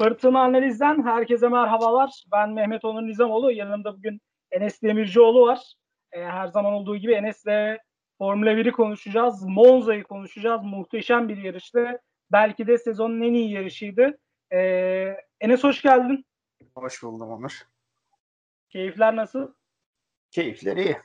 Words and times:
Fırtına 0.00 0.40
Analiz'den 0.40 1.02
herkese 1.02 1.48
merhabalar. 1.48 2.24
Ben 2.32 2.50
Mehmet 2.50 2.84
Onur 2.84 3.02
Nizamoğlu. 3.02 3.52
Yanımda 3.52 3.96
bugün 3.96 4.20
Enes 4.50 4.82
Demircioğlu 4.82 5.46
var. 5.46 5.74
Ee, 6.12 6.24
her 6.24 6.46
zaman 6.46 6.72
olduğu 6.72 6.96
gibi 6.96 7.12
Enes'le 7.12 7.78
Formula 8.18 8.50
1'i 8.50 8.72
konuşacağız. 8.72 9.42
Monza'yı 9.42 10.02
konuşacağız. 10.02 10.62
Muhteşem 10.64 11.28
bir 11.28 11.36
yarıştı. 11.36 12.00
Belki 12.32 12.66
de 12.66 12.78
sezonun 12.78 13.20
en 13.20 13.34
iyi 13.34 13.52
yarışıydı. 13.52 14.18
Ee, 14.52 15.16
Enes 15.40 15.64
hoş 15.64 15.82
geldin. 15.82 16.26
Hoş 16.74 17.02
buldum 17.02 17.30
Onur. 17.30 17.62
Keyifler 18.68 19.16
nasıl? 19.16 19.52
Keyifler 20.30 20.76
iyi. 20.76 20.96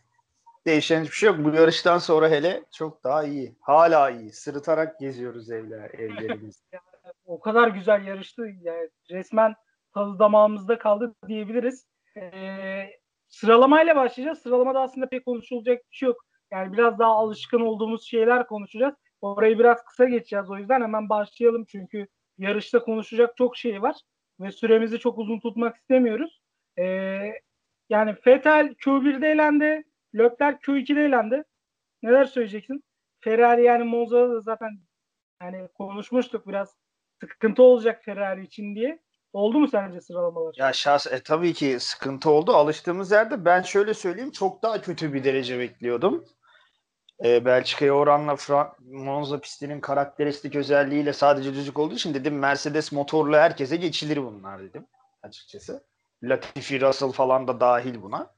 Değişen 0.65 1.03
hiçbir 1.03 1.15
şey 1.15 1.27
yok. 1.27 1.37
Bu 1.45 1.55
yarıştan 1.55 1.97
sonra 1.97 2.29
hele 2.29 2.63
çok 2.71 3.03
daha 3.03 3.23
iyi. 3.23 3.55
Hala 3.59 4.09
iyi. 4.09 4.31
Sırıtarak 4.31 4.99
geziyoruz 4.99 5.51
evler, 5.51 5.89
evlerimiz. 5.93 6.63
O 7.25 7.39
kadar 7.39 7.67
güzel 7.67 8.07
yarıştı. 8.07 8.41
Yani 8.61 8.89
resmen 9.11 9.55
tadı 9.93 10.19
damağımızda 10.19 10.77
kaldı 10.77 11.15
diyebiliriz. 11.27 11.87
Ee, 12.17 12.89
sıralamayla 13.27 13.95
başlayacağız. 13.95 14.39
Sıralamada 14.39 14.81
aslında 14.81 15.09
pek 15.09 15.25
konuşulacak 15.25 15.77
bir 15.91 15.95
şey 15.95 16.07
yok. 16.07 16.25
Yani 16.51 16.73
biraz 16.73 16.99
daha 16.99 17.11
alışkın 17.11 17.61
olduğumuz 17.61 18.07
şeyler 18.07 18.47
konuşacağız. 18.47 18.95
Orayı 19.21 19.59
biraz 19.59 19.83
kısa 19.83 20.05
geçeceğiz 20.05 20.51
o 20.51 20.57
yüzden 20.57 20.81
hemen 20.81 21.09
başlayalım 21.09 21.65
çünkü 21.65 22.07
yarışta 22.37 22.83
konuşacak 22.83 23.37
çok 23.37 23.57
şey 23.57 23.81
var 23.81 23.95
ve 24.39 24.51
süremizi 24.51 24.99
çok 24.99 25.17
uzun 25.17 25.39
tutmak 25.39 25.75
istemiyoruz. 25.75 26.41
Ee, 26.79 27.31
yani 27.89 28.15
Fetel 28.15 28.67
Q1'de 28.67 29.27
elendi, 29.27 29.83
Leclerc 30.15 30.57
Q2'de 30.57 31.05
elendi. 31.05 31.43
Neler 32.03 32.25
söyleyeceksin? 32.25 32.83
Ferrari 33.19 33.63
yani 33.63 33.83
Monza'da 33.83 34.29
da 34.29 34.41
zaten 34.41 34.69
yani 35.41 35.67
konuşmuştuk 35.73 36.47
biraz 36.47 36.75
sıkıntı 37.19 37.63
olacak 37.63 38.01
Ferrari 38.05 38.43
için 38.43 38.75
diye. 38.75 38.99
Oldu 39.33 39.59
mu 39.59 39.67
sence 39.67 40.01
sıralamalar? 40.01 40.55
Ya 40.57 40.73
şahs 40.73 41.07
e, 41.07 41.23
tabii 41.23 41.53
ki 41.53 41.77
sıkıntı 41.79 42.29
oldu. 42.29 42.51
Alıştığımız 42.51 43.11
yerde 43.11 43.45
ben 43.45 43.61
şöyle 43.61 43.93
söyleyeyim 43.93 44.31
çok 44.31 44.63
daha 44.63 44.81
kötü 44.81 45.13
bir 45.13 45.23
derece 45.23 45.59
bekliyordum. 45.59 46.25
E, 47.25 47.45
Belçika'ya 47.45 47.93
oranla 47.93 48.31
Fra- 48.33 48.71
Monza 48.79 49.39
pistinin 49.39 49.81
karakteristik 49.81 50.55
özelliğiyle 50.55 51.13
sadece 51.13 51.53
düzlük 51.53 51.79
olduğu 51.79 51.95
için 51.95 52.13
dedim 52.13 52.39
Mercedes 52.39 52.91
motorlu 52.91 53.35
herkese 53.37 53.75
geçilir 53.75 54.17
bunlar 54.17 54.63
dedim 54.63 54.87
açıkçası. 55.23 55.83
Latifi, 56.23 56.81
Russell 56.81 57.11
falan 57.11 57.47
da 57.47 57.59
dahil 57.59 58.01
buna. 58.01 58.34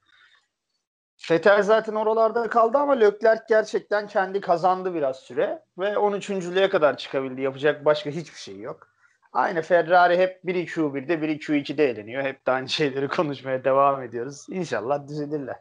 Fetel 1.18 1.64
zaten 1.64 1.96
oralarda 1.96 2.50
kaldı 2.50 2.78
ama 2.78 2.94
Leclerc 2.94 3.44
gerçekten 3.50 4.08
kendi 4.08 4.42
kazandı 4.42 4.94
biraz 4.94 5.20
süre 5.20 5.64
ve 5.78 5.88
13.lüğe 5.88 6.70
kadar 6.70 6.98
çıkabildi. 6.98 7.42
Yapacak 7.42 7.86
başka 7.86 8.10
hiçbir 8.10 8.40
şey 8.40 8.60
yok. 8.60 8.88
Aynı 9.34 9.62
Ferrari 9.62 10.18
hep 10.18 10.40
1 10.44 10.68
Q1'de 10.68 11.22
1 11.22 11.40
Q2'de 11.40 11.90
eğleniyor. 11.90 12.24
Hep 12.24 12.46
de 12.48 12.52
aynı 12.52 12.70
şeyleri 12.80 13.08
konuşmaya 13.08 13.64
devam 13.64 14.04
ediyoruz. 14.04 14.46
İnşallah 14.50 15.08
düzelirler. 15.08 15.56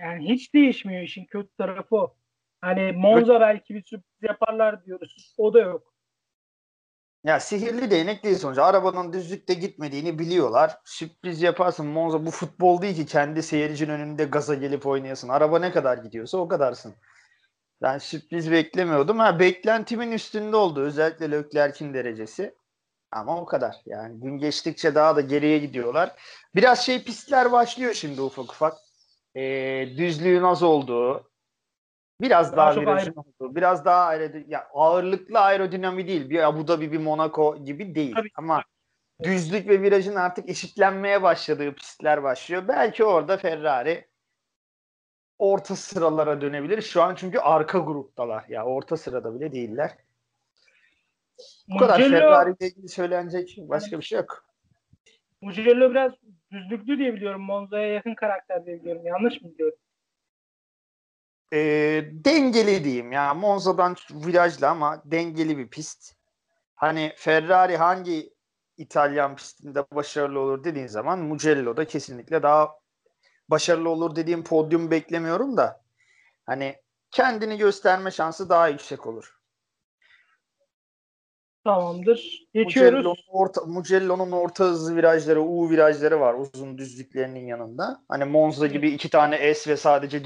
Yani 0.00 0.28
hiç 0.28 0.54
değişmiyor 0.54 1.02
işin 1.02 1.24
kötü 1.24 1.56
tarafı 1.56 1.96
o. 1.96 2.14
Hani 2.60 2.92
Monza 2.92 3.40
belki 3.40 3.74
bir 3.74 3.82
sürpriz 3.82 4.22
yaparlar 4.22 4.84
diyoruz. 4.84 5.34
O 5.38 5.54
da 5.54 5.60
yok. 5.60 5.89
Ya 7.24 7.40
sihirli 7.40 7.90
değnek 7.90 8.24
değil 8.24 8.38
sonuçta. 8.38 8.64
Arabanın 8.64 9.12
düzlükte 9.12 9.54
gitmediğini 9.54 10.18
biliyorlar. 10.18 10.78
Sürpriz 10.84 11.42
yaparsın 11.42 11.86
Monza 11.86 12.26
bu 12.26 12.30
futbol 12.30 12.82
değil 12.82 12.96
ki 12.96 13.06
kendi 13.06 13.42
seyircinin 13.42 13.92
önünde 13.92 14.24
gaza 14.24 14.54
gelip 14.54 14.86
oynayasın. 14.86 15.28
Araba 15.28 15.58
ne 15.58 15.72
kadar 15.72 15.98
gidiyorsa 15.98 16.38
o 16.38 16.48
kadarsın. 16.48 16.94
Ben 17.82 17.98
sürpriz 17.98 18.50
beklemiyordum. 18.50 19.18
Ha 19.18 19.38
beklentimin 19.38 20.12
üstünde 20.12 20.56
oldu. 20.56 20.80
Özellikle 20.80 21.30
Leclerc'in 21.30 21.94
derecesi. 21.94 22.54
Ama 23.12 23.40
o 23.40 23.46
kadar. 23.46 23.76
Yani 23.86 24.20
gün 24.20 24.38
geçtikçe 24.38 24.94
daha 24.94 25.16
da 25.16 25.20
geriye 25.20 25.58
gidiyorlar. 25.58 26.16
Biraz 26.54 26.86
şey 26.86 27.04
pistler 27.04 27.52
başlıyor 27.52 27.94
şimdi 27.94 28.20
ufak 28.20 28.52
ufak. 28.52 28.76
Ee, 29.34 29.88
düzlüğün 29.96 30.42
az 30.42 30.62
olduğu, 30.62 31.29
biraz 32.20 32.56
daha, 32.56 32.76
daha 32.76 32.80
virajın 32.80 33.14
olduğu, 33.16 33.56
biraz 33.56 33.84
daha 33.84 34.04
aerodin 34.04 34.44
ya 34.48 34.68
ağırlıklı 34.72 35.38
aerodinami 35.38 36.08
değil. 36.08 36.30
Bir 36.30 36.48
Abu 36.48 36.68
Dhabi, 36.68 36.92
bir 36.92 36.98
Monaco 36.98 37.64
gibi 37.64 37.94
değil. 37.94 38.14
Tabii. 38.14 38.30
Ama 38.34 38.62
düzlük 39.22 39.68
ve 39.68 39.82
virajın 39.82 40.14
artık 40.14 40.48
eşitlenmeye 40.48 41.22
başladığı 41.22 41.74
pistler 41.74 42.22
başlıyor. 42.22 42.68
Belki 42.68 43.04
orada 43.04 43.36
Ferrari 43.36 44.08
orta 45.38 45.76
sıralara 45.76 46.40
dönebilir. 46.40 46.82
Şu 46.82 47.02
an 47.02 47.14
çünkü 47.14 47.38
arka 47.38 47.78
gruptalar. 47.78 48.44
Ya 48.48 48.64
orta 48.64 48.96
sırada 48.96 49.34
bile 49.34 49.52
değiller. 49.52 49.96
Bu 51.68 51.78
kadar 51.78 51.98
Ferrari 51.98 52.54
ile 52.60 52.68
ilgili 52.68 52.88
söylenecek 52.88 53.56
başka 53.58 53.98
bir 53.98 54.04
şey 54.04 54.18
yok. 54.18 54.44
Mugello 55.40 55.90
biraz 55.90 56.12
düzlüklü 56.52 56.98
diye 56.98 57.14
biliyorum. 57.14 57.42
Monza'ya 57.42 57.86
yakın 57.86 58.14
karakter 58.14 58.66
diye 58.66 58.80
biliyorum. 58.80 59.06
Yanlış 59.06 59.42
mı 59.42 59.52
biliyorum? 59.52 59.78
E, 61.52 61.58
dengeli 62.12 62.84
diyeyim 62.84 63.12
ya. 63.12 63.34
Monza'dan 63.34 63.96
virajlı 64.10 64.68
ama 64.68 65.02
dengeli 65.04 65.58
bir 65.58 65.68
pist. 65.68 66.14
Hani 66.74 67.12
Ferrari 67.16 67.76
hangi 67.76 68.34
İtalyan 68.76 69.36
pistinde 69.36 69.84
başarılı 69.94 70.38
olur 70.40 70.64
dediğin 70.64 70.86
zaman 70.86 71.18
Mugello'da 71.18 71.84
kesinlikle 71.84 72.42
daha 72.42 72.70
başarılı 73.48 73.88
olur 73.88 74.16
dediğim 74.16 74.44
podyum 74.44 74.90
beklemiyorum 74.90 75.56
da 75.56 75.82
hani 76.46 76.76
kendini 77.10 77.58
gösterme 77.58 78.10
şansı 78.10 78.48
daha 78.48 78.68
yüksek 78.68 79.06
olur. 79.06 79.40
Tamamdır. 81.64 82.46
Geçiyoruz. 82.54 82.92
Mugello'nun 82.92 83.22
orta, 83.28 83.60
Mugello'nun 83.60 84.32
orta 84.32 84.64
hızlı 84.64 84.96
virajları, 84.96 85.42
U 85.42 85.70
virajları 85.70 86.20
var 86.20 86.34
uzun 86.34 86.78
düzlüklerinin 86.78 87.46
yanında. 87.46 88.02
Hani 88.08 88.24
Monza 88.24 88.66
gibi 88.66 88.90
iki 88.90 89.08
tane 89.10 89.54
S 89.54 89.70
ve 89.70 89.76
sadece 89.76 90.24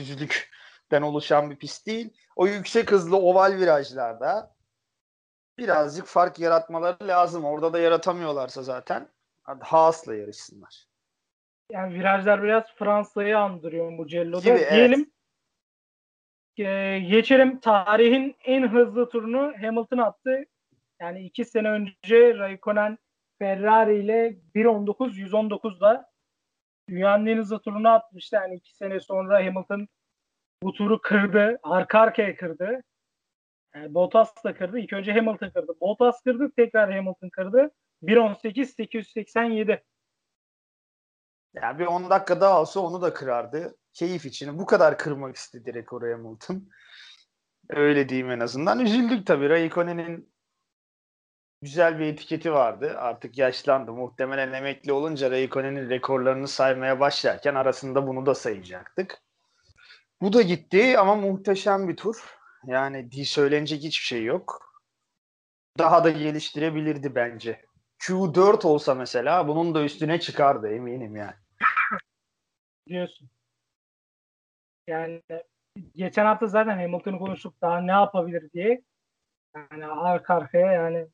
düzlükten 0.95 1.03
oluşan 1.03 1.51
bir 1.51 1.57
pist 1.57 1.87
değil. 1.87 2.11
O 2.37 2.47
yüksek 2.47 2.93
hızlı 2.93 3.17
oval 3.17 3.53
virajlarda 3.59 4.55
birazcık 5.59 6.07
fark 6.07 6.39
yaratmaları 6.39 7.09
lazım. 7.09 7.45
Orada 7.45 7.73
da 7.73 7.79
yaratamıyorlarsa 7.79 8.63
zaten 8.63 9.09
Haas'la 9.61 10.15
yarışsınlar. 10.15 10.87
Yani 11.73 11.95
virajlar 11.95 12.43
biraz 12.43 12.65
Fransa'yı 12.77 13.39
andırıyor 13.39 13.91
Mugello'da. 13.91 14.41
Gibi, 14.41 14.71
Diyelim 14.71 15.11
evet. 16.59 17.11
geçelim 17.11 17.61
tarihin 17.61 18.37
en 18.45 18.69
hızlı 18.69 19.09
turunu 19.09 19.53
Hamilton 19.63 19.99
attı. 19.99 20.45
Yani 21.01 21.25
iki 21.27 21.45
sene 21.45 21.69
önce 21.69 22.39
Raikkonen 22.39 22.99
Ferrari 23.39 23.99
ile 23.99 24.37
1.19 24.55 25.11
119'da 25.11 26.11
dünyanın 26.89 27.27
en 27.27 27.39
hızlı 27.39 27.59
turunu 27.59 27.89
atmıştı. 27.89 28.37
Yani 28.37 28.55
iki 28.55 28.77
sene 28.77 29.01
sonra 29.01 29.37
Hamilton 29.47 29.89
bu 30.65 30.73
turu 30.73 31.01
kırdı. 31.01 31.59
Arka 31.63 32.01
arkaya 32.01 32.37
kırdı. 32.37 32.83
Yani 33.75 33.95
Bottas 33.95 34.45
da 34.45 34.55
kırdı. 34.55 34.79
İlk 34.79 34.93
önce 34.93 35.13
Hamilton 35.13 35.51
kırdı. 35.51 35.73
Bottas 35.81 36.23
kırdı. 36.23 36.53
Tekrar 36.57 36.93
Hamilton 36.93 37.29
kırdı. 37.29 37.71
1.18 38.03 38.65
887. 38.67 39.85
Ya 41.55 41.79
bir 41.79 41.87
10 41.87 42.11
dakika 42.11 42.41
daha 42.41 42.61
olsa 42.61 42.81
onu 42.81 43.03
da 43.03 43.15
kırardı. 43.15 43.77
Keyif 43.93 44.27
için. 44.27 44.59
Bu 44.59 44.67
kadar 44.67 44.99
kırmak 44.99 45.37
istedi 45.37 45.75
rekoru 45.75 46.13
Hamilton. 46.13 46.69
Öyle 47.69 48.09
diyeyim 48.09 48.31
en 48.31 48.41
azından. 48.41 48.79
Üzüldük 48.79 49.27
tabii. 49.27 49.51
Raikkonen'in 49.51 50.35
güzel 51.63 51.99
bir 51.99 52.07
etiketi 52.07 52.53
vardı. 52.53 52.95
Artık 52.99 53.39
yaşlandı. 53.39 53.93
Muhtemelen 53.93 54.53
emekli 54.53 54.93
olunca 54.93 55.31
Raikkonen'in 55.31 55.91
rekorlarını 55.91 56.49
saymaya 56.49 57.01
başlarken 57.01 57.55
arasında 57.55 58.07
bunu 58.07 58.27
da 58.27 58.35
sayacaktık. 58.35 59.25
Bu 60.25 60.33
da 60.33 60.43
gitti 60.43 60.99
ama 60.99 61.15
muhteşem 61.15 61.89
bir 61.89 61.97
tur. 61.97 62.39
Yani 62.67 63.25
söylenecek 63.25 63.83
hiçbir 63.83 64.05
şey 64.05 64.25
yok. 64.25 64.75
Daha 65.79 66.05
da 66.05 66.11
geliştirebilirdi 66.11 67.15
bence. 67.15 67.65
Q4 67.99 68.67
olsa 68.67 68.95
mesela 68.95 69.49
bunun 69.49 69.75
da 69.75 69.85
üstüne 69.85 70.21
çıkardı 70.21 70.69
eminim 70.69 71.17
yani. 71.17 71.35
Diyorsun. 72.89 73.31
Yani 74.87 75.23
geçen 75.95 76.25
hafta 76.25 76.47
zaten 76.47 76.79
Hamilton'ı 76.79 77.19
konuştuk 77.19 77.55
daha 77.61 77.81
ne 77.81 77.93
yapabilir 77.93 78.51
diye. 78.51 78.83
Yani 79.55 79.87
arka 79.87 80.35
arkaya 80.35 80.73
yani 80.73 81.07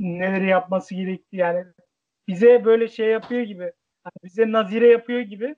neleri 0.00 0.46
yapması 0.46 0.94
gerektiği 0.94 1.36
yani 1.36 1.64
bize 2.28 2.64
böyle 2.64 2.88
şey 2.88 3.08
yapıyor 3.08 3.42
gibi 3.42 3.72
hani 4.04 4.14
bize 4.24 4.52
nazire 4.52 4.88
yapıyor 4.88 5.20
gibi 5.20 5.56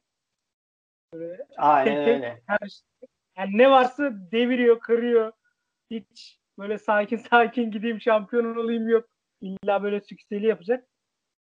böyle 1.12 1.46
Aynen 1.56 2.04
tek 2.04 2.04
tek 2.04 2.14
öyle. 2.14 2.42
Her 2.46 2.68
şey, 2.68 3.08
yani 3.38 3.58
ne 3.58 3.70
varsa 3.70 4.12
deviriyor, 4.32 4.80
kırıyor. 4.80 5.32
Hiç 5.90 6.38
böyle 6.58 6.78
sakin 6.78 7.16
sakin 7.30 7.70
gideyim 7.70 8.00
şampiyon 8.00 8.56
olayım 8.56 8.88
yok. 8.88 9.08
İlla 9.40 9.82
böyle 9.82 10.00
sükseli 10.00 10.46
yapacak. 10.46 10.88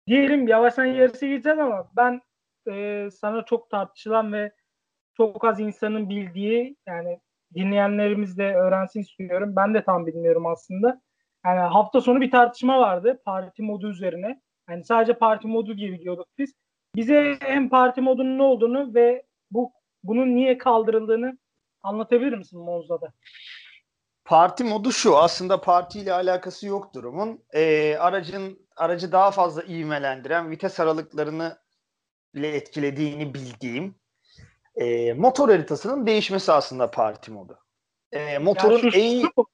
Diyelim 0.06 0.48
yavaştan 0.48 0.84
yarısı 0.84 1.26
gideceğiz 1.26 1.58
ama 1.58 1.90
ben 1.96 2.20
e, 2.70 3.08
sana 3.10 3.44
çok 3.44 3.70
tartışılan 3.70 4.32
ve 4.32 4.52
çok 5.16 5.44
az 5.44 5.60
insanın 5.60 6.08
bildiği 6.08 6.76
yani 6.86 7.20
dinleyenlerimiz 7.54 8.38
de 8.38 8.54
öğrensin 8.54 9.00
istiyorum. 9.00 9.56
Ben 9.56 9.74
de 9.74 9.84
tam 9.84 10.06
bilmiyorum 10.06 10.46
aslında. 10.46 11.00
Yani 11.44 11.60
hafta 11.60 12.00
sonu 12.00 12.20
bir 12.20 12.30
tartışma 12.30 12.80
vardı 12.80 13.22
parti 13.24 13.62
modu 13.62 13.90
üzerine. 13.90 14.40
Yani 14.70 14.84
sadece 14.84 15.14
parti 15.14 15.48
modu 15.48 15.76
diye 15.76 15.92
biliyorduk 15.92 16.26
biz. 16.38 16.54
Bize 16.96 17.36
hem 17.40 17.68
parti 17.68 18.00
modunun 18.00 18.38
ne 18.38 18.42
olduğunu 18.42 18.94
ve 18.94 19.27
bu 19.50 19.72
bunun 20.02 20.36
niye 20.36 20.58
kaldırıldığını 20.58 21.38
anlatabilir 21.82 22.38
misin 22.38 22.60
Monza'da? 22.60 23.12
Parti 24.24 24.64
modu 24.64 24.92
şu. 24.92 25.16
Aslında 25.16 25.60
partiyle 25.60 26.12
alakası 26.12 26.66
yok 26.66 26.94
durumun. 26.94 27.44
Ee, 27.52 27.96
aracın 27.96 28.68
aracı 28.76 29.12
daha 29.12 29.30
fazla 29.30 29.62
ivmelendiren 29.62 30.50
vites 30.50 30.80
aralıklarını 30.80 31.58
ile 32.34 32.56
etkilediğini 32.56 33.34
bildiğim 33.34 33.94
e, 34.76 35.12
motor 35.12 35.48
haritasının 35.48 36.06
değişmesi 36.06 36.52
aslında 36.52 36.90
parti 36.90 37.30
modu. 37.30 37.58
E, 38.12 38.38
motorun 38.38 38.76
yani 38.76 38.96
en 38.96 39.20
şu, 39.20 39.46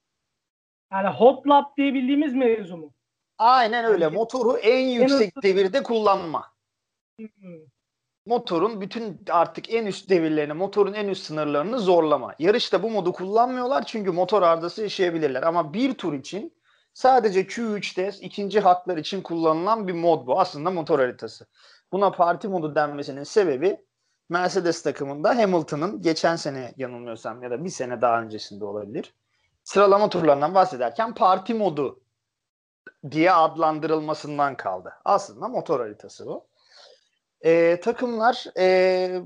yani 0.91 1.07
hot 1.09 1.47
lap 1.47 1.77
diye 1.77 1.93
bildiğimiz 1.93 2.33
mevzu 2.33 2.77
mu? 2.77 2.93
Aynen 3.37 3.85
öyle. 3.85 4.07
Motoru 4.07 4.57
en 4.57 4.87
yüksek 4.87 5.33
en 5.35 5.41
devirde 5.43 5.83
kullanma. 5.83 6.53
Hmm. 7.17 7.27
Motorun 8.25 8.81
bütün 8.81 9.21
artık 9.29 9.73
en 9.73 9.85
üst 9.85 10.09
devirlerini, 10.09 10.53
motorun 10.53 10.93
en 10.93 11.07
üst 11.07 11.25
sınırlarını 11.25 11.79
zorlama. 11.79 12.35
Yarışta 12.39 12.83
bu 12.83 12.89
modu 12.89 13.13
kullanmıyorlar 13.13 13.85
çünkü 13.85 14.11
motor 14.11 14.41
ardası 14.41 14.81
yaşayabilirler. 14.81 15.43
Ama 15.43 15.73
bir 15.73 15.93
tur 15.93 16.13
için 16.13 16.53
sadece 16.93 17.41
Q3'te 17.41 18.11
ikinci 18.21 18.59
haklar 18.59 18.97
için 18.97 19.21
kullanılan 19.21 19.87
bir 19.87 19.93
mod 19.93 20.27
bu. 20.27 20.39
Aslında 20.39 20.71
motor 20.71 20.99
haritası. 20.99 21.45
Buna 21.91 22.11
parti 22.11 22.47
modu 22.47 22.75
denmesinin 22.75 23.23
sebebi 23.23 23.85
Mercedes 24.29 24.83
takımında 24.83 25.37
Hamilton'ın 25.37 26.01
geçen 26.01 26.35
sene 26.35 26.73
yanılmıyorsam 26.77 27.43
ya 27.43 27.51
da 27.51 27.63
bir 27.65 27.69
sene 27.69 28.01
daha 28.01 28.21
öncesinde 28.21 28.65
olabilir. 28.65 29.13
Sıralama 29.63 30.09
turlarından 30.09 30.55
bahsederken 30.55 31.13
parti 31.13 31.53
modu 31.53 31.99
diye 33.11 33.31
adlandırılmasından 33.31 34.57
kaldı. 34.57 34.93
Aslında 35.05 35.47
motor 35.47 35.79
haritası 35.79 36.25
bu. 36.25 36.45
Ee, 37.45 37.79
takımlar 37.81 38.45
e, 38.57 38.65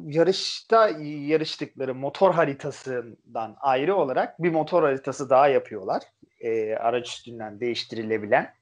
yarışta 0.05 0.89
yarıştıkları 1.03 1.95
motor 1.95 2.33
haritasından 2.33 3.55
ayrı 3.59 3.95
olarak 3.95 4.43
bir 4.43 4.51
motor 4.51 4.83
haritası 4.83 5.29
daha 5.29 5.47
yapıyorlar. 5.47 6.03
E, 6.39 6.75
araç 6.75 7.09
üstünden 7.09 7.59
değiştirilebilen. 7.59 8.53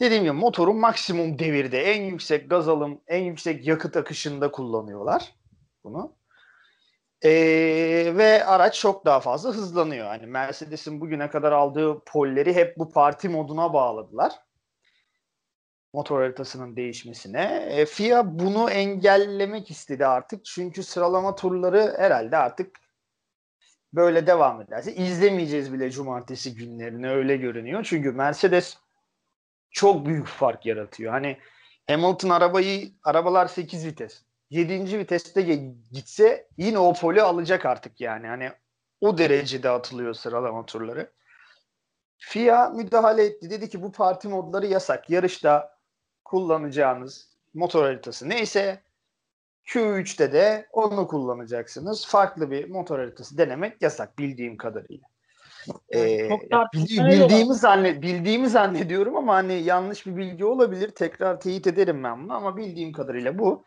Dediğim 0.00 0.22
gibi 0.22 0.32
motorun 0.32 0.76
maksimum 0.76 1.38
devirde 1.38 1.82
en 1.82 2.02
yüksek 2.02 2.50
gaz 2.50 2.68
alım, 2.68 3.00
en 3.06 3.22
yüksek 3.22 3.66
yakıt 3.66 3.96
akışında 3.96 4.50
kullanıyorlar 4.50 5.34
bunu. 5.84 6.16
Ee, 7.24 8.12
ve 8.16 8.44
araç 8.44 8.80
çok 8.80 9.04
daha 9.04 9.20
fazla 9.20 9.50
hızlanıyor. 9.50 10.06
Hani 10.06 10.26
Mercedes'in 10.26 11.00
bugüne 11.00 11.30
kadar 11.30 11.52
aldığı 11.52 12.04
polleri 12.04 12.54
hep 12.54 12.78
bu 12.78 12.92
parti 12.92 13.28
moduna 13.28 13.72
bağladılar. 13.72 14.32
Motor 15.92 16.20
haritasının 16.20 16.76
değişmesine. 16.76 17.66
E, 17.70 17.86
FIA 17.86 18.38
bunu 18.38 18.70
engellemek 18.70 19.70
istedi 19.70 20.06
artık. 20.06 20.44
Çünkü 20.44 20.82
sıralama 20.82 21.34
turları 21.34 21.94
herhalde 21.98 22.36
artık 22.36 22.76
böyle 23.92 24.26
devam 24.26 24.60
ederse 24.60 24.94
izlemeyeceğiz 24.94 25.72
bile 25.72 25.90
cumartesi 25.90 26.54
günlerini 26.54 27.10
öyle 27.10 27.36
görünüyor. 27.36 27.84
Çünkü 27.84 28.12
Mercedes 28.12 28.78
çok 29.70 30.06
büyük 30.06 30.26
fark 30.26 30.66
yaratıyor. 30.66 31.12
Hani 31.12 31.38
Hamilton 31.88 32.30
arabayı 32.30 32.92
arabalar 33.04 33.46
8 33.46 33.86
vites. 33.86 34.22
7. 34.50 34.98
viteste 34.98 35.42
gitse 35.92 36.48
yine 36.56 36.78
o 36.78 36.94
poli 36.94 37.22
alacak 37.22 37.66
artık 37.66 38.00
yani. 38.00 38.26
Hani 38.26 38.52
o 39.00 39.18
derecede 39.18 39.70
atılıyor 39.70 40.14
sıralama 40.14 40.66
turları. 40.66 41.12
FIA 42.18 42.68
müdahale 42.68 43.24
etti. 43.24 43.50
Dedi 43.50 43.68
ki 43.68 43.82
bu 43.82 43.92
parti 43.92 44.28
modları 44.28 44.66
yasak. 44.66 45.10
Yarışta 45.10 45.71
kullanacağınız 46.32 47.28
motor 47.54 47.82
haritası 47.82 48.28
neyse 48.28 48.82
Q3'te 49.66 50.32
de 50.32 50.66
onu 50.72 51.08
kullanacaksınız. 51.08 52.06
Farklı 52.06 52.50
bir 52.50 52.70
motor 52.70 52.98
haritası 52.98 53.38
denemek 53.38 53.82
yasak 53.82 54.18
bildiğim 54.18 54.56
kadarıyla. 54.56 55.08
Ee, 55.94 56.30
bildi, 56.74 56.98
bildiğimi 57.04 57.54
zannet 57.54 58.02
bildiğimi 58.02 58.48
zannediyorum 58.48 59.16
ama 59.16 59.34
hani 59.34 59.52
yanlış 59.52 60.06
bir 60.06 60.16
bilgi 60.16 60.44
olabilir. 60.44 60.90
Tekrar 60.90 61.40
teyit 61.40 61.66
ederim 61.66 62.04
ben 62.04 62.24
bunu 62.24 62.34
ama 62.34 62.56
bildiğim 62.56 62.92
kadarıyla 62.92 63.38
bu. 63.38 63.64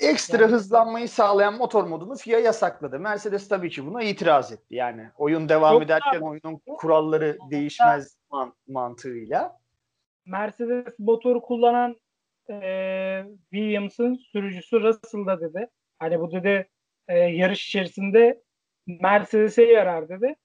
Ekstra 0.00 0.42
yani, 0.42 0.52
hızlanmayı 0.52 1.08
sağlayan 1.08 1.54
motor 1.54 1.84
modunu 1.84 2.16
FIA 2.16 2.38
yasakladı. 2.38 2.98
Mercedes 2.98 3.48
tabii 3.48 3.70
ki 3.70 3.86
buna 3.86 4.02
itiraz 4.02 4.52
etti. 4.52 4.74
Yani 4.74 5.10
oyun 5.18 5.48
devam 5.48 5.82
ederken 5.82 6.20
oyunun 6.20 6.60
kuralları 6.78 7.38
değişmez 7.50 8.16
man- 8.30 8.54
mantığıyla. 8.68 9.59
Mercedes 10.26 10.98
motoru 10.98 11.42
kullanan 11.42 11.96
e, 12.50 13.24
Williams'ın 13.50 14.14
sürücüsü 14.14 14.80
Russell 14.80 15.26
da 15.26 15.40
dedi. 15.40 15.68
Hani 15.98 16.20
bu 16.20 16.32
dedi 16.32 16.68
e, 17.08 17.18
yarış 17.18 17.68
içerisinde 17.68 18.42
Mercedes'e 18.86 19.64
yarar 19.64 20.08
dedi. 20.08 20.36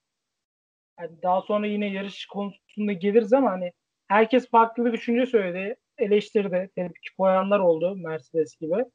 Yani 0.99 1.21
daha 1.23 1.41
sonra 1.41 1.67
yine 1.67 1.87
yarış 1.91 2.25
konusunda 2.25 2.93
geliriz 2.93 3.33
ama 3.33 3.51
hani 3.51 3.71
herkes 4.07 4.49
farklı 4.49 4.85
bir 4.85 4.93
düşünce 4.93 5.25
söyledi. 5.25 5.75
Eleştirdi. 5.97 6.69
Tepki 6.75 7.15
koyanlar 7.17 7.59
oldu 7.59 7.95
Mercedes 7.95 8.55
gibi. 8.57 8.85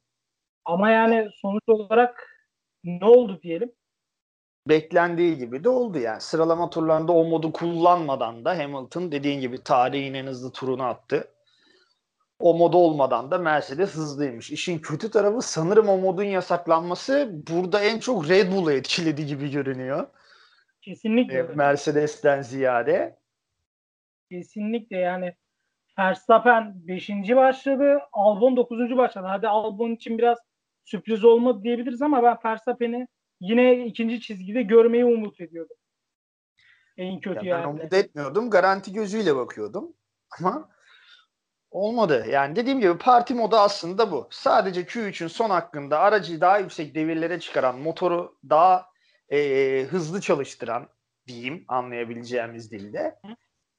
Ama 0.65 0.91
yani 0.91 1.29
sonuç 1.41 1.63
olarak 1.67 2.37
ne 2.83 3.05
oldu 3.05 3.41
diyelim? 3.43 3.71
Beklendiği 4.67 5.37
gibi 5.37 5.63
de 5.63 5.69
oldu 5.69 5.99
yani. 5.99 6.21
Sıralama 6.21 6.69
turlarında 6.69 7.11
o 7.11 7.23
modu 7.23 7.51
kullanmadan 7.53 8.45
da 8.45 8.57
Hamilton 8.57 9.11
dediğin 9.11 9.41
gibi 9.41 9.63
tarihin 9.63 10.13
en 10.13 10.25
hızlı 10.25 10.51
turunu 10.51 10.83
attı. 10.83 11.27
O 12.39 12.53
mod 12.53 12.73
olmadan 12.73 13.31
da 13.31 13.37
Mercedes 13.37 13.95
hızlıymış. 13.95 14.51
İşin 14.51 14.79
kötü 14.79 15.11
tarafı 15.11 15.41
sanırım 15.41 15.89
o 15.89 15.97
modun 15.97 16.23
yasaklanması 16.23 17.31
burada 17.47 17.81
en 17.81 17.99
çok 17.99 18.29
Red 18.29 18.51
Bull'u 18.51 18.71
etkiledi 18.71 19.25
gibi 19.25 19.51
görünüyor. 19.51 20.07
Kesinlikle. 20.81 21.37
Ee, 21.39 21.43
Mercedes'ten 21.43 22.41
ziyade. 22.41 23.17
Kesinlikle 24.31 24.97
yani 24.97 25.35
Verstappen 25.99 26.73
5. 26.75 27.09
başladı, 27.35 27.99
Albon 28.11 28.57
9. 28.57 28.97
başladı. 28.97 29.25
Hadi 29.29 29.47
Albon 29.47 29.91
için 29.91 30.17
biraz 30.17 30.37
sürpriz 30.85 31.25
olmadı 31.25 31.63
diyebiliriz 31.63 32.01
ama 32.01 32.23
ben 32.23 32.37
Verstappen'i 32.45 33.07
yine 33.41 33.85
ikinci 33.85 34.21
çizgide 34.21 34.61
görmeyi 34.61 35.05
umut 35.05 35.41
ediyordum. 35.41 35.77
En 36.97 37.19
kötü 37.19 37.45
ya 37.45 37.57
yani. 37.57 37.63
Ben 37.63 37.69
umut 37.69 37.93
etmiyordum. 37.93 38.49
Garanti 38.49 38.93
gözüyle 38.93 39.35
bakıyordum. 39.35 39.93
Ama 40.39 40.69
olmadı. 41.71 42.25
Yani 42.29 42.55
dediğim 42.55 42.79
gibi 42.79 42.97
parti 42.97 43.33
modu 43.33 43.55
aslında 43.55 44.11
bu. 44.11 44.27
Sadece 44.31 44.81
Q3'ün 44.81 45.27
son 45.27 45.49
hakkında 45.49 45.99
aracı 45.99 46.41
daha 46.41 46.57
yüksek 46.57 46.95
devirlere 46.95 47.39
çıkaran, 47.39 47.79
motoru 47.79 48.37
daha 48.49 48.85
e, 49.29 49.81
hızlı 49.89 50.21
çalıştıran 50.21 50.87
diyeyim 51.27 51.65
anlayabileceğimiz 51.67 52.71
dilde. 52.71 53.19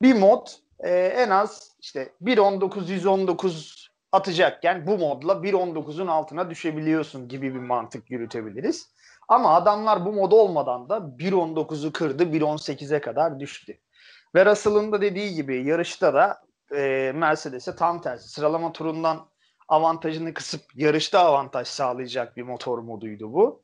Bir 0.02 0.14
mod 0.14 0.47
e, 0.78 0.90
en 0.90 1.31
az 1.31 1.76
işte 1.81 2.12
1.19 2.23 2.92
119 2.92 3.88
atacakken 4.12 4.87
bu 4.87 4.99
modla 4.99 5.33
1.19'un 5.33 6.07
altına 6.07 6.50
düşebiliyorsun 6.50 7.28
gibi 7.28 7.54
bir 7.54 7.61
mantık 7.61 8.11
yürütebiliriz. 8.11 8.92
Ama 9.29 9.55
adamlar 9.55 10.07
bu 10.07 10.12
mod 10.12 10.33
olmadan 10.33 10.88
da 10.88 10.97
1.19'u 10.97 11.93
kırdı 11.93 12.23
1.18'e 12.23 13.00
kadar 13.00 13.41
düştü. 13.41 13.79
Ve 14.35 14.47
Russell'ın 14.47 14.93
da 14.93 15.00
dediği 15.00 15.35
gibi 15.35 15.64
yarışta 15.64 16.14
da 16.14 16.43
e, 16.76 17.12
Mercedes'e 17.14 17.76
tam 17.76 18.00
tersi 18.00 18.29
sıralama 18.29 18.73
turundan 18.73 19.29
avantajını 19.69 20.35
kısıp 20.35 20.61
yarışta 20.75 21.21
avantaj 21.21 21.69
sağlayacak 21.69 22.37
bir 22.37 22.43
motor 22.43 22.79
moduydu 22.79 23.33
bu. 23.33 23.62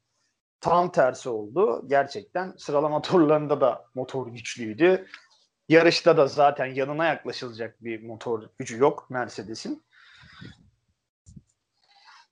Tam 0.60 0.92
tersi 0.92 1.28
oldu. 1.28 1.84
Gerçekten 1.88 2.54
sıralama 2.56 3.02
turlarında 3.02 3.60
da 3.60 3.84
motor 3.94 4.26
güçlüydü. 4.26 5.06
Yarışta 5.68 6.16
da 6.16 6.26
zaten 6.26 6.66
yanına 6.66 7.06
yaklaşılacak 7.06 7.84
bir 7.84 8.02
motor 8.02 8.42
gücü 8.58 8.78
yok 8.78 9.06
Mercedes'in. 9.10 9.84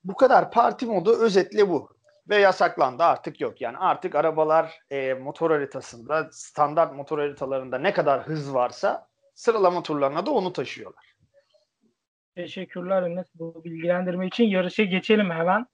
Bu 0.04 0.14
kadar 0.14 0.50
parti 0.50 0.86
modu 0.86 1.16
özetle 1.16 1.68
bu. 1.68 1.95
Ve 2.28 2.36
yasaklandı 2.36 3.02
artık 3.02 3.40
yok. 3.40 3.60
Yani 3.60 3.78
artık 3.78 4.14
arabalar 4.14 4.78
e, 4.90 5.14
motor 5.14 5.50
haritasında 5.50 6.28
standart 6.32 6.94
motor 6.94 7.18
haritalarında 7.18 7.78
ne 7.78 7.92
kadar 7.92 8.22
hız 8.22 8.54
varsa 8.54 9.08
sıralama 9.34 9.82
turlarına 9.82 10.26
da 10.26 10.30
onu 10.30 10.52
taşıyorlar. 10.52 11.16
Teşekkürler 12.34 13.02
Enes 13.02 13.26
bu 13.34 13.64
bilgilendirme 13.64 14.26
için. 14.26 14.44
Yarışa 14.44 14.84
geçelim 14.84 15.30
hemen. 15.30 15.66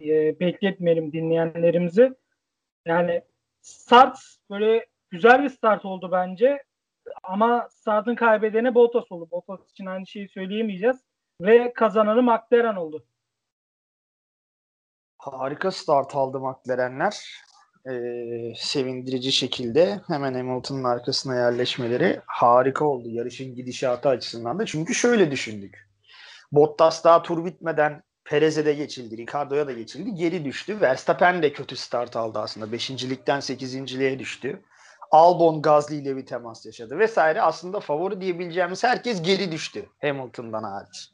E, 0.00 0.40
bekletmeyelim 0.40 1.12
dinleyenlerimizi. 1.12 2.12
Yani 2.86 3.22
start 3.60 4.18
böyle 4.50 4.86
güzel 5.10 5.42
bir 5.42 5.48
start 5.48 5.84
oldu 5.84 6.08
bence. 6.12 6.62
Ama 7.22 7.68
startın 7.70 8.14
kaybedeni 8.14 8.74
Bottas 8.74 9.12
oldu. 9.12 9.28
Bottas 9.30 9.70
için 9.70 9.86
aynı 9.86 10.06
şeyi 10.06 10.28
söyleyemeyeceğiz. 10.28 11.04
Ve 11.40 11.72
kazananı 11.72 12.22
McLaren 12.22 12.76
oldu. 12.76 13.04
Harika 15.32 15.70
start 15.70 16.14
aldı 16.14 16.40
McLaren'ler. 16.40 17.46
e, 17.90 17.92
sevindirici 18.56 19.32
şekilde 19.32 20.00
hemen 20.06 20.34
Hamilton'ın 20.34 20.84
arkasına 20.84 21.34
yerleşmeleri 21.34 22.20
harika 22.26 22.84
oldu 22.84 23.08
yarışın 23.08 23.54
gidişatı 23.54 24.08
açısından 24.08 24.58
da. 24.58 24.66
Çünkü 24.66 24.94
şöyle 24.94 25.30
düşündük. 25.30 25.88
Bottas 26.52 27.04
daha 27.04 27.22
tur 27.22 27.44
bitmeden 27.44 28.02
Perez'e 28.24 28.66
de 28.66 28.74
geçildi, 28.74 29.16
Ricardo'ya 29.16 29.66
da 29.66 29.72
geçildi. 29.72 30.14
Geri 30.14 30.44
düştü. 30.44 30.80
Verstappen 30.80 31.42
de 31.42 31.52
kötü 31.52 31.76
start 31.76 32.16
aldı 32.16 32.38
aslında. 32.38 32.72
Beşincilikten 32.72 33.40
sekizinciliğe 33.40 34.18
düştü. 34.18 34.62
Albon 35.10 35.62
Gazli 35.62 35.96
ile 35.96 36.16
bir 36.16 36.26
temas 36.26 36.66
yaşadı 36.66 36.98
vesaire. 36.98 37.42
Aslında 37.42 37.80
favori 37.80 38.20
diyebileceğimiz 38.20 38.84
herkes 38.84 39.22
geri 39.22 39.52
düştü 39.52 39.86
Hamilton'dan 40.00 40.62
hariç. 40.62 41.10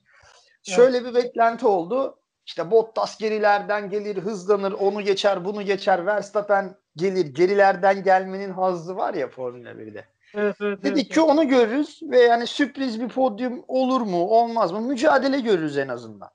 Şöyle 0.63 1.05
bir 1.05 1.15
beklenti 1.15 1.67
oldu. 1.67 2.19
İşte 2.47 2.71
Bottas 2.71 3.19
gerilerden 3.19 3.91
gelir, 3.91 4.17
hızlanır, 4.17 4.73
onu 4.73 5.03
geçer, 5.03 5.45
bunu 5.45 5.63
geçer. 5.63 6.07
Verstappen 6.07 6.75
gelir. 6.97 7.27
Gerilerden 7.27 8.03
gelmenin 8.03 8.51
hazzı 8.51 8.97
var 8.97 9.15
ya 9.15 9.29
Formula 9.29 9.71
1'de. 9.71 10.05
Evet, 10.35 10.57
evet, 10.61 10.83
Dedik 10.83 10.97
evet, 10.97 11.15
ki 11.15 11.21
onu 11.21 11.49
görürüz 11.49 12.01
ve 12.03 12.21
yani 12.21 12.47
sürpriz 12.47 13.01
bir 13.01 13.09
podyum 13.09 13.65
olur 13.69 14.01
mu, 14.01 14.29
olmaz 14.29 14.73
mı? 14.73 14.81
Mücadele 14.81 15.41
görürüz 15.41 15.79
en 15.79 15.89
azından. 15.89 16.31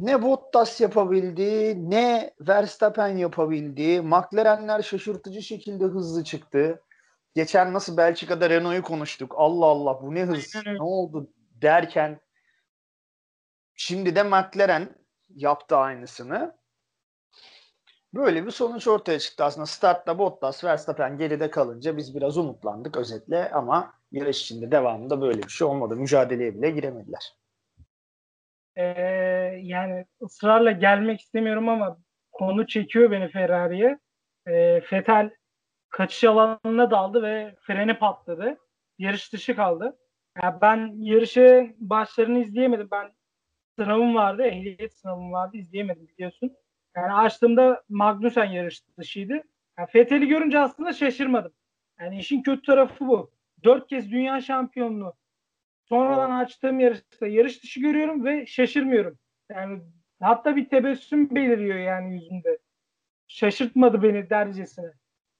Ne 0.00 0.22
Bottas 0.22 0.80
yapabildi, 0.80 1.76
ne 1.90 2.34
Verstappen 2.40 3.16
yapabildi. 3.16 4.00
McLaren'ler 4.00 4.82
şaşırtıcı 4.82 5.42
şekilde 5.42 5.84
hızlı 5.84 6.24
çıktı. 6.24 6.82
Geçen 7.34 7.72
nasıl 7.72 7.96
Belçika'da 7.96 8.50
Renault'u 8.50 8.82
konuştuk. 8.82 9.34
Allah 9.36 9.66
Allah 9.66 10.02
bu 10.02 10.14
ne 10.14 10.22
hız, 10.22 10.54
ne 10.66 10.82
oldu 10.82 11.30
derken 11.62 12.20
şimdi 13.82 14.16
de 14.16 14.22
McLaren 14.22 14.88
yaptı 15.28 15.76
aynısını. 15.76 16.56
Böyle 18.14 18.46
bir 18.46 18.50
sonuç 18.50 18.88
ortaya 18.88 19.18
çıktı 19.18 19.44
aslında. 19.44 19.66
Startta 19.66 20.18
Bottas, 20.18 20.64
Verstappen 20.64 21.18
geride 21.18 21.50
kalınca 21.50 21.96
biz 21.96 22.16
biraz 22.16 22.38
umutlandık 22.38 22.96
özetle 22.96 23.50
ama 23.50 23.94
yarış 24.12 24.42
içinde 24.42 24.70
devamında 24.70 25.20
böyle 25.20 25.42
bir 25.42 25.48
şey 25.48 25.66
olmadı. 25.66 25.96
Mücadeleye 25.96 26.54
bile 26.54 26.70
giremediler. 26.70 27.32
Ee, 28.76 28.82
yani 29.62 30.06
ısrarla 30.22 30.70
gelmek 30.70 31.20
istemiyorum 31.20 31.68
ama 31.68 31.98
konu 32.32 32.66
çekiyor 32.66 33.10
beni 33.10 33.28
Ferrari'ye. 33.28 33.98
Ee, 34.46 34.80
Fetel 34.80 35.30
kaçış 35.88 36.24
alanına 36.24 36.90
daldı 36.90 37.22
ve 37.22 37.54
freni 37.60 37.98
patladı. 37.98 38.56
Yarış 38.98 39.32
dışı 39.32 39.56
kaldı. 39.56 39.98
Yani 40.42 40.60
ben 40.60 40.92
yarışı 40.96 41.74
başlarını 41.78 42.38
izleyemedim. 42.38 42.88
Ben 42.90 43.12
sınavım 43.76 44.14
vardı, 44.14 44.42
ehliyet 44.42 44.94
sınavım 44.94 45.32
vardı. 45.32 45.56
izleyemedim 45.56 46.08
biliyorsun. 46.08 46.56
Yani 46.96 47.12
açtığımda 47.12 47.82
Magnussen 47.88 48.44
yarış 48.44 48.82
dışıydı. 48.98 49.42
Yani 49.78 49.88
Fethel'i 49.90 50.28
görünce 50.28 50.58
aslında 50.58 50.92
şaşırmadım. 50.92 51.52
Yani 52.00 52.18
işin 52.18 52.42
kötü 52.42 52.62
tarafı 52.62 53.06
bu. 53.06 53.30
Dört 53.64 53.86
kez 53.88 54.10
dünya 54.10 54.40
şampiyonluğu. 54.40 55.14
Sonradan 55.88 56.30
açtığım 56.30 56.80
yarışta 56.80 57.26
yarış 57.26 57.62
dışı 57.62 57.80
görüyorum 57.80 58.24
ve 58.24 58.46
şaşırmıyorum. 58.46 59.18
Yani 59.50 59.82
hatta 60.20 60.56
bir 60.56 60.68
tebessüm 60.68 61.34
beliriyor 61.34 61.78
yani 61.78 62.14
yüzümde. 62.14 62.58
Şaşırtmadı 63.28 64.02
beni 64.02 64.30
dercesine. 64.30 64.92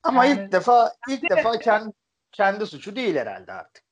Ama 0.02 0.24
Yani- 0.24 0.40
ilk 0.44 0.52
defa 0.52 0.92
ilk 1.08 1.30
defa 1.30 1.58
kendi 1.58 1.92
kendi 2.32 2.66
suçu 2.66 2.96
değil 2.96 3.16
herhalde 3.16 3.52
artık. 3.52 3.84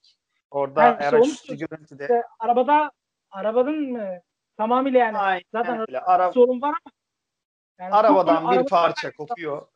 Orada 0.51 0.83
Yani 0.83 0.97
araç 0.97 1.27
üstü 1.27 1.57
görüntüde 1.57 2.03
İşte 2.03 2.23
arabada 2.39 2.91
arabanın 3.31 3.93
mı 3.93 4.21
tamamıyla 4.61 4.99
yani 4.99 5.19
Aynen 5.19 5.43
zaten 5.53 5.79
öyle. 5.81 6.01
Ara- 6.01 6.33
sorun 6.33 6.63
var 6.63 6.69
ama 6.69 6.93
yani 7.79 7.95
arabadan 7.95 8.51
bir 8.51 8.57
araba- 8.57 8.69
parça 8.69 9.13
kopuyor. 9.13 9.67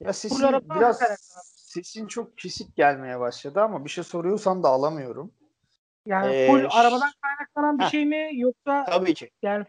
Ya 0.00 0.12
sesin 0.12 0.60
biraz 0.74 0.98
sesin 1.56 2.06
çok 2.06 2.38
kesik 2.38 2.76
gelmeye 2.76 3.20
başladı 3.20 3.60
ama 3.60 3.84
bir 3.84 3.90
şey 3.90 4.04
soruyorsan 4.04 4.62
da 4.62 4.68
alamıyorum. 4.68 5.32
Yani 6.06 6.34
Ee, 6.34 6.46
full 6.46 6.64
arabadan 6.70 7.10
kaynaklanan 7.22 7.78
bir 7.78 7.84
Heh. 7.84 7.90
şey 7.90 8.06
mi 8.06 8.30
yoksa 8.32 8.84
Tabii 8.84 9.14
ki. 9.14 9.30
yani 9.42 9.64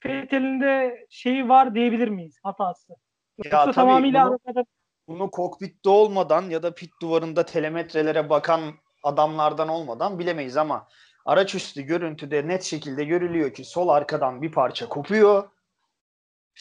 Fethel'in 0.00 0.60
de 0.60 1.06
şeyi 1.10 1.48
var 1.48 1.74
diyebilir 1.74 2.08
miyiz 2.08 2.36
hatası? 2.42 2.92
Ya 2.92 2.96
Yoksa 3.44 3.64
tabii 3.64 3.74
tamamıyla 3.74 4.24
bunu- 4.26 4.38
arabada 4.46 4.64
Bunu 5.08 5.30
kokpitte 5.30 5.88
olmadan 5.90 6.42
ya 6.50 6.62
da 6.62 6.74
pit 6.74 6.90
duvarında 7.02 7.44
telemetrelere 7.46 8.30
bakan 8.30 8.60
adamlardan 9.02 9.68
olmadan 9.68 10.18
bilemeyiz 10.18 10.56
ama 10.56 10.88
araç 11.28 11.54
üstü 11.54 11.82
görüntüde 11.82 12.48
net 12.48 12.62
şekilde 12.62 13.04
görülüyor 13.04 13.52
ki 13.52 13.64
sol 13.64 13.88
arkadan 13.88 14.42
bir 14.42 14.52
parça 14.52 14.88
kopuyor. 14.88 15.48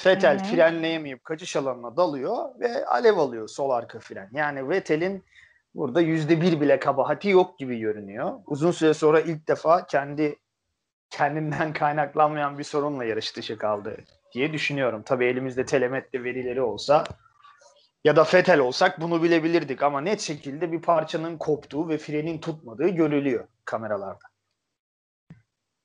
Vettel 0.06 0.40
Hı 0.40 0.44
hı. 0.44 0.48
frenleyemeyip 0.48 1.24
kaçış 1.24 1.56
alanına 1.56 1.98
dalıyor 1.98 2.60
ve 2.60 2.86
alev 2.86 3.18
alıyor 3.18 3.48
sol 3.48 3.70
arka 3.70 4.00
fren. 4.00 4.30
Yani 4.34 4.70
Vettel'in 4.70 5.24
burada 5.76 6.02
yüzde 6.02 6.42
bir 6.42 6.62
bile 6.62 6.80
kabahati 6.80 7.30
yok 7.30 7.60
gibi 7.60 7.80
görünüyor. 7.80 8.40
Uzun 8.46 8.72
süre 8.72 8.94
sonra 8.94 9.20
ilk 9.20 9.48
defa 9.48 9.86
kendi 9.88 10.36
kendinden 11.10 11.74
kaynaklanmayan 11.80 12.58
bir 12.58 12.64
sorunla 12.64 13.06
yarış 13.06 13.38
dışı 13.38 13.58
kaldı 13.58 13.98
diye 14.34 14.54
düşünüyorum. 14.54 15.04
Tabii 15.06 15.26
elimizde 15.26 15.66
telemetre 15.66 16.24
verileri 16.24 16.62
olsa 16.62 17.04
ya 18.04 18.16
da 18.16 18.24
Fetel 18.24 18.60
olsak 18.60 19.02
bunu 19.02 19.24
bilebilirdik 19.24 19.84
ama 19.84 20.02
net 20.02 20.22
şekilde 20.22 20.72
bir 20.72 20.82
parçanın 20.82 21.38
koptuğu 21.38 21.90
ve 21.90 21.98
frenin 21.98 22.38
tutmadığı 22.38 22.88
görülüyor 22.88 23.48
kameralarda. 23.66 24.37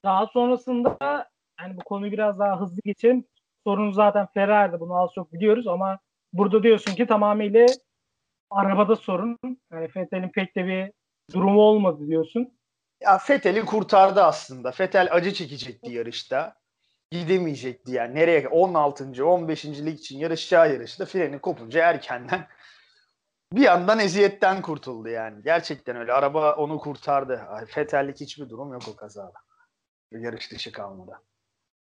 Daha 0.05 0.27
sonrasında 0.27 1.29
yani 1.61 1.77
bu 1.77 1.85
konuyu 1.85 2.13
biraz 2.13 2.39
daha 2.39 2.61
hızlı 2.61 2.81
geçelim. 2.85 3.25
Sorun 3.67 3.93
zaten 3.93 4.27
Ferrari'de 4.35 4.81
bunu 4.81 4.97
az 4.97 5.11
çok 5.15 5.33
biliyoruz 5.33 5.67
ama 5.67 5.99
burada 6.33 6.63
diyorsun 6.63 6.95
ki 6.95 7.07
tamamıyla 7.07 7.67
arabada 8.51 8.97
sorun. 8.97 9.39
Yani 9.73 9.89
Fethel'in 9.89 10.29
pek 10.29 10.57
de 10.57 10.67
bir 10.67 10.93
durumu 11.35 11.61
olmadı 11.61 12.07
diyorsun. 12.07 12.59
Ya 13.01 13.19
Fetel'i 13.19 13.65
kurtardı 13.65 14.23
aslında. 14.23 14.73
Fetel 14.73 15.09
acı 15.11 15.33
çekecekti 15.33 15.93
yarışta. 15.93 16.55
Gidemeyecekti 17.11 17.93
yani. 17.93 18.15
Nereye? 18.15 18.49
16. 18.49 19.25
15. 19.27 19.65
lig 19.65 19.99
için 19.99 20.19
yarışacağı 20.19 20.73
yarışta 20.73 21.05
freni 21.05 21.39
kopunca 21.39 21.85
erkenden 21.85 22.47
bir 23.53 23.61
yandan 23.61 23.99
eziyetten 23.99 24.63
kurtuldu 24.63 25.09
yani. 25.09 25.43
Gerçekten 25.43 25.97
öyle. 25.97 26.13
Araba 26.13 26.55
onu 26.55 26.79
kurtardı. 26.79 27.43
Fetel'lik 27.69 28.21
hiçbir 28.21 28.49
durum 28.49 28.73
yok 28.73 28.83
o 28.93 28.97
kazada. 28.97 29.33
Yarış 30.19 30.53
dışı 30.53 30.73
kalmadı. 30.73 31.13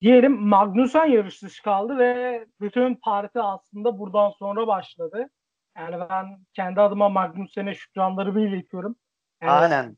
Diyelim 0.01 0.41
Magnussen 0.41 1.05
yarış 1.05 1.43
dışı 1.43 1.63
kaldı 1.63 1.97
ve 1.97 2.45
bütün 2.61 2.95
parti 2.95 3.41
aslında 3.41 3.99
buradan 3.99 4.29
sonra 4.29 4.67
başladı. 4.67 5.29
Yani 5.77 5.95
ben 6.09 6.45
kendi 6.53 6.81
adıma 6.81 7.09
Magnussen'e 7.09 7.75
şükranlarımı 7.75 8.41
iletiyorum. 8.41 8.95
Yani 9.41 9.51
Aynen. 9.51 9.97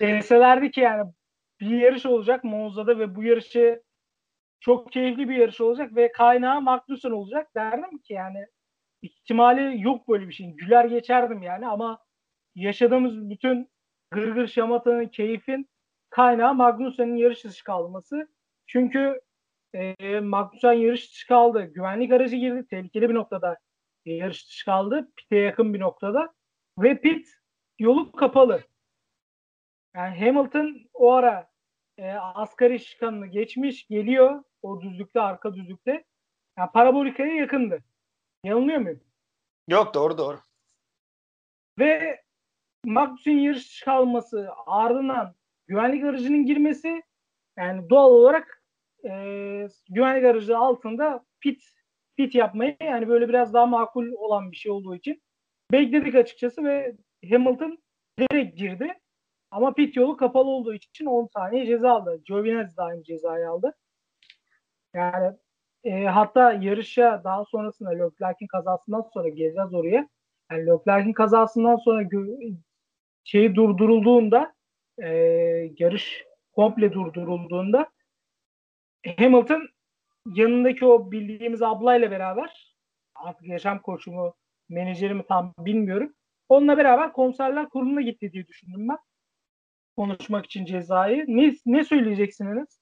deselerdi 0.00 0.70
ki 0.70 0.80
yani 0.80 1.12
bir 1.60 1.80
yarış 1.80 2.06
olacak 2.06 2.44
Monza'da 2.44 2.98
ve 2.98 3.14
bu 3.14 3.22
yarışı 3.22 3.82
çok 4.60 4.92
keyifli 4.92 5.28
bir 5.28 5.36
yarış 5.36 5.60
olacak 5.60 5.96
ve 5.96 6.12
kaynağı 6.12 6.60
Magnussen 6.60 7.10
olacak 7.10 7.54
derdim 7.54 7.98
ki 7.98 8.12
yani 8.12 8.46
ihtimali 9.02 9.82
yok 9.82 10.08
böyle 10.08 10.28
bir 10.28 10.32
şeyin. 10.32 10.56
Güler 10.56 10.84
geçerdim 10.84 11.42
yani 11.42 11.68
ama 11.68 11.98
yaşadığımız 12.54 13.30
bütün 13.30 13.70
gırgır 14.10 14.46
şamatanın 14.46 15.08
keyfin 15.08 15.68
kaynağı 16.10 16.54
Magnussen'in 16.54 17.16
yarış 17.16 17.44
dışı 17.44 17.64
kalması. 17.64 18.28
Çünkü 18.66 19.20
e, 19.74 20.20
Magnussen 20.20 20.72
yarış 20.72 21.10
dışı 21.10 21.26
kaldı. 21.26 21.62
Güvenlik 21.64 22.12
aracı 22.12 22.36
girdi. 22.36 22.66
Tehlikeli 22.70 23.08
bir 23.08 23.14
noktada 23.14 23.58
e, 24.06 24.12
yarış 24.12 24.48
dışı 24.48 24.64
kaldı. 24.64 25.08
Pit'e 25.16 25.36
yakın 25.36 25.74
bir 25.74 25.80
noktada. 25.80 26.34
Ve 26.78 27.00
pit 27.00 27.28
yolu 27.78 28.12
kapalı. 28.12 28.62
Yani 29.94 30.18
Hamilton 30.18 30.80
o 30.94 31.12
ara 31.12 31.48
e, 31.98 32.12
asgari 32.12 32.80
şikanını 32.80 33.26
geçmiş 33.26 33.86
geliyor 33.86 34.44
o 34.62 34.80
düzlükte 34.80 35.20
arka 35.20 35.54
düzlükte. 35.54 36.04
Yani 36.58 36.70
parabolikaya 36.72 37.34
yakındı. 37.34 37.84
Yanılıyor 38.44 38.78
muyum? 38.78 39.00
Yok 39.68 39.94
doğru 39.94 40.18
doğru. 40.18 40.38
Ve 41.78 42.22
Magnussen'in 42.84 43.38
yarış 43.38 43.80
kalması 43.80 44.50
ardından 44.66 45.34
güvenlik 45.66 46.04
aracının 46.04 46.46
girmesi 46.46 47.02
yani 47.58 47.90
doğal 47.90 48.10
olarak 48.10 48.62
e, 49.04 49.10
güvenlik 49.90 50.24
aracı 50.24 50.58
altında 50.58 51.24
pit 51.40 51.62
pit 52.16 52.34
yapmayı 52.34 52.76
yani 52.82 53.08
böyle 53.08 53.28
biraz 53.28 53.54
daha 53.54 53.66
makul 53.66 54.12
olan 54.12 54.50
bir 54.52 54.56
şey 54.56 54.72
olduğu 54.72 54.96
için 54.96 55.22
bekledik 55.72 56.14
açıkçası 56.14 56.64
ve 56.64 56.96
Hamilton 57.30 57.78
direkt 58.18 58.58
girdi. 58.58 58.94
Ama 59.50 59.74
pit 59.74 59.96
yolu 59.96 60.16
kapalı 60.16 60.48
olduğu 60.48 60.74
için 60.74 61.06
10 61.06 61.26
saniye 61.26 61.66
ceza 61.66 61.92
aldı. 61.92 62.22
Giovinazzi 62.24 62.76
de 62.76 62.82
aynı 62.82 63.04
cezayı 63.04 63.50
aldı. 63.50 63.74
Yani 64.94 65.36
e, 65.84 66.04
hatta 66.04 66.52
yarışa 66.52 67.20
daha 67.24 67.44
sonrasında 67.44 67.90
Leclerc'in 67.90 68.46
kazasından 68.46 69.02
sonra 69.14 69.28
geleceğiz 69.28 69.74
oraya. 69.74 70.08
Yani 70.50 70.66
Leclerc'in 70.66 71.12
kazasından 71.12 71.76
sonra 71.76 72.08
şeyi 73.24 73.54
durdurulduğunda 73.54 74.55
e, 75.02 75.08
yarış 75.78 76.24
komple 76.52 76.92
durdurulduğunda 76.92 77.90
Hamilton 79.18 79.68
yanındaki 80.34 80.84
o 80.84 81.10
bildiğimiz 81.10 81.62
ablayla 81.62 82.10
beraber 82.10 82.76
artık 83.14 83.48
yaşam 83.48 83.82
koçu 83.82 84.12
mu 84.12 84.34
menajeri 84.68 85.14
mi 85.14 85.24
tam 85.28 85.54
bilmiyorum. 85.58 86.14
Onunla 86.48 86.78
beraber 86.78 87.12
konserler 87.12 87.68
kuruluna 87.68 88.00
gitti 88.00 88.32
diye 88.32 88.46
düşündüm 88.46 88.88
ben. 88.88 88.98
Konuşmak 89.96 90.44
için 90.44 90.64
cezayı. 90.64 91.24
Ne, 91.28 91.54
ne 91.66 91.84
söyleyeceksiniz? 91.84 92.80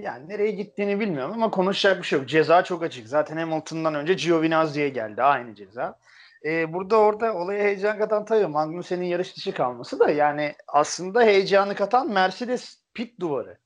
Yani 0.00 0.28
nereye 0.28 0.50
gittiğini 0.50 1.00
bilmiyorum 1.00 1.32
ama 1.34 1.50
konuşacak 1.50 1.98
bir 1.98 2.06
şey 2.06 2.18
yok. 2.18 2.28
Ceza 2.28 2.64
çok 2.64 2.82
açık. 2.82 3.08
Zaten 3.08 3.36
Hamilton'dan 3.36 3.94
önce 3.94 4.14
Giovinazzi'ye 4.14 4.88
geldi. 4.88 5.22
Aynı 5.22 5.54
ceza. 5.54 5.98
Ee, 6.44 6.72
burada 6.72 6.96
orada 6.96 7.34
olaya 7.34 7.64
heyecan 7.64 7.98
katan 7.98 8.24
tabii 8.24 8.46
Magnussen'in 8.46 9.04
yarış 9.04 9.36
dışı 9.36 9.54
kalması 9.54 9.98
da 9.98 10.10
yani 10.10 10.54
aslında 10.68 11.22
heyecanı 11.22 11.74
katan 11.74 12.10
Mercedes 12.10 12.84
pit 12.94 13.20
duvarı. 13.20 13.58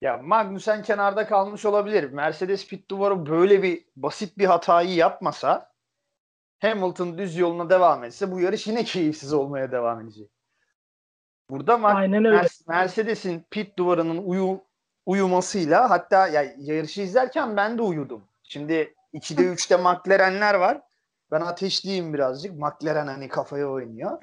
Ya 0.00 0.16
Magnussen 0.16 0.82
kenarda 0.82 1.26
kalmış 1.26 1.64
olabilir. 1.64 2.12
Mercedes 2.12 2.68
pit 2.68 2.90
duvarı 2.90 3.26
böyle 3.26 3.62
bir 3.62 3.84
basit 3.96 4.38
bir 4.38 4.44
hatayı 4.44 4.94
yapmasa 4.94 5.72
Hamilton 6.58 7.18
düz 7.18 7.36
yoluna 7.36 7.70
devam 7.70 8.04
etse 8.04 8.32
bu 8.32 8.40
yarış 8.40 8.66
yine 8.66 8.84
keyifsiz 8.84 9.32
olmaya 9.32 9.72
devam 9.72 10.00
edecek. 10.00 10.30
Burada 11.50 11.76
öyle. 12.24 12.46
Mercedes'in 12.68 13.46
pit 13.50 13.78
duvarının 13.78 14.22
uyu, 14.24 14.60
uyumasıyla 15.06 15.90
hatta 15.90 16.28
ya 16.28 16.54
yarışı 16.56 17.00
izlerken 17.00 17.56
ben 17.56 17.78
de 17.78 17.82
uyudum. 17.82 18.24
Şimdi 18.42 18.94
2'de 19.14 19.42
3'te 19.42 19.76
McLaren'ler 19.76 20.54
var. 20.54 20.82
Ben 21.30 21.40
ateşliyim 21.40 22.14
birazcık. 22.14 22.52
McLaren 22.54 23.06
hani 23.06 23.28
kafaya 23.28 23.68
oynuyor. 23.70 24.18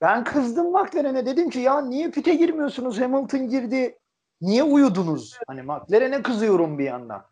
Ben 0.00 0.24
kızdım 0.24 0.72
McLaren'e 0.72 1.26
dedim 1.26 1.50
ki 1.50 1.58
ya 1.58 1.80
niye 1.80 2.10
pite 2.10 2.34
girmiyorsunuz? 2.34 3.00
Hamilton 3.00 3.48
girdi. 3.48 3.98
Niye 4.40 4.62
uyudunuz? 4.62 5.38
Hani 5.46 5.62
McLaren'e 5.62 6.22
kızıyorum 6.22 6.78
bir 6.78 6.84
yandan. 6.84 7.24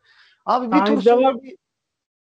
Abi 0.47 0.73
bir 0.73 0.85
tur 0.85 1.02
sonra 1.02 1.42
bir... 1.42 1.56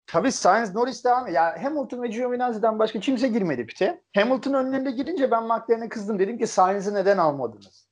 Tabii 0.07 0.33
Sainz 0.33 0.75
Norris 0.75 1.05
devam 1.05 1.23
ediyor. 1.27 1.43
Ya 1.43 1.65
Hamilton 1.65 2.03
ve 2.03 2.09
Giovinazzi'den 2.09 2.79
başka 2.79 3.01
kimse 3.01 3.29
girmedi 3.29 3.67
pite. 3.67 4.03
Hamilton 4.15 4.53
önlerinde 4.53 4.91
girince 4.91 5.31
ben 5.31 5.43
McLaren'e 5.43 5.89
kızdım. 5.89 6.19
Dedim 6.19 6.39
ki 6.39 6.47
Sainz'i 6.47 6.95
neden 6.95 7.19
almadınız? 7.19 7.87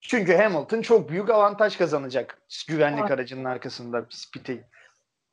Çünkü 0.00 0.36
Hamilton 0.36 0.82
çok 0.82 1.08
büyük 1.08 1.30
avantaj 1.30 1.76
kazanacak 1.76 2.42
güvenlik 2.68 3.10
aracının 3.10 3.44
arkasında 3.44 4.06
pite. 4.32 4.68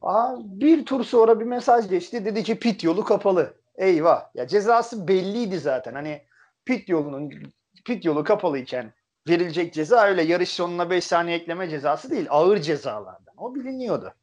Aa, 0.06 0.36
bir 0.40 0.86
tur 0.86 1.04
sonra 1.04 1.40
bir 1.40 1.46
mesaj 1.46 1.90
geçti. 1.90 2.26
Dedi 2.26 2.44
ki 2.44 2.60
pit 2.60 2.84
yolu 2.84 3.04
kapalı. 3.04 3.54
Eyvah. 3.76 4.26
Ya 4.36 4.48
cezası 4.48 5.08
belliydi 5.08 5.60
zaten. 5.60 5.94
Hani 5.94 6.22
pit 6.66 6.90
yolunun 6.90 7.32
pit 7.86 8.06
yolu 8.06 8.24
kapalıyken 8.24 8.94
verilecek 9.30 9.74
ceza 9.74 10.06
öyle 10.06 10.22
yarış 10.22 10.50
sonuna 10.50 10.90
5 10.90 11.04
saniye 11.04 11.38
ekleme 11.38 11.70
cezası 11.70 12.12
değil. 12.12 12.28
Ağır 12.30 12.58
cezalardan. 12.58 13.34
O 13.38 13.56
biliniyordu. 13.56 14.14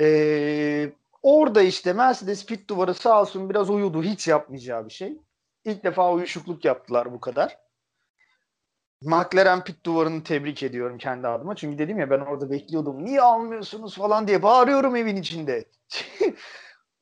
Ee, 0.00 0.92
orada 1.22 1.62
işte 1.62 1.92
Mercedes 1.92 2.46
pit 2.46 2.70
duvarı 2.70 2.94
sağ 2.94 3.20
olsun 3.20 3.50
biraz 3.50 3.70
uyudu. 3.70 4.02
Hiç 4.02 4.28
yapmayacağı 4.28 4.84
bir 4.86 4.92
şey. 4.92 5.18
İlk 5.64 5.84
defa 5.84 6.12
uyuşukluk 6.12 6.64
yaptılar 6.64 7.12
bu 7.12 7.20
kadar. 7.20 7.58
McLaren 9.02 9.64
pit 9.64 9.86
duvarını 9.86 10.22
tebrik 10.22 10.62
ediyorum 10.62 10.98
kendi 10.98 11.28
adıma. 11.28 11.56
Çünkü 11.56 11.78
dedim 11.78 11.98
ya 11.98 12.10
ben 12.10 12.20
orada 12.20 12.50
bekliyordum. 12.50 13.04
Niye 13.04 13.20
almıyorsunuz 13.20 13.96
falan 13.96 14.28
diye 14.28 14.42
bağırıyorum 14.42 14.96
evin 14.96 15.16
içinde. 15.16 15.64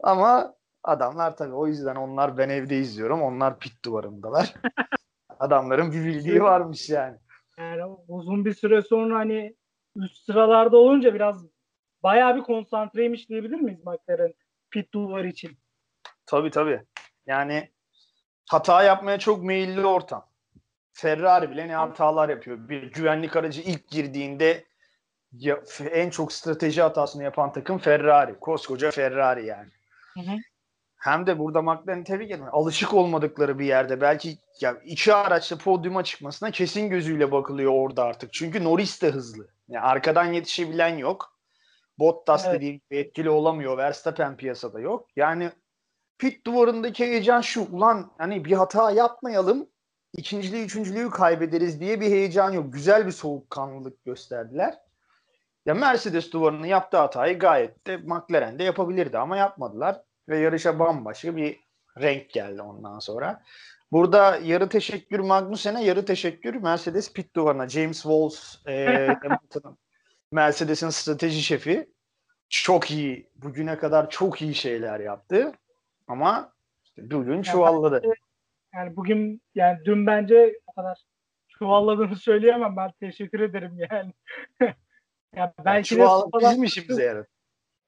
Ama 0.03 0.55
adamlar 0.85 1.37
tabii 1.37 1.55
o 1.55 1.67
yüzden 1.67 1.97
onlar 1.97 2.39
ben 2.39 2.49
evde 2.49 2.79
izliyorum. 2.79 3.23
Onlar 3.23 3.59
pit 3.59 3.85
duvarındalar. 3.85 4.55
Adamların 5.41 5.93
bir 5.93 6.05
bildiği 6.05 6.43
varmış 6.43 6.91
yani. 6.91 7.17
Yani 7.59 7.83
uzun 8.09 8.45
bir 8.45 8.55
süre 8.55 8.83
sonra 8.83 9.19
hani 9.19 9.57
üst 9.97 10.25
sıralarda 10.27 10.77
olunca 10.77 11.15
biraz 11.15 11.47
bayağı 12.03 12.37
bir 12.37 12.43
konsantreymiş 12.43 13.29
diyebilir 13.29 13.61
miyiz 13.61 13.81
McLaren 13.87 14.35
pit 14.71 14.95
duvarı 14.95 15.29
için? 15.29 15.59
Tabii 16.27 16.51
tabii. 16.51 16.83
Yani 17.27 17.71
hata 18.51 18.83
yapmaya 18.83 19.19
çok 19.19 19.45
meyilli 19.45 19.87
ortam. 19.87 20.27
Ferrari 20.97 21.51
bile 21.51 21.69
ne 21.69 21.75
hatalar 21.75 22.29
yapıyor. 22.29 22.69
Bir 22.69 22.93
güvenlik 22.93 23.37
aracı 23.37 23.61
ilk 23.61 23.89
girdiğinde 23.89 24.65
ya, 25.33 25.61
en 25.91 26.11
çok 26.11 26.33
strateji 26.33 26.83
hatasını 26.83 27.23
yapan 27.23 27.53
takım 27.53 27.79
Ferrari. 27.79 28.39
Koskoca 28.41 28.91
Ferrari 28.91 29.47
yani. 29.47 29.71
Hı 30.15 30.21
hı. 30.21 30.37
Hem 30.97 31.27
de 31.27 31.39
burada 31.39 31.63
McLaren'i 31.63 32.05
tebrik 32.05 32.31
ederim. 32.31 32.49
Alışık 32.53 32.95
olmadıkları 32.95 33.59
bir 33.59 33.67
yerde 33.67 34.01
belki 34.01 34.39
ya 34.61 34.77
iki 34.85 35.15
araçla 35.15 35.59
podyuma 35.59 36.05
çıkmasına 36.05 36.51
kesin 36.51 36.91
gözüyle 36.91 37.33
bakılıyor 37.33 37.73
orada 37.73 38.05
artık. 38.05 38.33
Çünkü 38.33 38.65
Norris 38.65 39.03
de 39.03 39.11
hızlı. 39.11 39.49
Yani 39.69 39.85
arkadan 39.85 40.33
yetişebilen 40.33 40.97
yok. 40.97 41.39
Bottas 41.99 42.47
evet. 42.47 42.57
dediği 42.57 42.81
etkili 42.91 43.31
olamıyor. 43.31 43.79
Verstappen 43.79 44.37
piyasada 44.37 44.81
yok. 44.81 45.09
Yani 45.17 45.51
pit 46.19 46.47
duvarındaki 46.47 47.07
heyecan 47.07 47.41
şu. 47.41 47.63
Ulan 47.73 48.13
hani 48.19 48.45
bir 48.45 48.53
hata 48.53 48.91
yapmayalım 48.91 49.69
ikinciliği, 50.13 50.65
üçüncülüğü 50.65 51.11
kaybederiz 51.11 51.81
diye 51.81 52.01
bir 52.01 52.07
heyecan 52.07 52.51
yok. 52.51 52.73
Güzel 52.73 53.07
bir 53.07 53.13
soğukkanlılık 53.13 54.05
gösterdiler. 54.05 54.75
Ya 55.67 55.75
Mercedes 55.75 56.33
duvarının 56.33 56.67
yaptığı 56.67 56.97
hatayı 56.97 57.39
gayet 57.39 57.87
de 57.87 57.97
McLaren 57.97 58.59
de 58.59 58.65
yapabilirdi 58.65 59.19
ama 59.19 59.37
yapmadılar. 59.37 60.03
Ve 60.29 60.39
yarışa 60.39 60.79
bambaşka 60.79 61.37
bir 61.37 61.61
renk 62.01 62.31
geldi 62.31 62.63
ondan 62.63 62.99
sonra. 62.99 63.43
Burada 63.93 64.37
yarı 64.37 64.69
teşekkür 64.69 65.19
Magnussen'e, 65.19 65.85
yarı 65.85 66.05
teşekkür 66.05 66.55
Mercedes 66.55 67.13
pit 67.13 67.37
duvarına. 67.37 67.69
James 67.69 68.03
Walls, 68.03 68.67
e, 68.69 69.09
Mercedes'in 70.33 70.91
strateji 70.91 71.43
şefi. 71.43 71.91
Çok 72.49 72.91
iyi, 72.91 73.31
bugüne 73.35 73.79
kadar 73.79 74.11
çok 74.11 74.43
iyi 74.43 74.55
şeyler 74.55 75.01
yaptı. 75.01 75.53
Ama 76.09 76.53
işte 76.85 77.11
bugün 77.11 77.43
çuvalladı. 77.43 78.03
Yani 78.77 78.97
bugün 78.97 79.43
yani 79.55 79.79
dün 79.85 80.07
bence 80.07 80.61
o 80.67 80.73
kadar 80.73 80.99
çuvalladığını 81.49 82.17
söyleyemem. 82.21 82.77
Ben 82.77 82.93
teşekkür 83.01 83.41
ederim 83.41 83.79
yani. 83.91 84.13
yani 85.37 85.53
belki 85.65 85.95
yani 85.95 86.09
çuval, 86.09 86.23
de 86.23 86.47
bizim 86.47 86.65
işimize 86.65 87.05
yarar. 87.05 87.27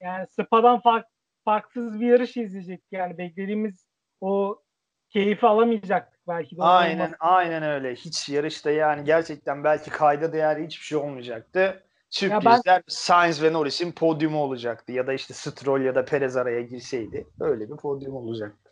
Yani 0.01 0.27
Spa'dan 0.27 0.81
fark, 0.81 1.07
farksız 1.44 2.01
bir 2.01 2.07
yarış 2.07 2.37
izleyecek. 2.37 2.83
Yani 2.90 3.18
beklediğimiz 3.18 3.87
o 4.20 4.62
keyfi 5.11 5.46
alamayacaktık 5.46 6.20
belki 6.29 6.57
de. 6.57 6.62
Aynen 6.62 7.05
olmaz. 7.07 7.16
aynen 7.20 7.62
öyle. 7.62 7.94
Hiç 7.94 8.29
yarışta 8.29 8.70
yani 8.70 9.05
gerçekten 9.05 9.64
belki 9.64 9.90
kayda 9.90 10.33
değer 10.33 10.57
hiçbir 10.57 10.85
şey 10.85 10.98
olmayacaktı. 10.98 11.85
Sürprizler 12.11 12.62
ben, 12.66 12.83
Sainz 12.88 13.42
ve 13.42 13.53
Norris'in 13.53 13.92
podyumu 13.92 14.42
olacaktı 14.42 14.92
ya 14.92 15.07
da 15.07 15.12
işte 15.12 15.35
Stroll 15.35 15.81
ya 15.81 15.94
da 15.94 16.05
Perez 16.05 16.37
araya 16.37 16.62
girseydi 16.62 17.27
öyle 17.40 17.70
bir 17.70 17.77
podyum 17.77 18.16
olacaktı. 18.16 18.67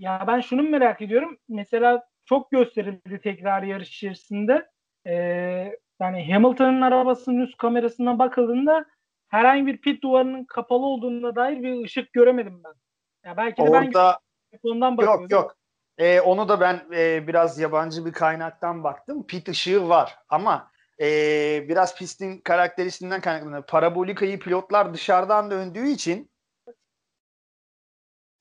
Ya 0.00 0.24
ben 0.26 0.40
şunu 0.40 0.62
merak 0.62 1.02
ediyorum. 1.02 1.38
Mesela 1.48 2.04
çok 2.24 2.50
gösterildi 2.50 3.20
tekrar 3.22 3.62
yarış 3.62 3.88
içerisinde. 3.88 4.66
Ee, 5.06 5.12
yani 6.00 6.32
Hamilton'ın 6.32 6.80
arabasının 6.80 7.40
üst 7.40 7.56
kamerasından 7.56 8.18
bakıldığında 8.18 8.84
herhangi 9.28 9.66
bir 9.66 9.80
pit 9.80 10.02
duvarının 10.02 10.44
kapalı 10.44 10.86
olduğuna 10.86 11.36
dair 11.36 11.62
bir 11.62 11.84
ışık 11.84 12.12
göremedim 12.12 12.62
ben. 12.64 12.72
Ya 13.30 13.36
belki 13.36 13.56
de 13.56 13.62
Orada... 13.62 14.18
ben. 14.98 15.04
Yok 15.04 15.30
yok. 15.30 15.56
Ee, 15.98 16.20
onu 16.20 16.48
da 16.48 16.60
ben 16.60 16.80
e, 16.96 17.26
biraz 17.26 17.58
yabancı 17.58 18.06
bir 18.06 18.12
kaynaktan 18.12 18.84
baktım. 18.84 19.26
Pit 19.26 19.48
ışığı 19.48 19.88
var 19.88 20.18
ama 20.28 20.70
e, 21.00 21.06
biraz 21.68 21.96
pistin 21.98 22.38
karakteristiğinden 22.38 23.20
kaynaklanıyor. 23.20 23.66
Parabolikayı 23.66 24.38
pilotlar 24.38 24.94
dışarıdan 24.94 25.50
döndüğü 25.50 25.88
için 25.88 26.29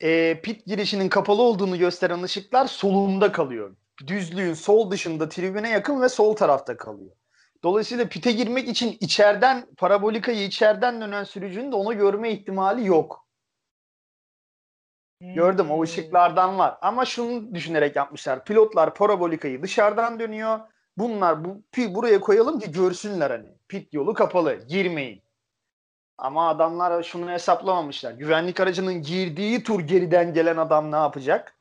e, 0.01 0.41
pit 0.41 0.65
girişinin 0.65 1.09
kapalı 1.09 1.41
olduğunu 1.41 1.77
gösteren 1.77 2.23
ışıklar 2.23 2.65
solunda 2.65 3.31
kalıyor. 3.31 3.75
Düzlüğün 4.07 4.53
sol 4.53 4.91
dışında 4.91 5.29
tribüne 5.29 5.69
yakın 5.69 6.01
ve 6.01 6.09
sol 6.09 6.35
tarafta 6.35 6.77
kalıyor. 6.77 7.11
Dolayısıyla 7.63 8.07
pite 8.07 8.31
girmek 8.31 8.67
için 8.67 8.97
içeriden 8.99 9.65
parabolikayı 9.77 10.45
içeriden 10.45 11.01
dönen 11.01 11.23
sürücünün 11.23 11.71
de 11.71 11.75
onu 11.75 11.97
görme 11.97 12.31
ihtimali 12.31 12.85
yok. 12.85 13.29
Gördüm 15.21 15.71
o 15.71 15.75
hmm. 15.75 15.83
ışıklardan 15.83 16.59
var. 16.59 16.77
Ama 16.81 17.05
şunu 17.05 17.55
düşünerek 17.55 17.95
yapmışlar. 17.95 18.45
Pilotlar 18.45 18.93
parabolikayı 18.93 19.63
dışarıdan 19.63 20.19
dönüyor. 20.19 20.59
Bunlar 20.97 21.45
bu 21.45 21.63
buraya 21.77 22.19
koyalım 22.19 22.59
ki 22.59 22.71
görsünler 22.71 23.31
hani. 23.31 23.47
Pit 23.67 23.93
yolu 23.93 24.13
kapalı. 24.13 24.67
Girmeyin. 24.67 25.23
Ama 26.21 26.49
adamlar 26.49 27.03
şunu 27.03 27.31
hesaplamamışlar. 27.31 28.11
Güvenlik 28.11 28.59
aracının 28.59 29.01
girdiği 29.01 29.63
tur 29.63 29.79
geriden 29.79 30.33
gelen 30.33 30.57
adam 30.57 30.91
ne 30.91 30.95
yapacak? 30.95 31.57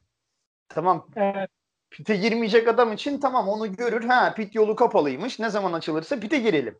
Tamam. 0.68 1.06
Evet. 1.16 1.50
Pite 1.90 2.16
girmeyecek 2.16 2.68
adam 2.68 2.92
için 2.92 3.20
tamam 3.20 3.48
onu 3.48 3.76
görür. 3.76 4.04
Ha 4.04 4.34
pit 4.34 4.54
yolu 4.54 4.76
kapalıymış. 4.76 5.38
Ne 5.38 5.50
zaman 5.50 5.72
açılırsa 5.72 6.20
pite 6.20 6.38
girelim. 6.38 6.78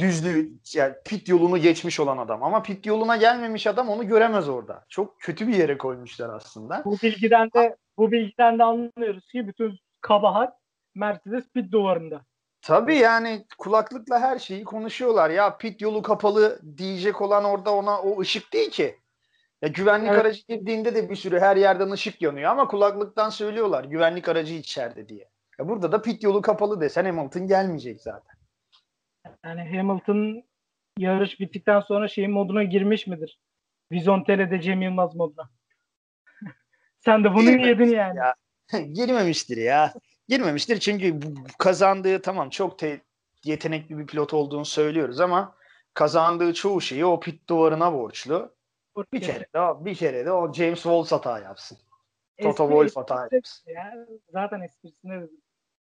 Düzlüğü 0.00 0.52
yani 0.74 0.94
pit 1.04 1.28
yolunu 1.28 1.58
geçmiş 1.58 2.00
olan 2.00 2.18
adam. 2.18 2.42
Ama 2.42 2.62
pit 2.62 2.86
yoluna 2.86 3.16
gelmemiş 3.16 3.66
adam 3.66 3.88
onu 3.88 4.08
göremez 4.08 4.48
orada. 4.48 4.84
Çok 4.88 5.20
kötü 5.20 5.48
bir 5.48 5.54
yere 5.54 5.78
koymuşlar 5.78 6.34
aslında. 6.34 6.82
Bu 6.84 6.96
bilgiden 7.02 7.50
de 7.54 7.76
bu 7.96 8.12
bilgiden 8.12 8.58
de 8.58 8.64
anlıyoruz 8.64 9.28
ki 9.28 9.48
bütün 9.48 9.78
kabahat 10.00 10.58
Mercedes 10.94 11.52
pit 11.52 11.72
duvarında. 11.72 12.24
Tabii 12.62 12.96
yani 12.96 13.44
kulaklıkla 13.58 14.20
her 14.20 14.38
şeyi 14.38 14.64
konuşuyorlar. 14.64 15.30
Ya 15.30 15.56
pit 15.56 15.80
yolu 15.80 16.02
kapalı 16.02 16.60
diyecek 16.76 17.20
olan 17.20 17.44
orada 17.44 17.74
ona 17.74 18.02
o 18.02 18.20
ışık 18.20 18.52
değil 18.52 18.70
ki. 18.70 18.96
Ya 19.62 19.68
güvenlik 19.68 20.08
evet. 20.08 20.20
aracı 20.20 20.42
girdiğinde 20.48 20.94
de 20.94 21.10
bir 21.10 21.16
sürü 21.16 21.40
her 21.40 21.56
yerden 21.56 21.90
ışık 21.90 22.22
yanıyor 22.22 22.50
ama 22.50 22.68
kulaklıktan 22.68 23.30
söylüyorlar 23.30 23.84
güvenlik 23.84 24.28
aracı 24.28 24.54
içeride 24.54 25.08
diye. 25.08 25.28
Ya 25.58 25.68
burada 25.68 25.92
da 25.92 26.02
pit 26.02 26.22
yolu 26.22 26.42
kapalı 26.42 26.80
desen 26.80 27.04
Hamilton 27.04 27.46
gelmeyecek 27.46 28.00
zaten. 28.00 28.36
Yani 29.44 29.76
Hamilton 29.76 30.42
yarış 30.98 31.40
bittikten 31.40 31.80
sonra 31.80 32.08
şey 32.08 32.28
moduna 32.28 32.64
girmiş 32.64 33.06
midir? 33.06 33.38
Vizontele'de 33.92 34.60
Cem 34.60 34.82
Yılmaz 34.82 35.14
moduna. 35.14 35.50
Sen 37.00 37.24
de 37.24 37.34
bunu 37.34 37.50
yedin 37.50 37.90
yani. 37.90 38.18
Ya. 38.18 38.34
Girmemiştir 38.92 39.56
ya. 39.56 39.92
Girmemiştir 40.28 40.80
çünkü 40.80 41.20
kazandığı 41.58 42.22
tamam 42.22 42.50
çok 42.50 42.78
te- 42.78 43.00
yetenekli 43.44 43.98
bir 43.98 44.06
pilot 44.06 44.34
olduğunu 44.34 44.64
söylüyoruz 44.64 45.20
ama 45.20 45.54
kazandığı 45.94 46.54
çoğu 46.54 46.80
şeyi 46.80 47.04
o 47.04 47.20
pit 47.20 47.48
duvarına 47.48 47.92
borçlu. 47.92 48.54
Bir 49.12 49.20
kere 49.20 49.40
de 49.40 49.84
bir 49.84 49.94
kere 49.94 50.26
de 50.26 50.32
o 50.32 50.52
James 50.52 50.82
Walls 50.82 51.12
hata 51.12 51.38
yapsın. 51.38 51.78
Toto 52.42 52.68
Wolff 52.68 52.96
hata 52.96 53.28
yapsın. 53.32 53.70
Ya, 53.70 54.06
zaten 54.32 54.60
esprisine 54.60 55.22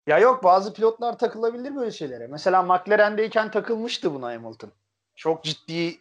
ya 0.08 0.19
yok 0.19 0.43
bazı 0.43 0.73
pilotlar 0.73 1.17
takılabilir 1.17 1.76
böyle 1.76 1.91
şeylere. 1.91 2.28
Mesela 2.28 2.63
McLaren'deyken 2.63 3.52
takılmıştı 3.52 4.13
buna 4.13 4.34
Hamilton. 4.34 4.71
Çok 5.15 5.43
ciddi 5.43 5.97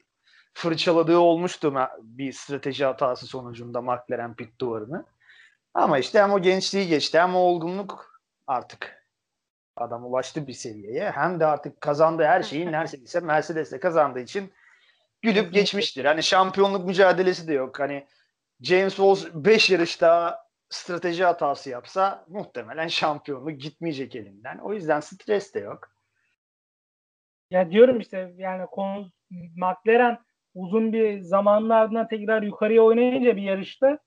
fırçaladığı 0.55 1.19
olmuştu 1.19 1.75
bir 2.03 2.33
strateji 2.33 2.85
hatası 2.85 3.27
sonucunda 3.27 3.81
McLaren 3.81 4.35
pit 4.35 4.61
duvarını. 4.61 5.05
Ama 5.75 5.99
işte 5.99 6.23
hem 6.23 6.33
o 6.33 6.43
gençliği 6.43 6.89
geçti 6.89 7.19
hem 7.19 7.37
o 7.37 7.39
olgunluk 7.39 8.16
artık 8.47 9.07
adam 9.77 10.05
ulaştı 10.05 10.47
bir 10.47 10.53
seviyeye. 10.53 11.11
Hem 11.11 11.41
de 11.41 11.47
artık 11.47 11.81
kazandığı 11.81 12.25
her 12.25 12.43
şeyi 12.43 12.73
neredeyse 12.73 13.21
Mercedes'le 13.21 13.81
kazandığı 13.81 14.21
için 14.21 14.53
gülüp 15.23 15.53
geçmiştir. 15.53 16.05
Hani 16.05 16.23
şampiyonluk 16.23 16.87
mücadelesi 16.87 17.49
de 17.49 17.53
yok. 17.53 17.81
Hani 17.81 18.07
James 18.61 18.97
Walls 18.97 19.27
5 19.35 19.71
yarış 19.71 20.01
daha 20.01 20.47
strateji 20.69 21.25
hatası 21.25 21.71
yapsa 21.71 22.25
muhtemelen 22.29 22.89
şampiyonluk 22.89 23.61
gitmeyecek 23.61 24.17
elinden. 24.17 24.59
O 24.59 24.73
yüzden 24.73 25.01
stres 25.01 25.55
de 25.55 25.61
yok. 25.61 25.91
Ya 27.51 27.71
diyorum 27.71 28.01
işte 28.01 28.35
yani 28.37 28.67
konu 28.67 29.13
McLaren 29.57 30.19
uzun 30.55 30.93
bir 30.93 31.21
zamanlardan 31.21 32.09
tekrar 32.09 32.43
yukarıya 32.43 32.83
oynayınca 32.83 33.37
bir 33.37 33.43
yarışta 33.43 33.99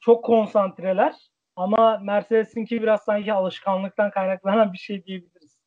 çok 0.00 0.24
konsantreler. 0.24 1.14
Ama 1.56 1.98
Mercedes'inki 1.98 2.82
biraz 2.82 3.02
sanki 3.02 3.32
alışkanlıktan 3.32 4.10
kaynaklanan 4.10 4.72
bir 4.72 4.78
şey 4.78 5.04
diyebiliriz. 5.04 5.58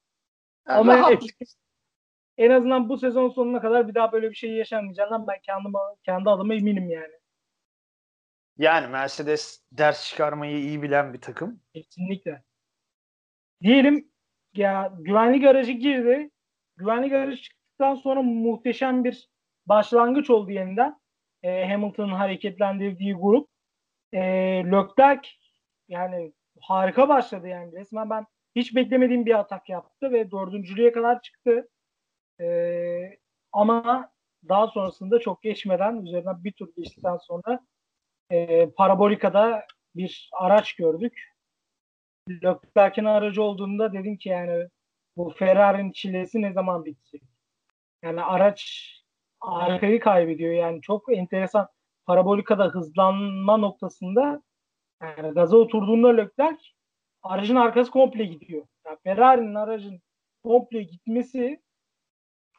Yani 0.67 0.79
Ama 0.79 0.97
rahat. 0.97 1.23
en 2.37 2.51
azından 2.51 2.89
bu 2.89 2.97
sezon 2.97 3.29
sonuna 3.29 3.61
kadar 3.61 3.87
bir 3.87 3.95
daha 3.95 4.11
böyle 4.11 4.29
bir 4.29 4.35
şey 4.35 4.51
yaşanmayacağından 4.51 5.27
ben 5.27 5.39
kendim, 5.43 5.73
kendi 6.03 6.29
adıma 6.29 6.53
eminim 6.53 6.89
yani. 6.89 7.13
Yani 8.57 8.87
Mercedes 8.87 9.63
ders 9.71 10.09
çıkarmayı 10.09 10.57
iyi 10.57 10.81
bilen 10.81 11.13
bir 11.13 11.21
takım. 11.21 11.59
Kesinlikle. 11.73 12.43
Diyelim 13.61 14.11
ya 14.53 14.93
güvenlik 14.99 15.45
aracı 15.45 15.71
girdi. 15.71 16.31
Güvenlik 16.77 17.13
aracı 17.13 17.41
çıktıktan 17.41 17.95
sonra 17.95 18.21
muhteşem 18.21 19.03
bir 19.03 19.29
başlangıç 19.65 20.29
oldu 20.29 20.51
yeniden. 20.51 20.99
E, 21.43 21.69
Hamilton'ın 21.69 22.13
hareketlendirdiği 22.13 23.13
grup. 23.13 23.49
E, 24.13 24.19
Leclerc 24.65 25.29
yani 25.87 26.33
harika 26.61 27.09
başladı 27.09 27.47
yani 27.47 27.71
resmen 27.71 28.09
ben 28.09 28.25
hiç 28.55 28.75
beklemediğim 28.75 29.25
bir 29.25 29.39
atak 29.39 29.69
yaptı 29.69 30.11
ve 30.11 30.31
dördüncülüğe 30.31 30.91
kadar 30.91 31.21
çıktı. 31.21 31.69
E, 32.41 32.47
ama 33.51 34.09
daha 34.49 34.67
sonrasında 34.67 35.19
çok 35.19 35.43
geçmeden 35.43 35.95
üzerinden 35.95 36.43
bir 36.43 36.51
tur 36.51 36.69
geçtikten 36.77 37.17
sonra 37.17 37.59
e, 38.31 38.69
Parabolika'da 38.69 39.65
bir 39.95 40.29
araç 40.33 40.75
gördük. 40.75 41.33
Leclerc'in 42.29 43.05
aracı 43.05 43.43
olduğunda 43.43 43.93
dedim 43.93 44.17
ki 44.17 44.29
yani 44.29 44.67
bu 45.17 45.29
Ferrari'nin 45.29 45.91
çilesi 45.91 46.41
ne 46.41 46.53
zaman 46.53 46.85
bitecek? 46.85 47.23
Yani 48.03 48.23
araç 48.23 48.91
arkayı 49.41 49.99
kaybediyor. 49.99 50.53
Yani 50.53 50.81
çok 50.81 51.17
enteresan. 51.17 51.67
Parabolika'da 52.05 52.65
hızlanma 52.65 53.57
noktasında 53.57 54.43
yani 55.01 55.33
gaza 55.33 55.57
oturduğunda 55.57 56.07
Leclerc 56.07 56.63
aracın 57.23 57.55
arkası 57.55 57.91
komple 57.91 58.25
gidiyor. 58.25 58.67
Yani 58.85 58.97
Ferrari'nin 59.03 59.55
aracın 59.55 60.01
komple 60.43 60.83
gitmesi 60.83 61.61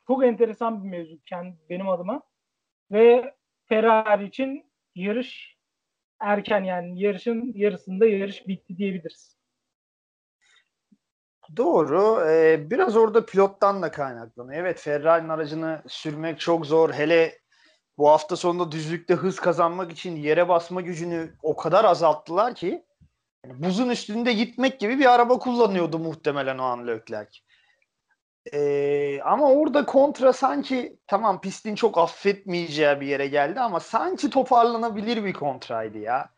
çok 0.06 0.24
enteresan 0.24 0.84
bir 0.84 0.88
mevzu 0.88 1.18
kendi, 1.26 1.56
benim 1.70 1.88
adıma. 1.88 2.22
Ve 2.90 3.34
Ferrari 3.68 4.26
için 4.26 4.72
yarış 4.94 5.58
erken 6.20 6.64
yani 6.64 7.00
yarışın 7.02 7.52
yarısında 7.54 8.06
yarış 8.06 8.48
bitti 8.48 8.78
diyebiliriz. 8.78 9.38
Doğru. 11.56 12.20
Ee, 12.30 12.70
biraz 12.70 12.96
orada 12.96 13.26
pilottan 13.26 13.82
da 13.82 13.90
kaynaklanıyor. 13.90 14.60
Evet 14.60 14.80
Ferrari'nin 14.80 15.28
aracını 15.28 15.82
sürmek 15.88 16.40
çok 16.40 16.66
zor. 16.66 16.92
Hele 16.92 17.38
bu 17.98 18.08
hafta 18.08 18.36
sonunda 18.36 18.72
düzlükte 18.72 19.14
hız 19.14 19.36
kazanmak 19.36 19.92
için 19.92 20.16
yere 20.16 20.48
basma 20.48 20.80
gücünü 20.80 21.34
o 21.42 21.56
kadar 21.56 21.84
azalttılar 21.84 22.54
ki 22.54 22.84
yani 23.46 23.62
buzun 23.62 23.88
üstünde 23.88 24.32
gitmek 24.32 24.80
gibi 24.80 24.98
bir 24.98 25.14
araba 25.14 25.38
kullanıyordu 25.38 25.98
muhtemelen 25.98 26.58
o 26.58 26.62
an 26.62 26.86
Leclerc. 26.86 27.38
Ee, 28.52 29.20
ama 29.24 29.52
orada 29.52 29.86
kontra 29.86 30.32
sanki 30.32 30.98
tamam 31.06 31.40
pistin 31.40 31.74
çok 31.74 31.98
affetmeyeceği 31.98 33.00
bir 33.00 33.06
yere 33.06 33.26
geldi 33.26 33.60
ama 33.60 33.80
sanki 33.80 34.30
toparlanabilir 34.30 35.24
bir 35.24 35.32
kontraydı 35.32 35.98
ya. 35.98 36.30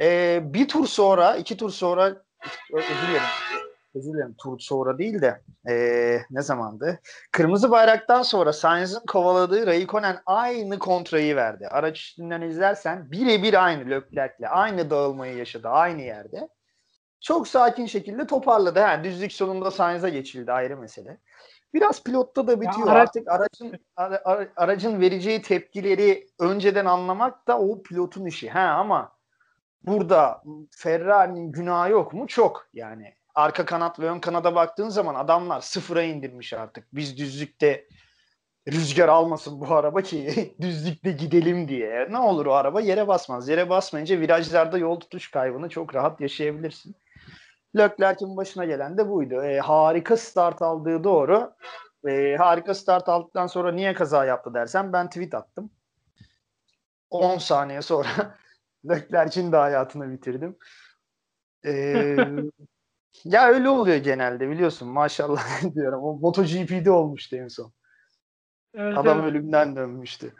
Ee, 0.00 0.40
bir 0.44 0.68
tur 0.68 0.86
sonra, 0.86 1.36
iki 1.36 1.56
tur 1.56 1.70
sonra 1.70 2.22
özür 2.72 3.08
dilerim. 3.08 3.22
Özür 3.94 4.12
dilerim 4.12 4.34
tur 4.38 4.58
sonra 4.58 4.98
değil 4.98 5.22
de 5.22 5.42
ee, 5.68 6.20
ne 6.30 6.42
zamandı? 6.42 7.00
Kırmızı 7.32 7.70
bayraktan 7.70 8.22
sonra 8.22 8.52
Sainz'ın 8.52 9.06
kovaladığı 9.06 9.66
Raikkonen 9.66 10.18
aynı 10.26 10.78
kontrayı 10.78 11.36
verdi. 11.36 11.68
Araç 11.68 12.00
üstünden 12.00 12.42
izlersen 12.42 13.10
birebir 13.10 13.64
aynı 13.64 13.90
Leclerc'le 13.90 14.48
aynı 14.50 14.90
dağılmayı 14.90 15.36
yaşadı 15.36 15.68
aynı 15.68 16.02
yerde. 16.02 16.48
Çok 17.20 17.48
sakin 17.48 17.86
şekilde 17.86 18.26
toparladı. 18.26 18.78
Yani 18.78 19.04
düzlük 19.04 19.32
sonunda 19.32 19.70
Sainz'a 19.70 20.08
geçildi 20.08 20.52
ayrı 20.52 20.76
mesele. 20.76 21.18
Biraz 21.74 22.02
pilotta 22.02 22.46
da 22.46 22.60
bitiyor. 22.60 22.86
Ya. 22.86 22.92
Artık 22.92 23.28
aracın 23.28 23.78
ara, 23.96 24.22
aracın 24.56 25.00
vereceği 25.00 25.42
tepkileri 25.42 26.26
önceden 26.38 26.84
anlamak 26.84 27.48
da 27.48 27.58
o 27.58 27.82
pilotun 27.82 28.26
işi. 28.26 28.50
Ha 28.50 28.60
ama 28.60 29.12
burada 29.86 30.42
Ferrari'nin 30.76 31.52
günahı 31.52 31.90
yok 31.90 32.12
mu? 32.12 32.26
Çok 32.26 32.68
yani. 32.72 33.14
Arka 33.34 33.64
kanat 33.64 34.00
ve 34.00 34.10
ön 34.10 34.20
kanada 34.20 34.54
baktığın 34.54 34.88
zaman 34.88 35.14
adamlar 35.14 35.60
sıfıra 35.60 36.02
indirmiş 36.02 36.52
artık. 36.52 36.86
Biz 36.92 37.18
düzlükte 37.18 37.88
rüzgar 38.68 39.08
almasın 39.08 39.60
bu 39.60 39.74
araba 39.74 40.02
ki 40.02 40.54
düzlükte 40.60 41.12
gidelim 41.12 41.68
diye. 41.68 42.08
Ne 42.10 42.18
olur 42.18 42.46
o 42.46 42.52
araba 42.52 42.80
yere 42.80 43.08
basmaz. 43.08 43.48
Yere 43.48 43.70
basmayınca 43.70 44.20
virajlarda 44.20 44.78
yol 44.78 45.00
tutuş 45.00 45.30
kaybını 45.30 45.68
çok 45.68 45.94
rahat 45.94 46.20
yaşayabilirsin. 46.20 46.96
Leclerc'in 47.76 48.36
başına 48.36 48.64
gelen 48.64 48.98
de 48.98 49.08
buydu. 49.08 49.42
E, 49.42 49.58
harika 49.58 50.16
start 50.16 50.62
aldığı 50.62 51.04
doğru. 51.04 51.54
E, 52.08 52.36
harika 52.36 52.74
start 52.74 53.08
aldıktan 53.08 53.46
sonra 53.46 53.72
niye 53.72 53.94
kaza 53.94 54.24
yaptı 54.24 54.54
dersen 54.54 54.92
ben 54.92 55.08
tweet 55.08 55.34
attım. 55.34 55.70
10 57.10 57.38
saniye 57.38 57.82
sonra 57.82 58.38
Leclerc'in 58.88 59.52
de 59.52 59.56
hayatını 59.56 60.12
bitirdim. 60.12 60.56
E, 61.66 62.16
ya 63.24 63.48
öyle 63.48 63.68
oluyor 63.68 63.96
genelde 63.96 64.50
biliyorsun 64.50 64.88
maşallah 64.88 65.62
diyorum. 65.74 66.02
O 66.02 66.18
MotoGP'de 66.18 66.90
olmuştu 66.90 67.36
en 67.36 67.48
son. 67.48 67.72
Evet, 68.74 68.98
Adam 68.98 69.20
evet. 69.20 69.30
ölümden 69.30 69.76
dönmüştü. 69.76 70.34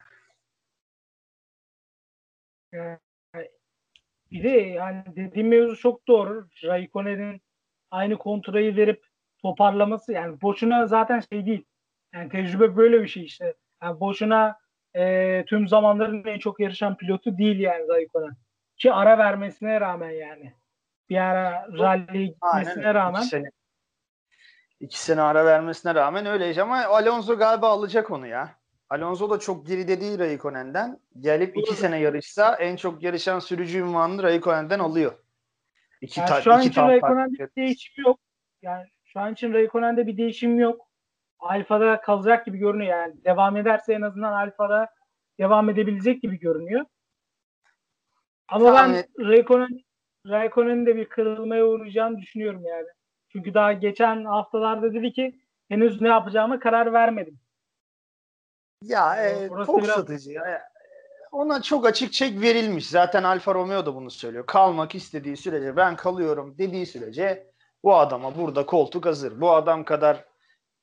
Bir 4.30 4.44
de 4.44 4.48
yani 4.48 5.04
dediğim 5.16 5.48
mevzu 5.48 5.76
çok 5.76 6.08
doğru. 6.08 6.48
Raikkonen'in 6.64 7.42
aynı 7.90 8.18
kontrayı 8.18 8.76
verip 8.76 9.06
toparlaması 9.42 10.12
yani 10.12 10.40
boşuna 10.40 10.86
zaten 10.86 11.20
şey 11.20 11.46
değil. 11.46 11.64
Yani 12.14 12.28
tecrübe 12.28 12.76
böyle 12.76 13.02
bir 13.02 13.08
şey 13.08 13.24
işte. 13.24 13.54
Yani 13.82 14.00
boşuna 14.00 14.58
e, 14.96 15.44
tüm 15.46 15.68
zamanların 15.68 16.24
en 16.24 16.38
çok 16.38 16.60
yarışan 16.60 16.96
pilotu 16.96 17.38
değil 17.38 17.60
yani 17.60 17.88
Raikkonen. 17.88 18.36
Ki 18.76 18.92
ara 18.92 19.18
vermesine 19.18 19.80
rağmen 19.80 20.10
yani. 20.10 20.52
Bir 21.10 21.16
ara 21.16 21.68
rally'ye 21.78 22.26
gitmesine 22.26 22.72
Aynen. 22.86 22.94
rağmen. 22.94 23.20
İki 23.20 23.28
sene, 23.28 23.50
iki 24.80 25.00
sene 25.02 25.22
ara 25.22 25.44
vermesine 25.46 25.94
rağmen 25.94 26.26
öyleydi 26.26 26.62
ama 26.62 26.84
Alonso 26.84 27.38
galiba 27.38 27.68
alacak 27.68 28.10
onu 28.10 28.26
ya. 28.26 28.54
Alonso 28.90 29.30
da 29.30 29.38
çok 29.38 29.66
geride 29.66 30.00
değil 30.00 30.18
Raikkonen'den. 30.18 31.00
Gelip 31.20 31.56
iki 31.56 31.74
sene 31.74 31.98
yarışsa 32.00 32.54
en 32.56 32.76
çok 32.76 33.02
yarışan 33.02 33.38
sürücü 33.38 33.78
ünvanını 33.78 34.22
Raikkonen'den 34.22 34.78
alıyor. 34.78 35.12
İki 36.00 36.20
yani 36.20 36.28
ta- 36.28 36.40
şu 36.40 36.52
an 36.52 36.60
için 36.62 36.82
Raikkonen'de 36.82 37.48
değişim 37.56 38.04
yok. 38.04 38.20
Yani 38.62 38.86
Şu 39.04 39.20
an 39.20 39.32
için 39.32 39.52
Raikkonen'de 39.52 40.06
bir 40.06 40.16
değişim 40.16 40.58
yok. 40.58 40.88
Alfa'da 41.38 42.00
kalacak 42.00 42.46
gibi 42.46 42.58
görünüyor 42.58 42.98
yani. 42.98 43.24
Devam 43.24 43.56
ederse 43.56 43.92
en 43.94 44.02
azından 44.02 44.32
Alfa'da 44.32 44.88
devam 45.38 45.70
edebilecek 45.70 46.22
gibi 46.22 46.38
görünüyor. 46.38 46.84
Ama 48.48 48.64
Tamam. 48.64 48.92
ben 48.92 49.26
Raikkonen 49.28 49.80
Raikkonen'in 50.28 50.86
de 50.86 50.96
bir 50.96 51.08
kırılmaya 51.08 51.66
uğrayacağını 51.66 52.18
düşünüyorum 52.18 52.64
yani. 52.66 52.86
Çünkü 53.28 53.54
daha 53.54 53.72
geçen 53.72 54.24
haftalarda 54.24 54.94
dedi 54.94 55.12
ki 55.12 55.40
henüz 55.68 56.00
ne 56.00 56.08
yapacağımı 56.08 56.60
karar 56.60 56.92
vermedim. 56.92 57.38
Ya 58.82 59.26
e, 59.26 59.48
çok 59.66 59.82
biraz- 59.82 59.96
satıcı 59.96 60.30
ya. 60.30 60.62
Ona 61.32 61.62
çok 61.62 61.86
açık 61.86 62.12
çek 62.12 62.40
verilmiş. 62.40 62.88
Zaten 62.88 63.22
Alfa 63.22 63.54
Romeo 63.54 63.86
da 63.86 63.94
bunu 63.94 64.10
söylüyor. 64.10 64.46
Kalmak 64.46 64.94
istediği 64.94 65.36
sürece 65.36 65.76
ben 65.76 65.96
kalıyorum 65.96 66.58
dediği 66.58 66.86
sürece 66.86 67.50
bu 67.82 67.94
adama 67.94 68.38
burada 68.38 68.66
koltuk 68.66 69.06
hazır. 69.06 69.40
Bu 69.40 69.50
adam 69.50 69.84
kadar 69.84 70.24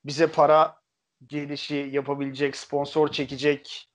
bize 0.04 0.26
para 0.26 0.76
gelişi 1.26 1.88
yapabilecek, 1.92 2.56
sponsor 2.56 3.08
çekecek. 3.08 3.91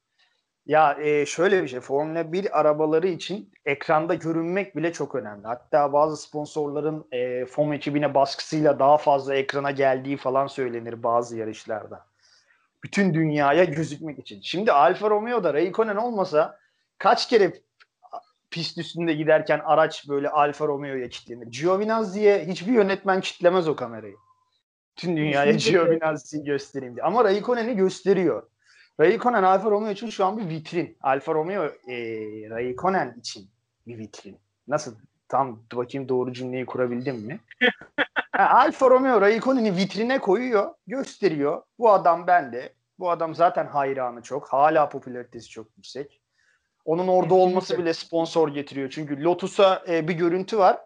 Ya 0.67 0.97
e, 1.01 1.25
şöyle 1.25 1.63
bir 1.63 1.67
şey. 1.67 1.80
Formula 1.80 2.32
1 2.34 2.60
arabaları 2.60 3.08
için 3.08 3.53
ekranda 3.65 4.13
görünmek 4.13 4.75
bile 4.75 4.93
çok 4.93 5.15
önemli. 5.15 5.47
Hatta 5.47 5.93
bazı 5.93 6.17
sponsorların 6.17 7.08
e, 7.12 7.45
FOM 7.45 7.73
ekibine 7.73 8.13
baskısıyla 8.13 8.80
daha 8.80 8.97
fazla 8.97 9.36
ekrana 9.36 9.71
geldiği 9.71 10.17
falan 10.17 10.47
söylenir 10.47 11.03
bazı 11.03 11.38
yarışlarda 11.38 12.06
bütün 12.84 13.13
dünyaya 13.13 13.63
gözükmek 13.63 14.19
için. 14.19 14.41
Şimdi 14.41 14.71
Alfa 14.71 15.10
Romeo'da 15.10 15.53
Raikkonen 15.53 15.95
olmasa 15.95 16.60
kaç 16.97 17.30
kere 17.30 17.53
pist 18.51 18.77
üstünde 18.77 19.13
giderken 19.13 19.62
araç 19.65 20.10
böyle 20.10 20.30
Alfa 20.30 20.67
Romeo'ya 20.67 21.10
kilitlenir. 21.10 21.47
Giovinazzi'ye 21.51 22.45
hiçbir 22.45 22.73
yönetmen 22.73 23.21
kitlemez 23.21 23.67
o 23.67 23.75
kamerayı. 23.75 24.15
Tüm 24.95 25.17
dünyaya 25.17 25.51
Kesinlikle. 25.51 25.71
Giovinazzi'yi 25.71 26.43
göstereyim 26.43 26.95
diye. 26.95 27.03
Ama 27.03 27.23
Raikkonen'i 27.23 27.75
gösteriyor. 27.75 28.43
Raikkonen 29.00 29.44
Alfa 29.44 29.72
Romeo 29.72 29.92
için 29.92 30.10
şu 30.10 30.26
an 30.26 30.38
bir 30.38 30.50
vitrin. 30.50 30.98
Alfa 31.02 31.34
Romeo 31.34 31.66
e, 31.66 31.96
Raikkonen 32.50 33.16
için 33.20 33.50
bir 33.88 33.98
vitrin. 33.98 34.40
Nasıl? 34.68 34.96
Tam 35.30 35.60
bakayım 35.74 36.10
doğru 36.10 36.34
cümleyi 36.34 36.66
kurabildim 36.66 37.16
mi? 37.16 37.40
Alfa 38.34 38.90
Romeo 38.90 39.22
Raikkonen'i 39.22 39.78
vitrine 39.78 40.20
koyuyor, 40.20 40.74
gösteriyor. 40.88 41.62
Bu 41.80 41.92
adam 41.92 42.28
bende. 42.28 42.74
Bu 43.00 43.12
adam 43.12 43.36
zaten 43.36 43.68
hayranı 43.68 44.22
çok. 44.22 44.48
Hala 44.48 44.90
popülaritesi 44.90 45.50
çok 45.50 45.68
yüksek. 45.78 46.22
Onun 46.86 47.08
orada 47.08 47.34
olması 47.34 47.78
bile 47.78 47.94
sponsor 47.94 48.50
getiriyor. 48.50 48.90
Çünkü 48.90 49.24
Lotus'a 49.24 49.84
e, 49.88 50.08
bir 50.08 50.14
görüntü 50.14 50.58
var. 50.58 50.78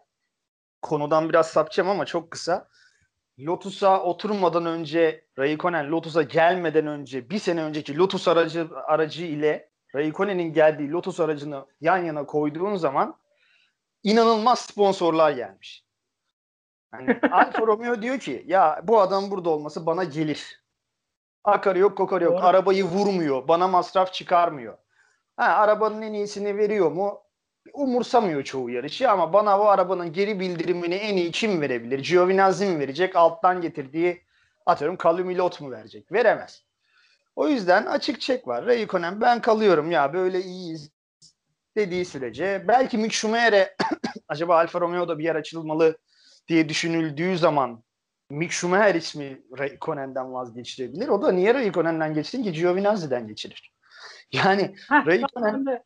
Konudan 0.81 1.29
biraz 1.29 1.47
sapacağım 1.47 1.89
ama 1.89 2.05
çok 2.05 2.31
kısa. 2.31 2.67
Lotus'a 3.39 4.03
oturmadan 4.03 4.65
önce 4.65 5.25
Raikkonen 5.39 5.91
Lotus'a 5.91 6.21
gelmeden 6.21 6.87
önce 6.87 7.29
bir 7.29 7.39
sene 7.39 7.63
önceki 7.63 7.97
Lotus 7.97 8.27
aracı 8.27 8.67
aracı 8.85 9.25
ile 9.25 9.69
Raikkonen'in 9.95 10.53
geldiği 10.53 10.91
Lotus 10.91 11.19
aracını 11.19 11.65
yan 11.81 11.97
yana 11.97 12.25
koyduğun 12.25 12.75
zaman 12.75 13.17
inanılmaz 14.03 14.59
sponsorlar 14.59 15.31
gelmiş. 15.31 15.85
Yani 16.93 17.19
Alfa 17.31 17.67
Romeo 17.67 18.01
diyor 18.01 18.19
ki 18.19 18.43
ya 18.47 18.81
bu 18.83 19.01
adam 19.01 19.31
burada 19.31 19.49
olması 19.49 19.85
bana 19.85 20.03
gelir. 20.03 20.61
Akarı 21.43 21.79
yok 21.79 21.97
kokarı 21.97 22.23
yok. 22.23 22.33
Doğru. 22.33 22.45
Arabayı 22.45 22.83
vurmuyor. 22.83 23.47
Bana 23.47 23.67
masraf 23.67 24.13
çıkarmıyor. 24.13 24.77
Ha, 25.37 25.45
arabanın 25.45 26.01
en 26.01 26.13
iyisini 26.13 26.57
veriyor 26.57 26.91
mu? 26.91 27.21
Umursamıyor 27.73 28.43
çoğu 28.43 28.69
yarışı 28.69 29.11
ama 29.11 29.33
bana 29.33 29.59
bu 29.59 29.69
arabanın 29.69 30.13
geri 30.13 30.39
bildirimini 30.39 30.95
en 30.95 31.17
iyi 31.17 31.31
kim 31.31 31.61
verebilir? 31.61 31.99
Giovinazzi 31.99 32.65
mi 32.65 32.79
verecek? 32.79 33.15
Alttan 33.15 33.61
getirdiği 33.61 34.21
atıyorum 34.65 34.97
Calumilot 35.03 35.61
mu 35.61 35.71
verecek? 35.71 36.11
Veremez. 36.11 36.63
O 37.35 37.47
yüzden 37.47 37.85
açık 37.85 38.21
çek 38.21 38.47
var. 38.47 38.65
Raikkonen 38.65 39.21
ben 39.21 39.41
kalıyorum 39.41 39.91
ya 39.91 40.13
böyle 40.13 40.41
iyiyiz 40.41 40.91
dediği 41.75 42.05
sürece 42.05 42.65
belki 42.67 42.97
Mick 42.97 43.13
Schumacher'e 43.13 43.75
acaba 44.27 44.57
Alfa 44.57 44.81
Romeo'da 44.81 45.19
bir 45.19 45.23
yer 45.23 45.35
açılmalı 45.35 45.97
diye 46.47 46.69
düşünüldüğü 46.69 47.37
zaman 47.37 47.83
Mick 48.29 48.51
Schumacher 48.53 48.95
ismi 48.95 49.41
Raikkonen'den 49.59 50.33
vazgeçirebilir. 50.33 51.07
O 51.07 51.21
da 51.21 51.31
niye 51.31 51.53
Raikkonen'den 51.53 52.13
geçsin 52.13 52.43
ki 52.43 52.51
Giovinazzi'den 52.51 53.27
geçirir. 53.27 53.73
Yani 54.31 54.75
Raikkonen 54.91 55.81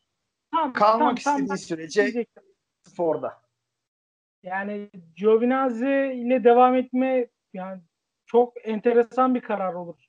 tam- 0.55 0.73
kalmak 0.73 0.99
tam- 0.99 1.15
tam 1.15 1.15
istediği 1.15 1.49
ben 1.49 1.55
sürece 1.55 2.01
diyecektim. 2.01 2.43
Ford'a. 2.97 3.41
Yani 4.43 4.89
Giovinazzi 5.15 6.11
ile 6.15 6.43
devam 6.43 6.75
etme 6.75 7.27
yani 7.53 7.81
çok 8.25 8.67
enteresan 8.67 9.35
bir 9.35 9.41
karar 9.41 9.73
olur. 9.73 10.05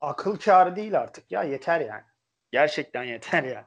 Akıl 0.00 0.38
kârı 0.38 0.76
değil 0.76 0.98
artık 1.00 1.32
ya 1.32 1.42
yeter 1.42 1.80
yani. 1.80 2.04
Gerçekten 2.52 3.04
yeter 3.04 3.44
ya. 3.44 3.64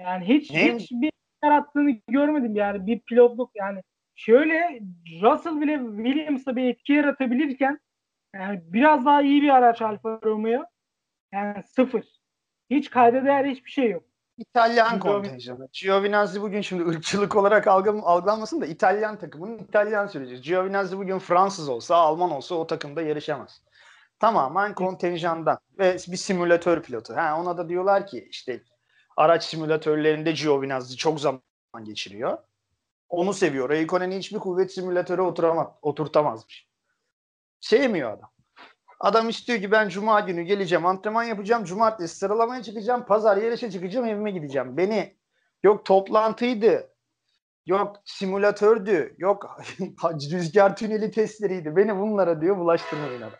Yani 0.00 0.28
hiç 0.28 0.50
Ne? 0.50 0.74
hiç 0.74 0.90
bir 0.92 1.12
yarattığını 1.44 1.90
görmedim 2.08 2.56
yani 2.56 2.86
bir 2.86 3.00
pilotluk 3.00 3.50
yani 3.54 3.82
şöyle 4.14 4.80
Russell 5.22 5.60
bile 5.60 5.78
Williams'a 6.04 6.56
bir 6.56 6.64
etki 6.64 6.92
yaratabilirken 6.92 7.80
yani 8.34 8.60
biraz 8.64 9.04
daha 9.04 9.22
iyi 9.22 9.42
bir 9.42 9.48
araç 9.48 9.82
Alfa 9.82 10.20
Romeo 10.24 10.64
yani 11.32 11.62
sıfır. 11.62 12.04
Hiç 12.70 12.90
kayda 12.90 13.24
değer 13.24 13.44
hiçbir 13.44 13.70
şey 13.70 13.90
yok. 13.90 14.04
İtalyan 14.38 15.00
kontenjanı. 15.00 15.68
Giovinazzi 15.72 16.42
bugün 16.42 16.60
şimdi 16.60 16.84
ırkçılık 16.88 17.36
olarak 17.36 17.66
algı, 17.66 17.90
algılanmasın 18.02 18.60
da 18.60 18.66
İtalyan 18.66 19.18
takımının 19.18 19.58
İtalyan 19.58 20.06
süreci. 20.06 20.40
Giovinazzi 20.40 20.98
bugün 20.98 21.18
Fransız 21.18 21.68
olsa, 21.68 21.96
Alman 21.96 22.30
olsa 22.30 22.54
o 22.54 22.66
takımda 22.66 23.02
yarışamaz. 23.02 23.62
Tamamen 24.20 24.74
kontenjandan 24.74 25.58
ve 25.78 25.96
bir 26.08 26.16
simülatör 26.16 26.82
pilotu. 26.82 27.16
Ha, 27.16 27.40
ona 27.40 27.58
da 27.58 27.68
diyorlar 27.68 28.06
ki 28.06 28.28
işte 28.30 28.62
araç 29.16 29.44
simülatörlerinde 29.44 30.32
Giovinazzi 30.32 30.96
çok 30.96 31.20
zaman 31.20 31.42
geçiriyor. 31.82 32.38
Onu 33.08 33.34
seviyor. 33.34 33.68
Raikkonen'i 33.68 34.18
hiçbir 34.18 34.38
kuvvet 34.38 34.72
simülatöre 34.72 35.22
oturamaz, 35.22 35.68
oturtamazmış. 35.82 36.68
Sevmiyor 37.60 38.12
adam. 38.12 38.35
Adam 39.00 39.28
istiyor 39.28 39.60
ki 39.60 39.70
ben 39.70 39.88
cuma 39.88 40.20
günü 40.20 40.42
geleceğim, 40.42 40.86
antrenman 40.86 41.22
yapacağım, 41.24 41.64
cumartesi 41.64 42.16
sıralamaya 42.16 42.62
çıkacağım, 42.62 43.06
pazar 43.06 43.36
yarışa 43.36 43.70
çıkacağım, 43.70 44.06
evime 44.06 44.30
gideceğim. 44.30 44.76
Beni 44.76 45.16
yok 45.62 45.84
toplantıydı, 45.84 46.92
yok 47.66 47.96
simülatördü, 48.04 49.14
yok 49.18 49.58
rüzgar 50.32 50.76
tüneli 50.76 51.10
testleriydi. 51.10 51.76
Beni 51.76 51.96
bunlara 51.96 52.40
diyor 52.40 52.56
bulaştırmayın 52.58 53.22
adam. 53.22 53.38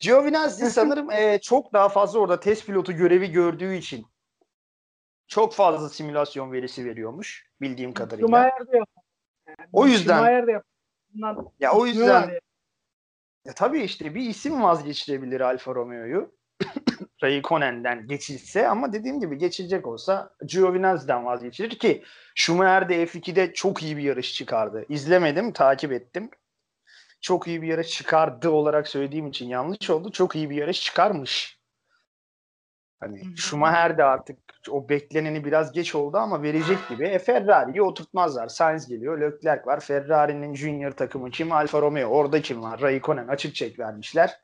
Giovinazzi 0.00 0.70
sanırım 0.70 1.10
eee, 1.10 1.38
çok 1.42 1.72
daha 1.72 1.88
fazla 1.88 2.18
orada 2.18 2.40
test 2.40 2.66
pilotu 2.66 2.92
görevi 2.92 3.30
gördüğü 3.32 3.74
için 3.74 4.06
çok 5.26 5.54
fazla 5.54 5.88
simülasyon 5.88 6.52
verisi 6.52 6.84
veriyormuş 6.84 7.46
bildiğim 7.60 7.94
kadarıyla. 7.94 8.26
Schumacher 8.26 8.66
de 8.72 8.80
O 9.72 9.86
yüzden- 9.86 10.14
Schumacher 10.16 10.46
de 10.46 10.62
Ya 11.60 11.72
o 11.72 11.86
yüzden 11.86 12.30
ya. 13.44 13.54
Tabii 13.54 13.80
işte 13.82 14.14
bir 14.14 14.22
isim 14.22 14.62
vazgeçirebilir 14.62 15.40
Alfa 15.40 15.74
Romeo'yu. 15.74 16.38
Raikkonen'den 17.22 18.06
geçilse 18.06 18.68
ama 18.68 18.92
dediğim 18.92 19.20
gibi 19.20 19.38
geçilecek 19.38 19.86
olsa 19.86 20.34
Giovinazzi'den 20.46 21.24
vazgeçilir 21.24 21.78
ki 21.78 22.04
Schumacher 22.34 22.88
de 22.88 23.04
F2'de 23.04 23.52
çok 23.52 23.82
iyi 23.82 23.96
bir 23.96 24.02
yarış 24.02 24.34
çıkardı. 24.34 24.84
İzlemedim, 24.88 25.52
takip 25.52 25.92
ettim. 25.92 26.30
Çok 27.20 27.48
iyi 27.48 27.62
bir 27.62 27.66
yarış 27.66 27.88
çıkardı 27.88 28.50
olarak 28.50 28.88
söylediğim 28.88 29.26
için 29.26 29.48
yanlış 29.48 29.90
oldu. 29.90 30.12
Çok 30.12 30.36
iyi 30.36 30.50
bir 30.50 30.56
yarış 30.56 30.82
çıkarmış. 30.82 31.58
Hani. 33.00 33.36
Schumacher 33.36 33.98
de 33.98 34.04
artık 34.04 34.38
o 34.70 34.88
bekleneni 34.88 35.44
biraz 35.44 35.72
geç 35.72 35.94
oldu 35.94 36.16
ama 36.16 36.42
verecek 36.42 36.78
gibi. 36.88 37.06
E 37.06 37.18
Ferrari'yi 37.18 37.82
oturtmazlar. 37.82 38.48
Sainz 38.48 38.88
geliyor, 38.88 39.20
Leclerc 39.20 39.66
var. 39.66 39.80
Ferrari'nin 39.80 40.54
junior 40.54 40.90
takımı 40.90 41.30
kim? 41.30 41.52
Alfa 41.52 41.80
Romeo. 41.82 42.08
Orada 42.08 42.42
kim 42.42 42.62
var? 42.62 42.80
Raikkonen 42.80 43.28
açık 43.28 43.54
çek 43.54 43.78
vermişler. 43.78 44.40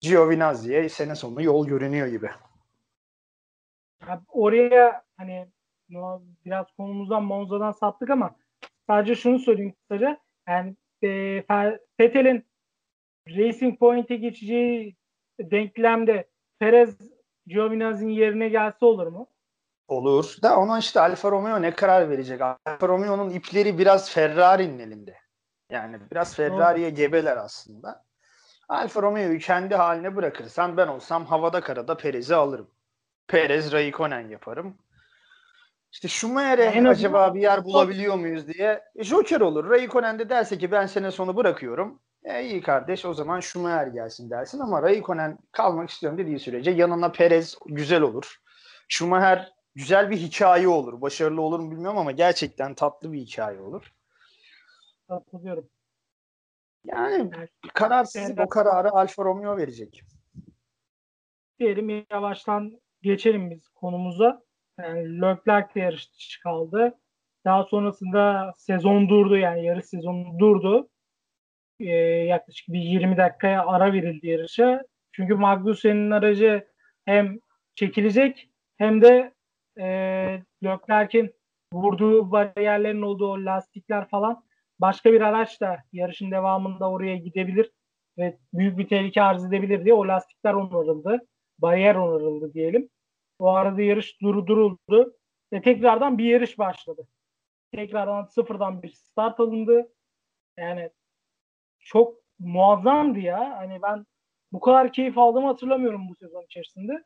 Giovinazzi'ye 0.00 0.88
sene 0.88 1.14
sonu 1.14 1.42
yol 1.42 1.66
görünüyor 1.66 2.06
gibi. 2.06 2.30
Ya 4.08 4.22
oraya 4.28 5.02
hani 5.16 5.48
biraz 6.44 6.66
konumuzdan 6.76 7.22
Monza'dan 7.22 7.72
saptık 7.72 8.10
ama 8.10 8.36
sadece 8.86 9.14
şunu 9.14 9.38
söyleyeyim 9.38 9.74
kısaca. 9.80 10.20
Yani 10.48 10.76
e, 11.02 11.08
Fe- 11.38 11.80
Vettel'in 12.00 12.44
Racing 13.28 13.78
Point'e 13.78 14.16
geçeceği 14.16 14.96
denklemde 15.40 16.28
Perez 16.58 16.98
Giovinazzi'nin 17.48 18.12
yerine 18.12 18.48
gelse 18.48 18.86
olur 18.86 19.06
mu? 19.06 19.28
Olur. 19.88 20.36
Da 20.42 20.58
ona 20.58 20.78
işte 20.78 21.00
Alfa 21.00 21.30
Romeo 21.30 21.62
ne 21.62 21.70
karar 21.70 22.10
verecek? 22.10 22.40
Alfa 22.40 22.88
Romeo'nun 22.88 23.30
ipleri 23.30 23.78
biraz 23.78 24.10
Ferrari'nin 24.10 24.78
elinde. 24.78 25.16
Yani 25.70 25.98
biraz 26.10 26.34
Ferrari'ye 26.34 26.90
gebeler 26.90 27.36
aslında. 27.36 28.04
Alfa 28.68 29.02
Romeo'yu 29.02 29.38
kendi 29.38 29.74
haline 29.74 30.16
bırakırsan 30.16 30.76
ben 30.76 30.88
olsam 30.88 31.26
havada 31.26 31.60
karada 31.60 31.96
Perez'i 31.96 32.34
alırım. 32.34 32.70
Perez 33.26 33.72
Raikkonen 33.72 34.28
yaparım. 34.28 34.78
İşte 35.92 36.08
Schumacher'e 36.08 36.64
En 36.64 36.84
acaba 36.84 37.34
bir 37.34 37.40
yer 37.40 37.64
bulabiliyor 37.64 38.14
muyuz 38.14 38.48
diye. 38.48 38.82
E, 38.96 39.04
Joker 39.04 39.40
olur. 39.40 39.70
Raikkonen 39.70 40.18
de 40.18 40.28
derse 40.28 40.58
ki 40.58 40.70
ben 40.70 40.86
sene 40.86 41.10
sonu 41.10 41.36
bırakıyorum. 41.36 42.00
E 42.24 42.44
iyi 42.44 42.60
kardeş 42.60 43.04
o 43.04 43.14
zaman 43.14 43.40
Schumacher 43.40 43.86
gelsin 43.86 44.30
dersin 44.30 44.60
ama 44.60 44.82
Raikkonen 44.82 45.38
kalmak 45.52 45.90
istiyorum 45.90 46.18
dediği 46.18 46.38
sürece 46.38 46.70
yanına 46.70 47.12
Perez 47.12 47.58
güzel 47.66 48.02
olur. 48.02 48.36
Schumacher 48.88 49.52
güzel 49.74 50.10
bir 50.10 50.16
hikaye 50.16 50.68
olur. 50.68 51.00
Başarılı 51.00 51.42
olur 51.42 51.60
mu 51.60 51.70
bilmiyorum 51.70 51.98
ama 51.98 52.12
gerçekten 52.12 52.74
tatlı 52.74 53.12
bir 53.12 53.18
hikaye 53.18 53.60
olur. 53.60 53.92
Hatırlıyorum. 55.08 55.68
Yani 56.84 57.30
kararsız 57.74 58.38
o 58.38 58.48
kararı 58.48 58.90
Alfa 58.90 59.24
Romeo 59.24 59.56
verecek. 59.56 60.02
Diyelim 61.58 62.06
yavaştan 62.10 62.80
geçelim 63.02 63.50
biz 63.50 63.68
konumuza. 63.68 64.42
Yani 64.78 65.20
Leclerc 65.20 65.74
de 65.74 65.80
yarış 65.80 66.14
dışı 66.14 66.42
kaldı. 66.42 66.98
Daha 67.44 67.64
sonrasında 67.64 68.52
sezon 68.56 69.08
durdu 69.08 69.36
yani 69.36 69.64
yarış 69.64 69.86
sezonu 69.86 70.38
durdu. 70.38 70.88
Ee, 71.80 71.90
yaklaşık 72.26 72.68
bir 72.68 72.80
20 72.80 73.16
dakikaya 73.16 73.66
ara 73.66 73.92
verildi 73.92 74.28
yarışa. 74.28 74.82
Çünkü 75.12 75.34
Magnussen'in 75.34 76.10
aracı 76.10 76.68
hem 77.04 77.38
çekilecek 77.74 78.50
hem 78.76 79.02
de 79.02 79.34
e, 79.80 79.86
Leclerc'in 80.64 81.34
vurduğu 81.72 82.32
bariyerlerin 82.32 83.02
olduğu 83.02 83.44
lastikler 83.44 84.08
falan 84.08 84.44
başka 84.80 85.12
bir 85.12 85.20
araç 85.20 85.60
da 85.60 85.76
yarışın 85.92 86.30
devamında 86.30 86.90
oraya 86.90 87.16
gidebilir 87.16 87.70
ve 88.18 88.38
büyük 88.52 88.78
bir 88.78 88.88
tehlike 88.88 89.22
arz 89.22 89.44
edebilir 89.44 89.84
diye 89.84 89.94
o 89.94 90.08
lastikler 90.08 90.54
onarıldı. 90.54 91.26
Bariyer 91.58 91.94
onarıldı 91.94 92.54
diyelim. 92.54 92.88
O 93.38 93.48
arada 93.48 93.82
yarış 93.82 94.20
durduruldu 94.22 95.16
ve 95.52 95.62
tekrardan 95.62 96.18
bir 96.18 96.24
yarış 96.24 96.58
başladı. 96.58 97.08
Tekrardan 97.74 98.24
sıfırdan 98.24 98.82
bir 98.82 98.88
start 98.88 99.40
alındı. 99.40 99.92
Yani 100.58 100.90
çok 101.88 102.14
muazzamdı 102.38 103.18
ya. 103.18 103.56
Hani 103.56 103.82
ben 103.82 104.06
bu 104.52 104.60
kadar 104.60 104.92
keyif 104.92 105.18
aldığımı 105.18 105.46
hatırlamıyorum 105.46 106.08
bu 106.08 106.14
sezon 106.14 106.44
içerisinde. 106.44 107.04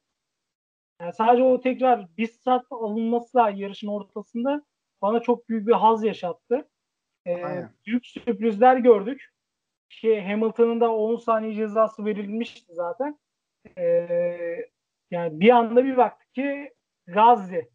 Yani 1.00 1.12
sadece 1.12 1.42
o 1.42 1.60
tekrar 1.60 2.16
bir 2.16 2.26
start 2.26 2.66
alınması 2.70 3.34
da 3.34 3.50
yarışın 3.50 3.88
ortasında 3.88 4.62
bana 5.02 5.20
çok 5.20 5.48
büyük 5.48 5.66
bir 5.66 5.72
haz 5.72 6.04
yaşattı. 6.04 6.68
Ee, 7.26 7.64
büyük 7.86 8.06
sürprizler 8.06 8.76
gördük. 8.76 9.28
Şey, 9.88 10.20
Hamilton'ın 10.24 10.80
da 10.80 10.94
10 10.94 11.16
saniye 11.16 11.54
cezası 11.54 12.04
verilmişti 12.04 12.74
zaten. 12.74 13.18
Ee, 13.78 14.56
yani 15.10 15.40
bir 15.40 15.50
anda 15.50 15.84
bir 15.84 15.96
baktık 15.96 16.34
ki 16.34 16.74
Gazze. 17.06 17.68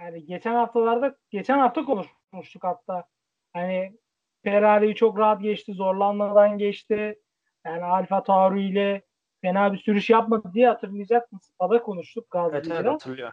Yani 0.00 0.26
geçen 0.26 0.54
haftalarda 0.54 1.16
geçen 1.30 1.58
hafta 1.58 1.84
konuşmuştuk 1.84 2.64
hatta. 2.64 3.04
Hani 3.52 3.98
Ferrari'yi 4.44 4.94
çok 4.94 5.18
rahat 5.18 5.42
geçti, 5.42 5.72
zorlanmadan 5.72 6.58
geçti. 6.58 7.18
Yani 7.66 7.84
Alfa 7.84 8.22
Tauri 8.22 8.62
ile 8.62 9.02
fena 9.40 9.72
bir 9.72 9.78
sürüş 9.78 10.10
yapmadı 10.10 10.50
diye 10.54 10.68
hatırlayacak 10.68 11.32
mısın? 11.32 11.52
Spada 11.54 11.82
konuştuk 11.82 12.30
Gazze'yle. 12.30 12.74
Evet, 12.74 12.86
hatırlıyor. 12.86 13.32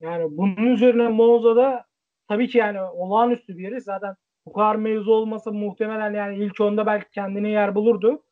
Yani 0.00 0.24
bunun 0.30 0.66
üzerine 0.66 1.08
Monza'da 1.08 1.84
tabii 2.28 2.48
ki 2.48 2.58
yani 2.58 2.80
olağanüstü 2.80 3.58
bir 3.58 3.62
yeri. 3.62 3.80
Zaten 3.80 4.14
bu 4.46 4.52
kadar 4.52 4.76
mevzu 4.76 5.12
olmasa 5.12 5.50
muhtemelen 5.50 6.14
yani 6.14 6.44
ilk 6.44 6.60
onda 6.60 6.86
belki 6.86 7.10
kendine 7.10 7.48
yer 7.48 7.74
bulurdu. 7.74 8.22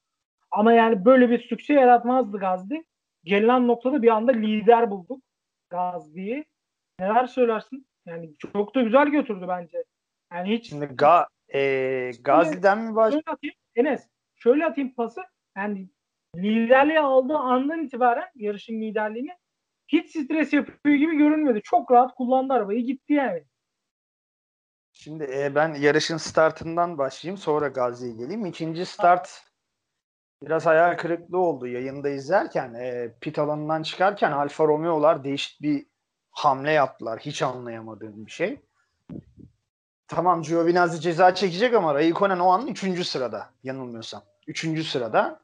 Ama 0.51 0.73
yani 0.73 1.05
böyle 1.05 1.31
bir 1.31 1.39
sükse 1.39 1.75
yaratmazdı 1.75 2.39
Gazli. 2.39 2.85
Gelinen 3.25 3.69
noktada 3.69 4.03
bir 4.03 4.09
anda 4.09 4.33
lider 4.33 4.91
bulduk 4.91 5.23
Gazli'yi. 5.71 6.45
Neler 7.01 7.27
söylersin? 7.27 7.87
Yani 8.07 8.37
çok 8.39 8.75
da 8.75 8.83
güzel 8.83 9.09
götürdü 9.09 9.45
bence. 9.49 9.85
Yani 10.33 10.51
hiç 10.51 10.69
Şimdi 10.69 10.87
Ga 10.87 11.27
e, 11.55 12.11
Gazli'den 12.21 12.79
mi 12.79 12.97
baş? 12.97 13.13
Şöyle 13.13 13.25
atayım, 13.27 13.55
Enes 13.77 14.09
şöyle 14.37 14.67
atayım 14.67 14.95
pası. 14.95 15.21
Yani 15.57 15.89
liderliği 16.37 17.01
aldığı 17.01 17.37
andan 17.37 17.85
itibaren 17.85 18.29
yarışın 18.35 18.81
liderliğini 18.81 19.37
hiç 19.89 20.11
stres 20.11 20.53
yapıyor 20.53 20.97
gibi 20.97 21.17
görünmedi. 21.17 21.61
Çok 21.65 21.91
rahat 21.91 22.15
kullandı 22.15 22.53
arabayı 22.53 22.81
gitti 22.81 23.13
yani. 23.13 23.45
Şimdi 24.93 25.25
e, 25.25 25.55
ben 25.55 25.75
yarışın 25.75 26.17
startından 26.17 26.99
başlayayım 26.99 27.39
sonra 27.39 27.69
Gazi'ye 27.69 28.13
geleyim. 28.13 28.47
İkinci 28.47 28.87
start 28.87 29.45
biraz 30.43 30.67
hayal 30.67 30.97
kırıklığı 30.97 31.39
oldu 31.39 31.67
yayında 31.67 32.09
izlerken. 32.09 32.75
E, 32.75 33.15
pit 33.21 33.39
alanından 33.39 33.83
çıkarken 33.83 34.33
Alfa 34.33 34.65
Romeo'lar 34.65 35.25
değişik 35.25 35.63
bir 35.63 35.87
hamle 36.31 36.71
yaptılar. 36.71 37.21
Hiç 37.21 37.43
anlayamadığım 37.43 38.27
bir 38.27 38.31
şey. 38.31 38.61
Tamam 40.09 40.43
Giovinazzi 40.43 41.01
ceza 41.01 41.35
çekecek 41.35 41.75
ama 41.75 41.95
Raikkonen 41.95 42.39
o 42.39 42.49
an 42.49 42.67
3. 42.67 43.07
sırada 43.07 43.51
yanılmıyorsam. 43.63 44.23
3. 44.47 44.87
sırada. 44.87 45.41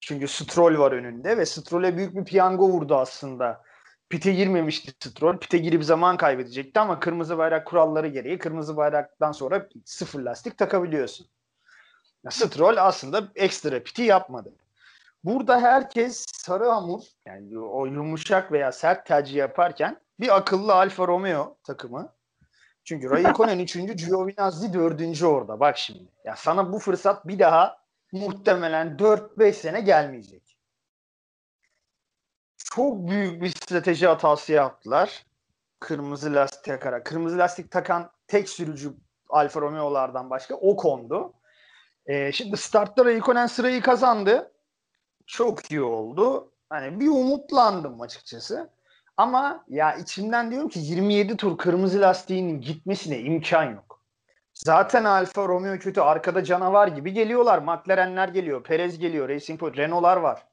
Çünkü 0.00 0.28
Stroll 0.28 0.78
var 0.78 0.92
önünde 0.92 1.36
ve 1.36 1.46
Stroll'e 1.46 1.96
büyük 1.96 2.16
bir 2.16 2.24
piyango 2.24 2.68
vurdu 2.68 2.96
aslında. 2.96 3.62
Pite 4.08 4.32
girmemişti 4.32 4.92
Stroll. 5.10 5.38
Pite 5.38 5.58
girip 5.58 5.84
zaman 5.84 6.16
kaybedecekti 6.16 6.80
ama 6.80 7.00
kırmızı 7.00 7.38
bayrak 7.38 7.66
kuralları 7.66 8.08
gereği 8.08 8.38
kırmızı 8.38 8.76
bayraktan 8.76 9.32
sonra 9.32 9.68
sıfır 9.84 10.20
lastik 10.20 10.58
takabiliyorsun. 10.58 11.26
Stroll 12.30 12.76
aslında 12.76 13.28
ekstra 13.34 13.82
piti 13.82 14.02
yapmadı. 14.02 14.52
Burada 15.24 15.60
herkes 15.60 16.26
sarı 16.28 16.68
hamur 16.68 17.02
yani 17.26 17.58
o 17.58 17.86
yumuşak 17.86 18.52
veya 18.52 18.72
sert 18.72 19.06
tercih 19.06 19.36
yaparken 19.36 20.00
bir 20.20 20.36
akıllı 20.36 20.74
Alfa 20.74 21.06
Romeo 21.06 21.56
takımı. 21.64 22.17
Çünkü 22.88 23.10
Raikkonen 23.10 23.58
3. 23.58 23.74
Giovinazzi 23.74 24.72
4. 24.72 25.22
orada. 25.22 25.60
Bak 25.60 25.78
şimdi. 25.78 26.12
Ya 26.24 26.36
sana 26.36 26.72
bu 26.72 26.78
fırsat 26.78 27.28
bir 27.28 27.38
daha 27.38 27.78
muhtemelen 28.12 28.96
4-5 28.96 29.52
sene 29.52 29.80
gelmeyecek. 29.80 30.56
Çok 32.56 33.08
büyük 33.08 33.42
bir 33.42 33.48
strateji 33.48 34.06
hatası 34.06 34.52
yaptılar. 34.52 35.26
Kırmızı 35.80 36.34
lastik 36.34 36.64
takarak. 36.64 37.06
Kırmızı 37.06 37.38
lastik 37.38 37.70
takan 37.70 38.10
tek 38.26 38.48
sürücü 38.48 38.92
Alfa 39.28 39.60
Romeo'lardan 39.60 40.30
başka 40.30 40.54
o 40.54 40.76
kondu. 40.76 41.32
Ee, 42.06 42.32
şimdi 42.32 42.56
startta 42.56 43.04
Raikkonen 43.04 43.46
sırayı 43.46 43.82
kazandı. 43.82 44.52
Çok 45.26 45.70
iyi 45.70 45.82
oldu. 45.82 46.52
Hani 46.68 47.00
bir 47.00 47.08
umutlandım 47.08 48.00
açıkçası. 48.00 48.70
Ama 49.18 49.64
ya 49.68 49.94
içimden 49.94 50.50
diyorum 50.50 50.68
ki 50.68 50.78
27 50.78 51.36
tur 51.36 51.58
kırmızı 51.58 52.00
lastiğin 52.00 52.60
gitmesine 52.60 53.18
imkan 53.18 53.64
yok. 53.64 54.02
Zaten 54.54 55.04
Alfa 55.04 55.48
Romeo 55.48 55.78
kötü. 55.78 56.00
Arkada 56.00 56.44
canavar 56.44 56.88
gibi 56.88 57.12
geliyorlar. 57.12 57.58
McLaren'ler 57.58 58.28
geliyor. 58.28 58.62
Perez 58.62 58.98
geliyor. 58.98 59.28
Racing 59.28 59.60
Point. 59.60 59.78
Renault'lar 59.78 60.16
var. 60.16 60.46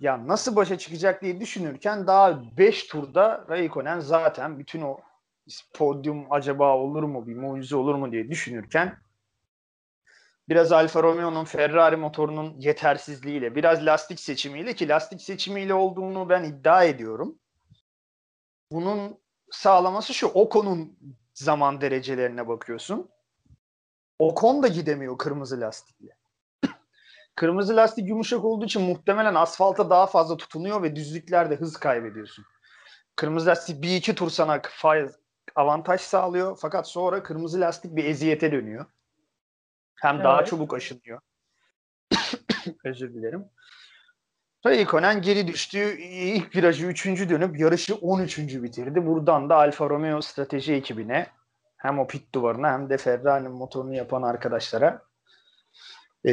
Ya 0.00 0.28
nasıl 0.28 0.56
başa 0.56 0.78
çıkacak 0.78 1.22
diye 1.22 1.40
düşünürken 1.40 2.06
daha 2.06 2.42
5 2.58 2.86
turda 2.86 3.44
Raikkonen 3.48 4.00
zaten 4.00 4.58
bütün 4.58 4.82
o 4.82 5.00
podyum 5.74 6.26
acaba 6.30 6.76
olur 6.76 7.02
mu 7.02 7.26
bir 7.26 7.36
mucize 7.36 7.76
olur 7.76 7.94
mu 7.94 8.12
diye 8.12 8.28
düşünürken 8.28 8.98
biraz 10.48 10.72
Alfa 10.72 11.02
Romeo'nun 11.02 11.44
Ferrari 11.44 11.96
motorunun 11.96 12.54
yetersizliğiyle, 12.58 13.54
biraz 13.54 13.86
lastik 13.86 14.20
seçimiyle 14.20 14.74
ki 14.74 14.88
lastik 14.88 15.22
seçimiyle 15.22 15.74
olduğunu 15.74 16.28
ben 16.28 16.44
iddia 16.44 16.84
ediyorum. 16.84 17.38
Bunun 18.72 19.18
sağlaması 19.50 20.14
şu 20.14 20.26
Ocon'un 20.26 20.98
zaman 21.34 21.80
derecelerine 21.80 22.48
bakıyorsun. 22.48 23.10
Ocon 24.18 24.62
da 24.62 24.68
gidemiyor 24.68 25.18
kırmızı 25.18 25.60
lastikle. 25.60 26.16
kırmızı 27.36 27.76
lastik 27.76 28.08
yumuşak 28.08 28.44
olduğu 28.44 28.64
için 28.64 28.82
muhtemelen 28.82 29.34
asfalta 29.34 29.90
daha 29.90 30.06
fazla 30.06 30.36
tutunuyor 30.36 30.82
ve 30.82 30.96
düzlüklerde 30.96 31.56
hız 31.56 31.76
kaybediyorsun. 31.76 32.44
Kırmızı 33.16 33.46
lastik 33.46 33.82
bir 33.82 33.96
iki 33.96 34.14
tur 34.14 34.30
sana 34.30 34.62
avantaj 35.54 36.00
sağlıyor 36.00 36.58
fakat 36.60 36.88
sonra 36.88 37.22
kırmızı 37.22 37.60
lastik 37.60 37.96
bir 37.96 38.04
eziyete 38.04 38.52
dönüyor. 38.52 38.86
Hem 40.02 40.14
evet. 40.14 40.24
daha 40.24 40.44
çabuk 40.44 40.74
aşınıyor. 40.74 41.20
Özür 42.84 43.14
dilerim. 43.14 43.44
Raikkonen 44.66 45.22
geri 45.22 45.46
düştü. 45.46 45.78
İlk 46.00 46.56
virajı 46.56 46.86
3. 46.86 47.06
dönüp 47.06 47.58
yarışı 47.58 47.94
13. 47.94 48.38
bitirdi. 48.38 49.06
Buradan 49.06 49.50
da 49.50 49.56
Alfa 49.56 49.90
Romeo 49.90 50.20
strateji 50.20 50.74
ekibine 50.74 51.26
hem 51.76 51.98
o 51.98 52.06
pit 52.06 52.34
duvarına 52.34 52.72
hem 52.72 52.90
de 52.90 52.96
Ferrari'nin 52.96 53.50
motorunu 53.50 53.94
yapan 53.94 54.22
arkadaşlara 54.22 55.02
e, 56.26 56.32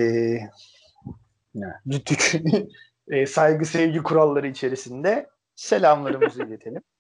rütük, 1.88 2.41
e, 3.07 3.26
saygı 3.26 3.65
sevgi 3.65 4.03
kuralları 4.03 4.47
içerisinde 4.47 5.30
selamlarımızı 5.55 6.43
iletelim. 6.43 6.82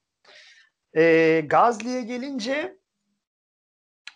E, 0.97 1.43
Gazli'ye 1.49 2.01
gelince 2.01 2.78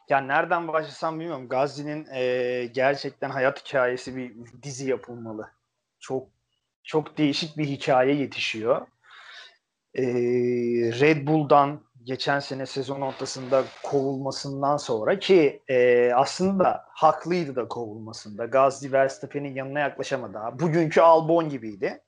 yani 0.09 0.27
nereden 0.27 0.67
başlasam 0.67 1.19
bilmiyorum. 1.19 1.47
Gazli'nin 1.49 2.07
e, 2.13 2.65
gerçekten 2.65 3.29
hayat 3.29 3.65
hikayesi 3.67 4.15
bir 4.15 4.33
dizi 4.63 4.89
yapılmalı. 4.89 5.49
Çok 5.99 6.27
çok 6.83 7.17
değişik 7.17 7.57
bir 7.57 7.65
hikaye 7.65 8.15
yetişiyor. 8.15 8.87
E, 9.95 10.03
Red 10.99 11.27
Bull'dan 11.27 11.81
geçen 12.03 12.39
sene 12.39 12.65
sezon 12.65 13.01
ortasında 13.01 13.63
kovulmasından 13.83 14.77
sonra 14.77 15.19
ki 15.19 15.61
e, 15.67 16.11
aslında 16.13 16.85
haklıydı 16.89 17.55
da 17.55 17.67
kovulmasında. 17.67 18.45
Gazli 18.45 18.91
Verstappen'in 18.91 19.55
yanına 19.55 19.79
yaklaşamadı. 19.79 20.39
Bugünkü 20.59 21.01
Albon 21.01 21.49
gibiydi. 21.49 22.01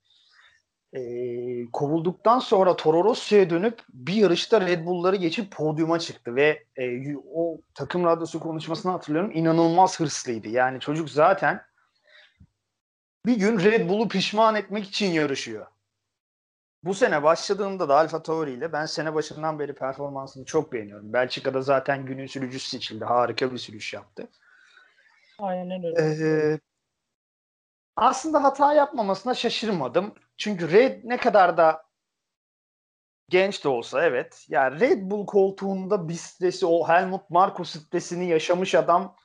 E, 0.95 1.01
kovulduktan 1.71 2.39
sonra 2.39 2.75
Toro 2.75 3.03
Rosso'ya 3.03 3.49
dönüp 3.49 3.79
bir 3.93 4.13
yarışta 4.13 4.61
Red 4.61 4.85
Bull'ları 4.85 5.15
geçip 5.15 5.51
podyuma 5.51 5.99
çıktı 5.99 6.35
ve 6.35 6.63
e, 6.75 7.15
o 7.33 7.57
takım 7.73 8.03
radyosu 8.03 8.39
konuşmasını 8.39 8.91
hatırlıyorum 8.91 9.31
inanılmaz 9.33 9.99
hırslıydı. 9.99 10.47
Yani 10.47 10.79
çocuk 10.79 11.09
zaten 11.09 11.61
bir 13.25 13.35
gün 13.35 13.59
Red 13.59 13.89
Bull'u 13.89 14.07
pişman 14.07 14.55
etmek 14.55 14.87
için 14.87 15.11
yarışıyor 15.11 15.67
bu 16.85 16.93
sene 16.93 17.23
başladığında 17.23 17.89
da 17.89 17.95
Alfa 17.95 18.23
Tauri 18.23 18.51
ile 18.51 18.73
ben 18.73 18.85
sene 18.85 19.13
başından 19.13 19.59
beri 19.59 19.75
performansını 19.75 20.45
çok 20.45 20.73
beğeniyorum. 20.73 21.13
Belçika'da 21.13 21.61
zaten 21.61 22.05
günün 22.05 22.27
sürücüsü 22.27 22.69
seçildi. 22.69 23.05
Harika 23.05 23.51
bir 23.51 23.57
sürüş 23.57 23.93
yaptı. 23.93 24.27
Aynen 25.39 25.83
öyle. 25.83 26.01
Ee, 26.01 26.59
aslında 27.95 28.43
hata 28.43 28.73
yapmamasına 28.73 29.33
şaşırmadım. 29.33 30.13
Çünkü 30.37 30.71
Red 30.71 30.99
ne 31.03 31.17
kadar 31.17 31.57
da 31.57 31.85
genç 33.29 33.63
de 33.63 33.69
olsa 33.69 34.05
evet. 34.05 34.45
Yani 34.49 34.79
Red 34.79 35.01
Bull 35.01 35.25
koltuğunda 35.25 36.09
bir 36.09 36.13
stresi, 36.13 36.65
o 36.65 36.87
Helmut 36.87 37.29
Marko 37.29 37.63
stresini 37.63 38.27
yaşamış 38.27 38.75
adam 38.75 39.15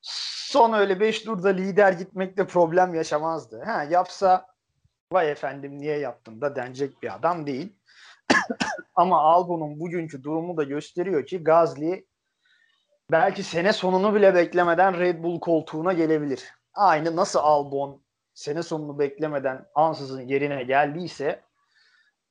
son 0.00 0.72
öyle 0.72 1.00
5 1.00 1.22
turda 1.22 1.48
lider 1.48 1.92
gitmekte 1.92 2.46
problem 2.46 2.94
yaşamazdı. 2.94 3.62
Ha, 3.64 3.82
yapsa 3.82 4.46
vay 5.12 5.30
efendim 5.30 5.78
niye 5.78 5.98
yaptın 5.98 6.40
da 6.40 6.56
denecek 6.56 7.02
bir 7.02 7.14
adam 7.14 7.46
değil. 7.46 7.76
Ama 8.94 9.20
Albon'un 9.20 9.80
bugünkü 9.80 10.22
durumu 10.22 10.56
da 10.56 10.62
gösteriyor 10.62 11.26
ki 11.26 11.44
Gazli 11.44 12.06
belki 13.10 13.42
sene 13.42 13.72
sonunu 13.72 14.14
bile 14.14 14.34
beklemeden 14.34 14.98
Red 14.98 15.22
Bull 15.22 15.40
koltuğuna 15.40 15.92
gelebilir. 15.92 16.54
Aynı 16.74 17.16
nasıl 17.16 17.38
Albon 17.38 18.02
sene 18.42 18.62
sonunu 18.62 18.98
beklemeden 18.98 19.66
ansızın 19.74 20.20
yerine 20.20 20.62
geldiyse 20.62 21.42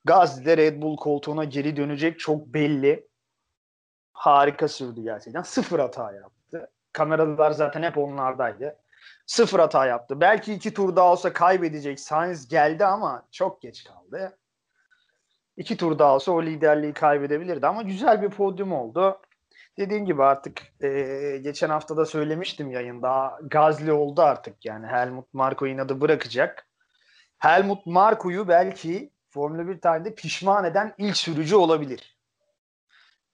Gazli 0.03 0.45
de 0.45 0.57
Red 0.57 0.81
Bull 0.81 0.97
koltuğuna 0.97 1.43
geri 1.43 1.77
dönecek 1.77 2.19
çok 2.19 2.47
belli. 2.47 3.07
Harika 4.13 4.67
sürdü 4.67 5.03
gerçekten. 5.03 5.41
Sıfır 5.41 5.79
hata 5.79 6.13
yaptı. 6.13 6.71
Kameralar 6.93 7.51
zaten 7.51 7.83
hep 7.83 7.97
onlardaydı. 7.97 8.77
Sıfır 9.25 9.59
hata 9.59 9.85
yaptı. 9.85 10.21
Belki 10.21 10.53
iki 10.53 10.73
tur 10.73 10.95
daha 10.95 11.11
olsa 11.11 11.33
kaybedecek. 11.33 11.99
Sainz 11.99 12.47
geldi 12.47 12.85
ama 12.85 13.27
çok 13.31 13.61
geç 13.61 13.83
kaldı. 13.83 14.37
İki 15.57 15.77
tur 15.77 15.99
daha 15.99 16.15
olsa 16.15 16.31
o 16.31 16.43
liderliği 16.43 16.93
kaybedebilirdi 16.93 17.67
ama 17.67 17.81
güzel 17.81 18.21
bir 18.21 18.29
podyum 18.29 18.71
oldu. 18.73 19.21
Dediğim 19.77 20.05
gibi 20.05 20.23
artık 20.23 20.61
e, 20.83 20.89
geçen 21.43 21.69
hafta 21.69 21.97
da 21.97 22.05
söylemiştim 22.05 22.71
yayında. 22.71 23.39
Gazli 23.43 23.91
oldu 23.91 24.21
artık 24.21 24.65
yani. 24.65 24.87
Helmut 24.87 25.33
Marko 25.33 25.67
inadı 25.67 26.01
bırakacak. 26.01 26.67
Helmut 27.37 27.85
Marko'yu 27.85 28.47
belki 28.47 29.11
Formula 29.29 29.67
1 29.67 29.81
tarihinde 29.81 30.15
pişman 30.15 30.65
eden 30.65 30.93
ilk 30.97 31.17
sürücü 31.17 31.55
olabilir. 31.55 32.17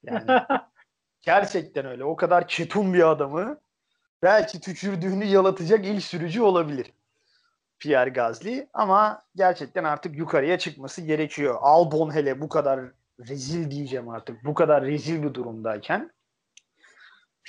Yani 0.03 0.41
gerçekten 1.21 1.85
öyle. 1.85 2.03
O 2.03 2.15
kadar 2.15 2.47
ketum 2.47 2.93
bir 2.93 3.09
adamı 3.09 3.59
belki 4.23 4.59
tükürdüğünü 4.59 5.25
yalatacak 5.25 5.85
ilk 5.85 6.03
sürücü 6.03 6.41
olabilir. 6.41 6.93
Pierre 7.79 8.09
Gasly 8.09 8.67
ama 8.73 9.25
gerçekten 9.35 9.83
artık 9.83 10.17
yukarıya 10.17 10.59
çıkması 10.59 11.01
gerekiyor. 11.01 11.57
Albon 11.61 12.13
hele 12.15 12.41
bu 12.41 12.49
kadar 12.49 12.79
rezil 13.19 13.71
diyeceğim 13.71 14.09
artık. 14.09 14.45
Bu 14.45 14.53
kadar 14.53 14.83
rezil 14.83 15.23
bir 15.23 15.33
durumdayken. 15.33 16.11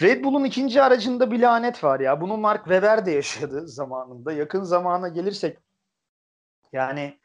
Red 0.02 0.24
Bull'un 0.24 0.44
ikinci 0.44 0.82
aracında 0.82 1.30
bir 1.30 1.40
lanet 1.40 1.84
var 1.84 2.00
ya. 2.00 2.20
Bunu 2.20 2.36
Mark 2.36 2.64
Webber 2.64 3.06
de 3.06 3.10
yaşadı 3.10 3.62
zamanında. 3.66 4.32
Yakın 4.32 4.62
zamana 4.62 5.08
gelirsek 5.08 5.58
yani 6.72 7.18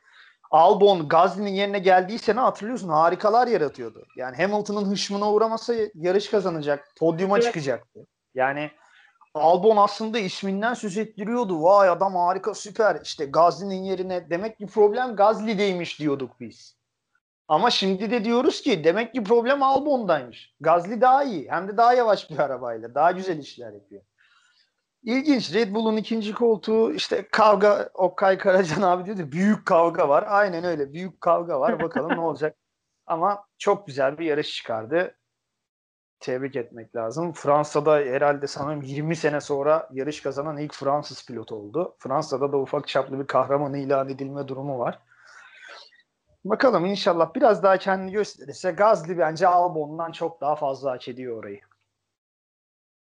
Albon 0.52 1.08
Gasly'nin 1.08 1.52
yerine 1.52 1.80
geldiyse 1.80 2.36
ne 2.36 2.40
hatırlıyorsun? 2.40 2.90
Harikalar 2.90 3.48
yaratıyordu. 3.48 4.06
Yani 4.18 4.36
Hamilton'ın 4.36 4.92
hışmına 4.92 5.32
uğramasa 5.32 5.74
yarış 5.96 6.30
kazanacak. 6.30 6.92
Podyuma 7.00 7.38
evet. 7.38 7.46
çıkacaktı. 7.46 8.08
Yani 8.36 8.72
Albon 9.34 9.78
aslında 9.78 10.20
isminden 10.20 10.74
söz 10.74 10.98
ettiriyordu. 10.98 11.64
Vay 11.64 11.90
adam 11.90 12.16
harika 12.16 12.54
süper. 12.54 13.02
İşte 13.04 13.26
Gazli'nin 13.26 13.84
yerine 13.84 14.30
demek 14.30 14.58
ki 14.58 14.68
problem 14.68 15.16
Gazli'deymiş 15.16 16.00
diyorduk 16.00 16.40
biz. 16.40 16.78
Ama 17.48 17.70
şimdi 17.70 18.12
de 18.12 18.26
diyoruz 18.26 18.62
ki 18.62 18.84
demek 18.84 19.14
ki 19.14 19.24
problem 19.24 19.64
Albon'daymış. 19.64 20.56
Gazli 20.60 21.02
daha 21.02 21.24
iyi. 21.24 21.52
Hem 21.52 21.68
de 21.68 21.78
daha 21.78 21.94
yavaş 21.94 22.30
bir 22.30 22.40
arabayla. 22.40 22.96
Daha 22.96 23.12
güzel 23.12 23.38
işler 23.38 23.74
yapıyor. 23.74 24.02
İlginç. 25.04 25.54
Red 25.54 25.74
Bull'un 25.74 25.98
ikinci 25.98 26.34
koltuğu 26.34 26.94
işte 26.94 27.28
kavga 27.32 27.90
Okay 27.94 28.38
Karacan 28.38 28.82
abi 28.92 29.06
diyordu. 29.06 29.32
Büyük 29.32 29.66
kavga 29.66 30.10
var. 30.10 30.26
Aynen 30.28 30.64
öyle. 30.64 30.94
Büyük 30.94 31.22
kavga 31.22 31.60
var. 31.60 31.82
Bakalım 31.82 32.10
ne 32.10 32.20
olacak. 32.20 32.58
Ama 33.06 33.46
çok 33.58 33.88
güzel 33.88 34.18
bir 34.18 34.26
yarış 34.26 34.56
çıkardı 34.56 35.16
tebrik 36.20 36.56
etmek 36.56 36.96
lazım. 36.96 37.34
Fransa'da 37.34 37.96
herhalde 37.96 38.48
sanırım 38.48 38.82
20 38.82 39.16
sene 39.16 39.42
sonra 39.42 39.90
yarış 39.92 40.22
kazanan 40.22 40.58
ilk 40.58 40.74
Fransız 40.74 41.26
pilot 41.26 41.52
oldu. 41.52 41.96
Fransa'da 42.00 42.52
da 42.52 42.58
ufak 42.58 42.88
çaplı 42.88 43.20
bir 43.20 43.28
kahraman 43.28 43.74
ilan 43.74 44.10
edilme 44.10 44.48
durumu 44.48 44.80
var. 44.80 45.00
Bakalım 46.46 46.86
inşallah 46.86 47.36
biraz 47.36 47.64
daha 47.64 47.78
kendini 47.78 48.12
gösterirse 48.12 48.72
Gazli 48.72 49.18
bence 49.18 49.48
Albon'dan 49.48 50.12
çok 50.12 50.42
daha 50.42 50.56
fazla 50.56 50.92
hak 50.92 51.08
ediyor 51.08 51.38
orayı. 51.38 51.60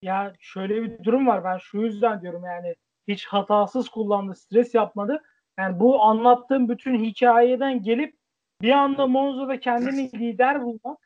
Ya 0.03 0.35
şöyle 0.41 0.83
bir 0.83 1.05
durum 1.05 1.27
var. 1.27 1.45
Ben 1.45 1.59
şu 1.59 1.79
yüzden 1.79 2.23
diyorum 2.23 2.45
yani 2.45 2.75
hiç 3.09 3.27
hatasız 3.27 3.89
kullandı, 3.89 4.35
stres 4.35 4.75
yapmadı. 4.75 5.23
Yani 5.59 5.81
bu 5.81 6.03
anlattığım 6.03 6.69
bütün 6.69 7.05
hikayeden 7.05 7.83
gelip 7.83 8.17
bir 8.63 8.71
anda 8.71 9.07
Monza'da 9.07 9.61
kendini 9.61 10.13
lider 10.15 10.63
bulmak 10.63 10.99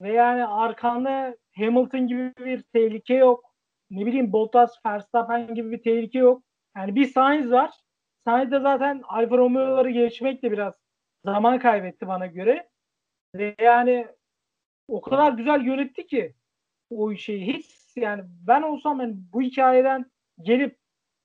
ve 0.00 0.12
yani 0.12 0.46
arkanda 0.46 1.36
Hamilton 1.56 2.06
gibi 2.06 2.34
bir 2.38 2.62
tehlike 2.62 3.14
yok. 3.14 3.44
Ne 3.90 4.06
bileyim 4.06 4.32
Bottas, 4.32 4.86
Verstappen 4.86 5.54
gibi 5.54 5.70
bir 5.70 5.82
tehlike 5.82 6.18
yok. 6.18 6.42
Yani 6.76 6.94
bir 6.94 7.06
Sainz 7.06 7.50
var. 7.50 7.70
Sainz 8.24 8.50
de 8.50 8.60
zaten 8.60 9.02
Alfa 9.08 9.36
Romeo'ları 9.36 9.90
geçmekle 9.90 10.52
biraz 10.52 10.74
zaman 11.26 11.58
kaybetti 11.58 12.08
bana 12.08 12.26
göre. 12.26 12.68
Ve 13.34 13.54
yani 13.60 14.06
o 14.88 15.00
kadar 15.00 15.32
güzel 15.32 15.60
yönetti 15.60 16.06
ki 16.06 16.34
o 16.90 17.14
şeyi 17.14 17.46
hiç 17.46 17.66
yani 17.96 18.22
ben 18.26 18.62
olsam 18.62 19.00
yani 19.00 19.14
bu 19.32 19.42
hikayeden 19.42 20.10
gelip 20.42 20.78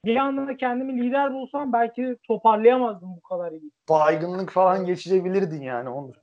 bir 0.06 0.16
anda 0.16 0.58
kendimi 0.58 1.04
lider 1.04 1.34
bulsam 1.34 1.74
belki 1.74 2.18
toparlayamazdım 2.28 3.16
bu 3.16 3.22
kadar 3.22 3.52
iyi. 3.52 3.72
Baygınlık 3.90 4.50
falan 4.50 4.86
geçirebilirdin 4.86 5.62
yani 5.62 5.90
Onur. 5.90 6.16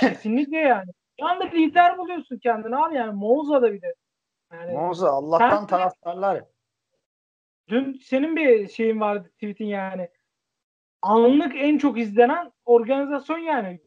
Kesinlikle 0.00 0.58
yani. 0.58 0.90
Bir 1.18 1.24
anda 1.24 1.44
lider 1.44 1.98
buluyorsun 1.98 2.38
kendini 2.38 2.76
abi 2.76 2.94
yani 2.94 3.12
Monza'da 3.12 3.72
bir 3.72 3.82
de. 3.82 3.94
Yani, 4.52 4.72
Monza 4.72 5.10
Allah'tan 5.10 5.66
taraftarlar. 5.66 6.44
Dün 7.68 7.92
senin 7.92 8.36
bir 8.36 8.68
şeyin 8.68 9.00
vardı 9.00 9.30
tweetin 9.34 9.66
yani. 9.66 10.08
Anlık 11.02 11.52
en 11.56 11.78
çok 11.78 11.98
izlenen 11.98 12.52
organizasyon 12.64 13.38
yani. 13.38 13.80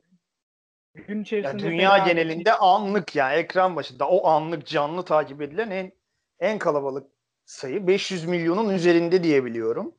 Gün 0.95 1.21
içerisinde. 1.21 1.63
Ya 1.63 1.71
dünya 1.71 1.97
genelinde 1.97 2.53
anlık 2.53 3.15
yani 3.15 3.35
ekran 3.35 3.75
başında 3.75 4.09
o 4.09 4.27
anlık 4.27 4.67
canlı 4.67 5.05
takip 5.05 5.41
edilen 5.41 5.69
en 5.69 5.91
en 6.39 6.59
kalabalık 6.59 7.07
sayı 7.45 7.87
500 7.87 8.25
milyonun 8.25 8.69
üzerinde 8.69 9.23
diyebiliyorum. 9.23 9.95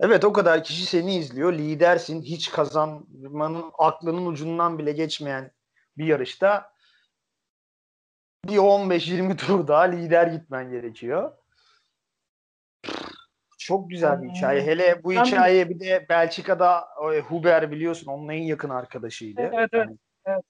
Evet 0.00 0.24
o 0.24 0.32
kadar 0.32 0.64
kişi 0.64 0.86
seni 0.86 1.16
izliyor. 1.16 1.52
Lidersin. 1.52 2.22
Hiç 2.22 2.50
kazanmanın 2.50 3.64
aklının 3.78 4.26
ucundan 4.26 4.78
bile 4.78 4.92
geçmeyen 4.92 5.50
bir 5.98 6.06
yarışta 6.06 6.74
bir 8.48 8.56
15-20 8.56 9.36
tur 9.36 9.68
daha 9.68 9.82
lider 9.82 10.26
gitmen 10.26 10.70
gerekiyor. 10.70 11.32
Çok 13.64 13.90
güzel 13.90 14.22
bir 14.22 14.28
hikaye. 14.28 14.62
Hele 14.62 15.04
bu 15.04 15.12
hikaye 15.12 15.70
bir 15.70 15.80
de 15.80 16.06
Belçika'da 16.08 16.84
e, 17.14 17.20
Huber 17.20 17.70
biliyorsun 17.70 18.12
onun 18.12 18.28
en 18.28 18.42
yakın 18.42 18.70
arkadaşıydı. 18.70 19.40
Evet, 19.40 19.68
evet. 19.72 19.88
Yani, 20.26 20.42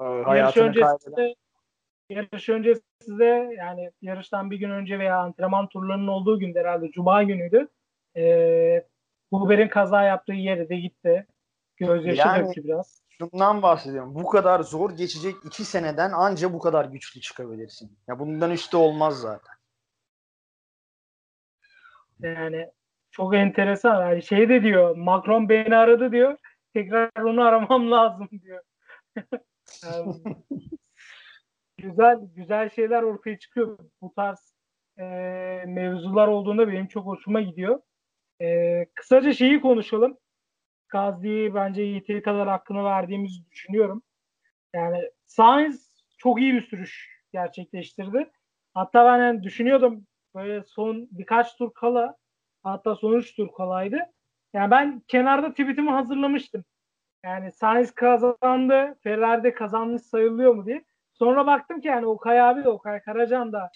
evet. 0.00 0.26
E, 0.28 0.38
yarış 0.38 0.56
öncesinde, 0.56 1.34
yarış 2.08 2.48
öncesinde 2.48 3.54
yani 3.58 3.90
yarıştan 4.02 4.50
bir 4.50 4.56
gün 4.56 4.70
önce 4.70 4.98
veya 4.98 5.18
antrenman 5.18 5.68
turlarının 5.68 6.08
olduğu 6.08 6.38
gün 6.38 6.54
herhalde 6.54 6.90
Cuma 6.90 7.22
günüydü. 7.22 7.68
Ee, 8.16 8.84
Huber'in 9.32 9.68
kaza 9.68 10.02
yaptığı 10.02 10.32
yere 10.32 10.68
de 10.68 10.76
gitti. 10.76 11.26
Gözyaşı 11.76 12.18
yani, 12.18 12.46
döktü 12.46 12.64
biraz 12.64 13.02
şundan 13.08 13.62
bahsediyorum. 13.62 14.14
Bu 14.14 14.28
kadar 14.28 14.60
zor 14.60 14.90
geçecek 14.90 15.34
iki 15.44 15.64
seneden 15.64 16.12
anca 16.12 16.52
bu 16.52 16.58
kadar 16.58 16.84
güçlü 16.84 17.20
çıkabilirsin. 17.20 17.98
Ya 18.08 18.18
bundan 18.18 18.50
üstü 18.50 18.76
olmaz 18.76 19.20
zaten. 19.20 19.54
Yani 22.22 22.66
çok 23.10 23.34
enteresan. 23.34 24.10
Yani 24.10 24.22
şey 24.22 24.48
de 24.48 24.62
diyor 24.62 24.96
Macron 24.96 25.48
beni 25.48 25.76
aradı 25.76 26.12
diyor. 26.12 26.36
Tekrar 26.74 27.10
onu 27.22 27.42
aramam 27.42 27.90
lazım 27.90 28.28
diyor. 28.42 28.62
Güzel 31.78 32.18
güzel 32.36 32.70
şeyler 32.70 33.02
ortaya 33.02 33.38
çıkıyor. 33.38 33.78
Bu 34.00 34.14
tarz 34.14 34.54
e, 34.98 35.04
mevzular 35.66 36.28
olduğunda 36.28 36.68
benim 36.68 36.86
çok 36.86 37.06
hoşuma 37.06 37.40
gidiyor. 37.40 37.80
E, 38.40 38.86
kısaca 38.94 39.32
şeyi 39.32 39.60
konuşalım. 39.60 40.18
Gazli'yi 40.88 41.54
bence 41.54 41.82
yeteri 41.82 42.22
kadar 42.22 42.48
hakkını 42.48 42.84
verdiğimizi 42.84 43.50
düşünüyorum. 43.50 44.02
Yani 44.74 45.10
Sainz 45.26 46.04
çok 46.18 46.40
iyi 46.40 46.54
bir 46.54 46.62
sürüş 46.62 47.22
gerçekleştirdi. 47.32 48.30
Hatta 48.74 49.04
ben 49.04 49.18
yani 49.18 49.42
düşünüyordum 49.42 50.06
böyle 50.34 50.64
son 50.64 51.08
birkaç 51.10 51.56
tur 51.56 51.70
kala 51.74 52.16
hatta 52.62 52.96
son 52.96 53.12
üç 53.12 53.36
tur 53.36 53.52
kalaydı. 53.52 53.98
Yani 54.52 54.70
ben 54.70 55.02
kenarda 55.08 55.50
tweetimi 55.50 55.90
hazırlamıştım. 55.90 56.64
Yani 57.24 57.52
Sainz 57.52 57.90
kazandı, 57.94 58.98
Ferrari'de 59.02 59.54
kazanmış 59.54 60.02
sayılıyor 60.02 60.54
mu 60.54 60.66
diye. 60.66 60.84
Sonra 61.12 61.46
baktım 61.46 61.80
ki 61.80 61.88
yani 61.88 62.06
Okay 62.06 62.40
abi 62.40 62.64
de 62.64 62.68
Okay 62.68 63.02
Karacan 63.02 63.52
da 63.52 63.70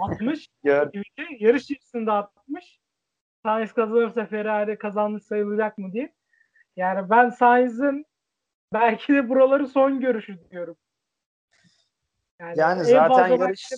atmış. 0.00 0.48
yarış 1.40 1.66
çıksında 1.66 2.14
atmış. 2.14 2.80
Sainz 3.42 3.72
kazanırsa 3.72 4.26
Ferrari'de 4.26 4.78
kazanmış 4.78 5.22
sayılacak 5.22 5.78
mı 5.78 5.92
diye. 5.92 6.12
Yani 6.76 7.10
ben 7.10 7.30
Sainz'ın 7.30 8.04
belki 8.72 9.14
de 9.14 9.28
buraları 9.28 9.66
son 9.66 10.00
görüşü 10.00 10.50
diyorum. 10.50 10.76
Yani, 12.40 12.58
yani 12.58 12.84
zaten 12.84 13.28
yarış 13.28 13.72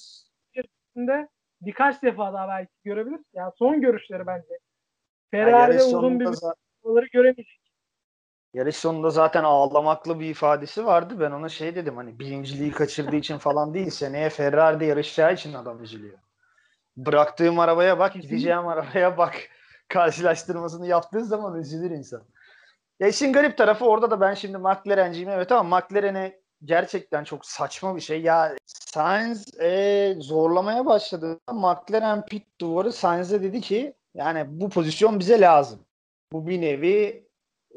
içerisinde 0.52 1.28
birkaç 1.60 2.02
defa 2.02 2.32
daha 2.32 2.48
belki 2.48 2.70
görebilir. 2.84 3.20
Yani 3.34 3.52
son 3.58 3.80
görüşleri 3.80 4.26
bence. 4.26 4.58
Ferrari'de 5.30 5.78
yani 5.78 5.96
uzun 5.96 6.20
bir 6.20 6.28
buraları 6.84 7.06
göremeyecek. 7.06 7.60
Yarış 8.54 8.76
sonunda 8.76 9.10
zaten 9.10 9.44
ağlamaklı 9.44 10.20
bir 10.20 10.30
ifadesi 10.30 10.86
vardı. 10.86 11.20
Ben 11.20 11.30
ona 11.30 11.48
şey 11.48 11.74
dedim 11.74 11.96
hani 11.96 12.18
birinciliği 12.18 12.72
kaçırdığı 12.72 13.16
için 13.16 13.38
falan 13.38 13.74
değil. 13.74 13.90
Seneye 13.90 14.30
Ferrari'de 14.30 14.84
yarışacağı 14.84 15.34
için 15.34 15.54
adam 15.54 15.82
üzülüyor. 15.82 16.18
Bıraktığım 16.96 17.58
arabaya 17.58 17.98
bak, 17.98 18.12
gideceğim 18.12 18.66
arabaya 18.68 19.18
bak. 19.18 19.34
Karşılaştırmasını 19.88 20.86
yaptığı 20.86 21.24
zaman 21.24 21.58
üzülür 21.60 21.90
insan. 21.90 22.22
Ya 23.00 23.08
işin 23.08 23.32
garip 23.32 23.58
tarafı 23.58 23.84
orada 23.84 24.10
da 24.10 24.20
ben 24.20 24.34
şimdi 24.34 24.58
McLaren'ciyim 24.58 25.28
evet 25.28 25.52
ama 25.52 25.78
McLaren'e 25.78 26.40
gerçekten 26.64 27.24
çok 27.24 27.46
saçma 27.46 27.96
bir 27.96 28.00
şey. 28.00 28.22
Ya 28.22 28.56
Sainz 28.66 29.60
e, 29.60 30.14
zorlamaya 30.18 30.86
başladı. 30.86 31.40
McLaren 31.52 32.24
pit 32.26 32.60
duvarı 32.60 32.92
Sainz'e 32.92 33.42
dedi 33.42 33.60
ki 33.60 33.94
yani 34.14 34.44
bu 34.48 34.68
pozisyon 34.68 35.18
bize 35.18 35.40
lazım. 35.40 35.80
Bu 36.32 36.46
bir 36.46 36.60
nevi 36.60 37.26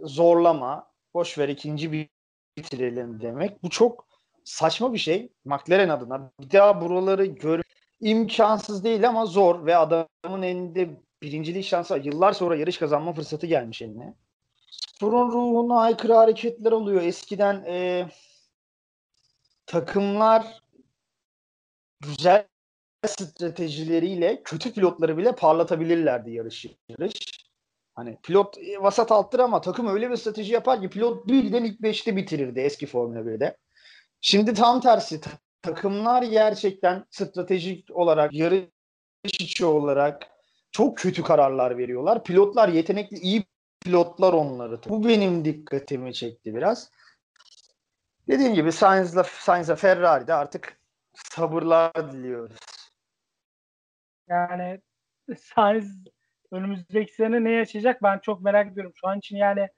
zorlama. 0.03 0.93
Boş 1.13 1.37
ver 1.37 1.49
ikinci 1.49 1.91
bir 1.91 2.09
bitirelim 2.57 3.21
demek. 3.21 3.63
Bu 3.63 3.69
çok 3.69 4.07
saçma 4.43 4.93
bir 4.93 4.97
şey 4.97 5.29
McLaren 5.45 5.89
adına. 5.89 6.31
Bir 6.39 6.51
daha 6.51 6.81
buraları 6.81 7.25
gör 7.25 7.61
imkansız 8.01 8.83
değil 8.83 9.07
ama 9.07 9.25
zor 9.25 9.65
ve 9.65 9.77
adamın 9.77 10.41
elinde 10.41 10.89
birincilik 11.21 11.65
şansı. 11.65 12.01
Yıllar 12.03 12.33
sonra 12.33 12.55
yarış 12.55 12.77
kazanma 12.77 13.13
fırsatı 13.13 13.47
gelmiş 13.47 13.81
eline. 13.81 14.13
Sporun 14.71 15.31
ruhuna 15.31 15.79
aykırı 15.79 16.13
hareketler 16.13 16.71
oluyor. 16.71 17.01
Eskiden 17.01 17.63
e, 17.67 18.05
takımlar 19.65 20.61
güzel 22.01 22.47
stratejileriyle 23.07 24.41
kötü 24.43 24.73
pilotları 24.73 25.17
bile 25.17 25.35
parlatabilirlerdi 25.35 26.31
yarış 26.31 26.65
yarış. 26.89 27.43
Hani 27.95 28.17
pilot 28.23 28.57
e, 28.57 28.81
vasat 28.81 29.11
alttır 29.11 29.39
ama 29.39 29.61
takım 29.61 29.87
öyle 29.87 30.11
bir 30.11 30.15
strateji 30.15 30.53
yapar 30.53 30.81
ki 30.81 30.89
pilot 30.89 31.27
birden 31.27 31.63
ilk 31.63 31.81
beşte 31.81 32.15
bitirirdi 32.15 32.59
eski 32.59 32.85
Formula 32.85 33.19
1'de. 33.19 33.57
Şimdi 34.21 34.53
tam 34.53 34.81
tersi 34.81 35.21
takımlar 35.61 36.23
gerçekten 36.23 37.05
stratejik 37.09 37.91
olarak 37.91 38.33
yarış 38.33 38.67
içi 39.25 39.65
olarak 39.65 40.27
çok 40.71 40.97
kötü 40.97 41.23
kararlar 41.23 41.77
veriyorlar. 41.77 42.23
Pilotlar 42.23 42.69
yetenekli 42.69 43.17
iyi 43.17 43.43
pilotlar 43.81 44.33
onları. 44.33 44.79
Bu 44.89 45.07
benim 45.07 45.45
dikkatimi 45.45 46.13
çekti 46.13 46.55
biraz. 46.55 46.91
Dediğim 48.27 48.53
gibi 48.53 48.71
Sainz'la 48.71 49.23
Sainz'a 49.23 49.75
Ferrari'de 49.75 50.33
artık 50.33 50.77
sabırlar 51.13 52.11
diliyoruz. 52.11 52.57
Yani 54.27 54.81
Sainz 55.37 56.05
önümüzdeki 56.51 57.13
sene 57.13 57.43
ne 57.43 57.51
yaşayacak 57.51 58.03
ben 58.03 58.19
çok 58.19 58.41
merak 58.41 58.71
ediyorum. 58.71 58.93
Şu 58.95 59.07
an 59.07 59.17
için 59.17 59.37
yani 59.37 59.69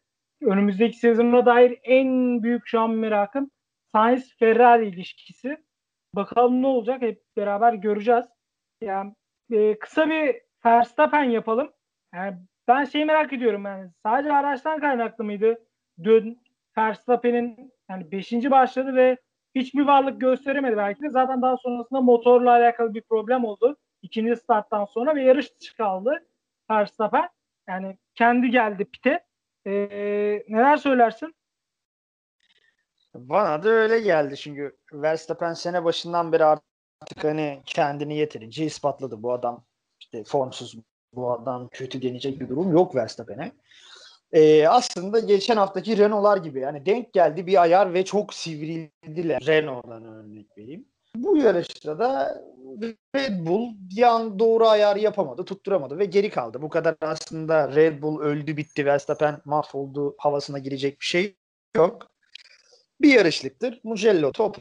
önümüzdeki 0.41 0.97
sezona 0.97 1.45
dair 1.45 1.79
en 1.83 2.43
büyük 2.43 2.67
şu 2.67 2.79
an 2.79 2.89
merakım 2.89 3.51
Sainz 3.91 4.37
Ferrari 4.39 4.87
ilişkisi. 4.87 5.57
Bakalım 6.13 6.61
ne 6.61 6.67
olacak 6.67 7.01
hep 7.01 7.23
beraber 7.37 7.73
göreceğiz. 7.73 8.25
Yani 8.81 9.15
e, 9.51 9.79
kısa 9.79 10.09
bir 10.09 10.41
Verstappen 10.65 11.23
yapalım. 11.23 11.71
Yani 12.13 12.37
ben 12.67 12.83
şeyi 12.83 13.05
merak 13.05 13.33
ediyorum 13.33 13.65
yani 13.65 13.91
sadece 14.03 14.33
araçtan 14.33 14.79
kaynaklı 14.79 15.23
mıydı? 15.23 15.65
Dün 16.03 16.44
Verstappen'in 16.77 17.73
yani 17.89 18.11
5. 18.11 18.31
başladı 18.31 18.95
ve 18.95 19.17
hiçbir 19.55 19.85
varlık 19.85 20.21
gösteremedi 20.21 20.77
belki 20.77 21.01
de. 21.01 21.09
Zaten 21.09 21.41
daha 21.41 21.57
sonrasında 21.57 22.01
motorla 22.01 22.51
alakalı 22.51 22.93
bir 22.93 23.01
problem 23.01 23.45
oldu. 23.45 23.77
İkinci 24.01 24.35
starttan 24.35 24.85
sonra 24.85 25.15
ve 25.15 25.23
yarış 25.23 25.59
dışı 25.59 25.77
kaldı 25.77 26.27
Verstappen. 26.71 27.29
Yani 27.69 27.97
kendi 28.15 28.49
geldi 28.49 28.85
pite. 28.85 29.25
Ee, 29.67 30.43
neler 30.47 30.77
söylersin? 30.77 31.35
Bana 33.15 33.63
da 33.63 33.69
öyle 33.69 33.99
geldi 33.99 34.37
çünkü 34.37 34.77
Verstappen 34.93 35.53
sene 35.53 35.83
başından 35.83 36.31
beri 36.31 36.45
artık 36.45 37.23
hani 37.23 37.61
kendini 37.65 38.17
yeterince 38.17 38.65
ispatladı. 38.65 39.23
Bu 39.23 39.33
adam 39.33 39.65
işte 39.99 40.23
formsuz 40.23 40.75
bu 41.13 41.31
adam 41.31 41.67
kötü 41.67 42.01
denecek 42.01 42.39
bir 42.39 42.49
durum 42.49 42.71
yok 42.71 42.95
Verstappen'e. 42.95 43.51
Ee, 44.31 44.67
aslında 44.67 45.19
geçen 45.19 45.57
haftaki 45.57 45.97
Renault'lar 45.97 46.37
gibi 46.37 46.59
yani 46.59 46.85
denk 46.85 47.13
geldi 47.13 47.47
bir 47.47 47.61
ayar 47.61 47.93
ve 47.93 48.05
çok 48.05 48.33
sivrildiler. 48.33 49.45
Renault'dan 49.45 50.05
örnek 50.05 50.57
vereyim. 50.57 50.85
Bu 51.15 51.37
yarışta 51.37 51.99
da 51.99 52.41
Red 53.15 53.47
Bull 53.47 53.69
bir 53.95 54.03
an 54.03 54.39
doğru 54.39 54.67
ayar 54.67 54.95
yapamadı, 54.95 55.45
tutturamadı 55.45 55.99
ve 55.99 56.05
geri 56.05 56.29
kaldı. 56.29 56.61
Bu 56.61 56.69
kadar 56.69 56.95
aslında 57.01 57.75
Red 57.75 58.01
Bull 58.01 58.19
öldü 58.19 58.57
bitti, 58.57 58.85
Verstappen 58.85 59.41
mahvoldu 59.45 60.15
havasına 60.17 60.59
girecek 60.59 60.99
bir 60.99 61.05
şey 61.05 61.35
yok. 61.75 62.07
Bir 63.01 63.13
yarışlıktır. 63.13 63.81
Mugello 63.83 64.31
top 64.31 64.57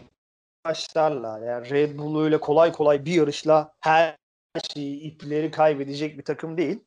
başlarla 0.65 1.39
yani 1.39 1.71
Red 1.71 1.99
Bull 1.99 2.25
öyle 2.25 2.41
kolay 2.41 2.73
kolay 2.73 3.05
bir 3.05 3.15
yarışla 3.15 3.75
her 3.81 4.17
şeyi 4.75 5.01
ipleri 5.01 5.51
kaybedecek 5.51 6.19
bir 6.19 6.25
takım 6.25 6.57
değil. 6.57 6.81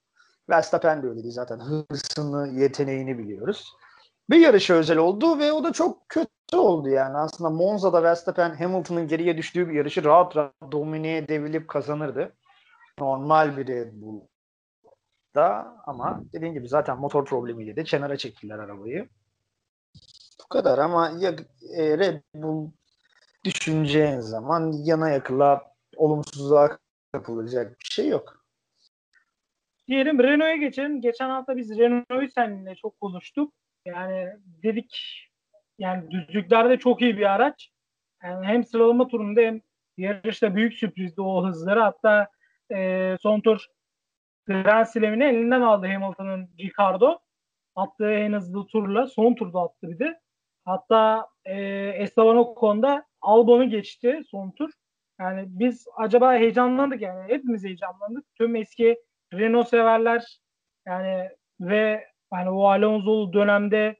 Verstappen 0.49 1.03
de 1.03 1.07
öyleydi 1.07 1.31
zaten. 1.31 1.59
Hırsını, 1.59 2.59
yeteneğini 2.61 3.17
biliyoruz. 3.17 3.73
Bir 4.29 4.37
yarışa 4.37 4.73
özel 4.73 4.97
oldu 4.97 5.39
ve 5.39 5.51
o 5.51 5.63
da 5.63 5.73
çok 5.73 6.09
kötü 6.09 6.57
oldu 6.57 6.89
yani. 6.89 7.17
Aslında 7.17 7.49
Monza'da 7.49 8.03
Verstappen 8.03 8.55
Hamilton'ın 8.55 9.07
geriye 9.07 9.37
düştüğü 9.37 9.69
bir 9.69 9.73
yarışı 9.73 10.03
rahat 10.03 10.37
rahat 10.37 10.53
domine 10.71 11.17
edebilip 11.17 11.67
kazanırdı. 11.67 12.33
Normal 12.99 13.57
bir 13.57 13.67
Red 13.67 13.93
Bull'da 13.93 15.77
ama 15.85 16.21
dediğim 16.33 16.53
gibi 16.53 16.67
zaten 16.67 16.97
motor 16.97 17.25
problemiyle 17.25 17.75
de 17.75 17.83
kenara 17.83 18.17
çektiler 18.17 18.59
arabayı. 18.59 19.09
Bu 20.43 20.47
kadar 20.49 20.77
ama 20.77 21.11
ya, 21.19 21.35
e, 21.75 21.97
Red 21.97 22.21
Bull 22.35 22.71
düşüneceğin 23.43 24.19
zaman 24.19 24.71
yana 24.71 25.09
yakıla 25.09 25.61
olumsuzluğa 25.95 26.77
kapılacak 27.11 27.79
bir 27.79 27.85
şey 27.85 28.07
yok. 28.07 28.36
Diyelim 29.87 30.19
Renault'a 30.19 30.55
geçelim. 30.55 31.01
Geçen 31.01 31.29
hafta 31.29 31.57
biz 31.57 31.77
Renault'u 31.77 32.31
seninle 32.35 32.75
çok 32.75 32.99
konuştuk. 32.99 33.53
Yani 33.85 34.27
dedik 34.63 35.23
yani 35.79 36.11
düzlüklerde 36.11 36.77
çok 36.79 37.01
iyi 37.01 37.17
bir 37.17 37.35
araç. 37.35 37.71
Yani 38.23 38.47
hem 38.47 38.63
sıralama 38.63 39.07
turunda 39.07 39.41
hem 39.41 39.61
yarışta 39.97 40.55
büyük 40.55 40.73
sürprizdi 40.73 41.21
o 41.21 41.47
hızları. 41.47 41.79
Hatta 41.79 42.27
e, 42.71 43.15
son 43.21 43.41
tur 43.41 43.65
Grand 44.45 44.85
Slam'ini 44.85 45.23
elinden 45.23 45.61
aldı 45.61 45.87
Hamilton'ın 45.87 46.49
Ricardo. 46.59 47.19
Attığı 47.75 48.11
en 48.11 48.33
hızlı 48.33 48.67
turla 48.67 49.07
son 49.07 49.35
turda 49.35 49.59
attı 49.59 49.87
bir 49.89 49.99
de. 49.99 50.19
Hatta 50.65 51.27
e, 51.45 51.55
Esteban 51.87 52.37
Ocon'da 52.37 53.05
Albon'u 53.21 53.69
geçti 53.69 54.21
son 54.31 54.51
tur. 54.51 54.71
Yani 55.19 55.45
biz 55.47 55.87
acaba 55.97 56.33
heyecanlandık 56.33 57.01
yani 57.01 57.33
hepimiz 57.33 57.63
heyecanlandık. 57.63 58.25
Tüm 58.35 58.55
eski 58.55 58.97
Renault 59.33 59.69
severler 59.69 60.39
yani 60.87 61.29
ve 61.59 62.07
hani 62.31 62.49
o 62.49 62.67
Alonso'lu 62.67 63.33
dönemde 63.33 63.95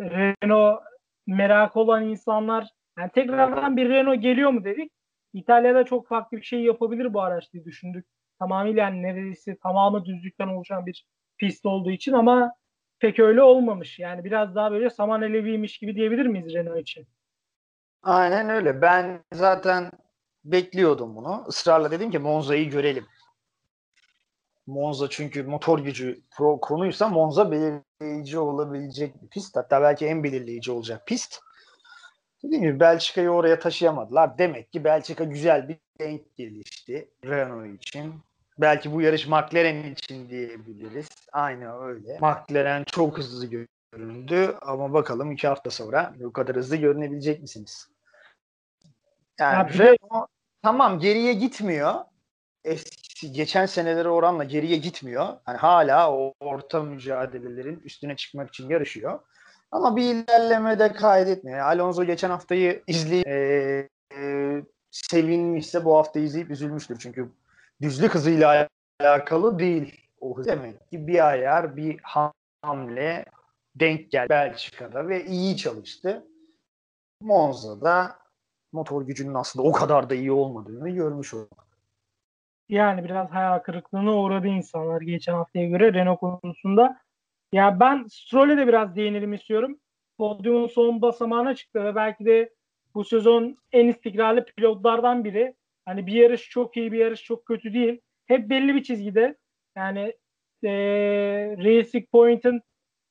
Renault 0.00 0.80
merak 1.26 1.76
olan 1.76 2.04
insanlar 2.04 2.68
yani 2.98 3.10
tekrardan 3.10 3.76
bir 3.76 3.88
Renault 3.88 4.22
geliyor 4.22 4.50
mu 4.50 4.64
dedik. 4.64 4.92
İtalya'da 5.32 5.84
çok 5.84 6.08
farklı 6.08 6.36
bir 6.36 6.42
şey 6.42 6.60
yapabilir 6.60 7.14
bu 7.14 7.22
araç 7.22 7.52
diye 7.52 7.64
düşündük. 7.64 8.06
Tamamıyla 8.38 8.82
yani 8.82 9.02
neredeyse 9.02 9.56
tamamı 9.62 10.04
düzlükten 10.04 10.48
oluşan 10.48 10.86
bir 10.86 11.06
pist 11.38 11.66
olduğu 11.66 11.90
için 11.90 12.12
ama 12.12 12.52
pek 12.98 13.18
öyle 13.18 13.42
olmamış. 13.42 13.98
Yani 13.98 14.24
biraz 14.24 14.54
daha 14.54 14.72
böyle 14.72 14.90
saman 14.90 15.22
eleviymiş 15.22 15.78
gibi 15.78 15.94
diyebilir 15.94 16.26
miyiz 16.26 16.54
Renault 16.54 16.80
için? 16.80 17.06
Aynen 18.02 18.50
öyle. 18.50 18.82
Ben 18.82 19.24
zaten 19.32 19.90
bekliyordum 20.44 21.16
bunu. 21.16 21.44
Israrla 21.48 21.90
dedim 21.90 22.10
ki 22.10 22.18
Monza'yı 22.18 22.70
görelim. 22.70 23.06
Monza 24.70 25.10
çünkü 25.10 25.42
motor 25.42 25.78
gücü 25.78 26.20
pro 26.30 26.60
konuysa 26.60 27.08
Monza 27.08 27.50
belirleyici 27.50 28.38
olabilecek 28.38 29.22
bir 29.22 29.28
pist. 29.28 29.56
Hatta 29.56 29.82
belki 29.82 30.06
en 30.06 30.24
belirleyici 30.24 30.72
olacak 30.72 31.06
pist. 31.06 31.40
Dediğim 32.42 32.62
gibi 32.62 32.80
Belçika'yı 32.80 33.30
oraya 33.30 33.58
taşıyamadılar. 33.58 34.38
Demek 34.38 34.72
ki 34.72 34.84
Belçika 34.84 35.24
güzel 35.24 35.68
bir 35.68 35.76
denk 36.00 36.36
gelişti 36.36 37.10
Renault 37.24 37.74
için. 37.74 38.14
Belki 38.58 38.92
bu 38.92 39.02
yarış 39.02 39.26
McLaren 39.26 39.92
için 39.92 40.28
diyebiliriz. 40.28 41.08
Aynı 41.32 41.82
öyle. 41.82 42.18
McLaren 42.20 42.84
çok 42.84 43.18
hızlı 43.18 43.66
göründü 43.92 44.56
ama 44.62 44.92
bakalım 44.92 45.32
iki 45.32 45.48
hafta 45.48 45.70
sonra 45.70 46.14
bu 46.20 46.32
kadar 46.32 46.56
hızlı 46.56 46.76
görünebilecek 46.76 47.40
misiniz? 47.40 47.88
Yani 49.40 49.54
Ya 49.56 49.78
Renault 49.78 50.28
tamam 50.62 50.98
geriye 50.98 51.32
gitmiyor. 51.32 51.94
Eski, 52.64 53.32
geçen 53.32 53.66
senelere 53.66 54.08
oranla 54.08 54.44
geriye 54.44 54.76
gitmiyor. 54.76 55.28
Hani 55.44 55.56
hala 55.58 56.12
o 56.12 56.34
orta 56.40 56.82
mücadelelerin 56.82 57.80
üstüne 57.84 58.16
çıkmak 58.16 58.48
için 58.48 58.68
yarışıyor. 58.68 59.20
Ama 59.70 59.96
bir 59.96 60.14
ilerleme 60.14 60.78
de 60.78 60.92
kaydetmiyor. 60.92 61.58
Alonso 61.58 62.04
geçen 62.04 62.30
haftayı 62.30 62.82
izleyip 62.86 63.26
e, 63.26 63.88
e, 64.16 64.62
sevinmişse 64.90 65.84
bu 65.84 65.96
hafta 65.96 66.20
izleyip 66.20 66.50
üzülmüştür. 66.50 66.98
Çünkü 66.98 67.28
düzlük 67.82 68.14
hızıyla 68.14 68.68
alakalı 69.00 69.58
değil 69.58 70.00
o 70.20 70.38
hız. 70.38 70.46
Demek 70.46 70.90
ki 70.90 71.06
bir 71.06 71.28
ayar, 71.28 71.76
bir 71.76 72.00
hamle 72.62 73.24
denk 73.74 74.10
geldi 74.10 74.30
Belçika'da 74.30 75.08
ve 75.08 75.24
iyi 75.24 75.56
çalıştı. 75.56 76.26
Monza'da 77.22 78.18
motor 78.72 79.02
gücünün 79.02 79.34
aslında 79.34 79.68
o 79.68 79.72
kadar 79.72 80.10
da 80.10 80.14
iyi 80.14 80.32
olmadığını 80.32 80.90
görmüş 80.90 81.34
olduk. 81.34 81.69
Yani 82.70 83.04
biraz 83.04 83.30
hayal 83.30 83.58
kırıklığına 83.58 84.16
uğradı 84.16 84.46
insanlar 84.46 85.00
geçen 85.00 85.32
haftaya 85.32 85.68
göre 85.68 85.94
Renault 85.94 86.20
konusunda. 86.20 87.00
Ya 87.52 87.80
ben 87.80 88.06
Stroll'e 88.10 88.56
de 88.56 88.66
biraz 88.66 88.96
değinelim 88.96 89.32
istiyorum. 89.32 89.80
Podyumun 90.18 90.66
son 90.66 91.02
basamağına 91.02 91.54
çıktı 91.54 91.84
ve 91.84 91.94
belki 91.94 92.24
de 92.24 92.54
bu 92.94 93.04
sezon 93.04 93.56
en 93.72 93.88
istikrarlı 93.88 94.44
pilotlardan 94.44 95.24
biri. 95.24 95.54
Hani 95.84 96.06
bir 96.06 96.12
yarış 96.12 96.50
çok 96.50 96.76
iyi, 96.76 96.92
bir 96.92 96.98
yarış 96.98 97.22
çok 97.22 97.46
kötü 97.46 97.74
değil. 97.74 98.00
Hep 98.26 98.50
belli 98.50 98.74
bir 98.74 98.82
çizgide. 98.82 99.36
Yani 99.76 100.14
e, 100.64 100.72
Racing 101.58 102.10
Point'in 102.12 102.60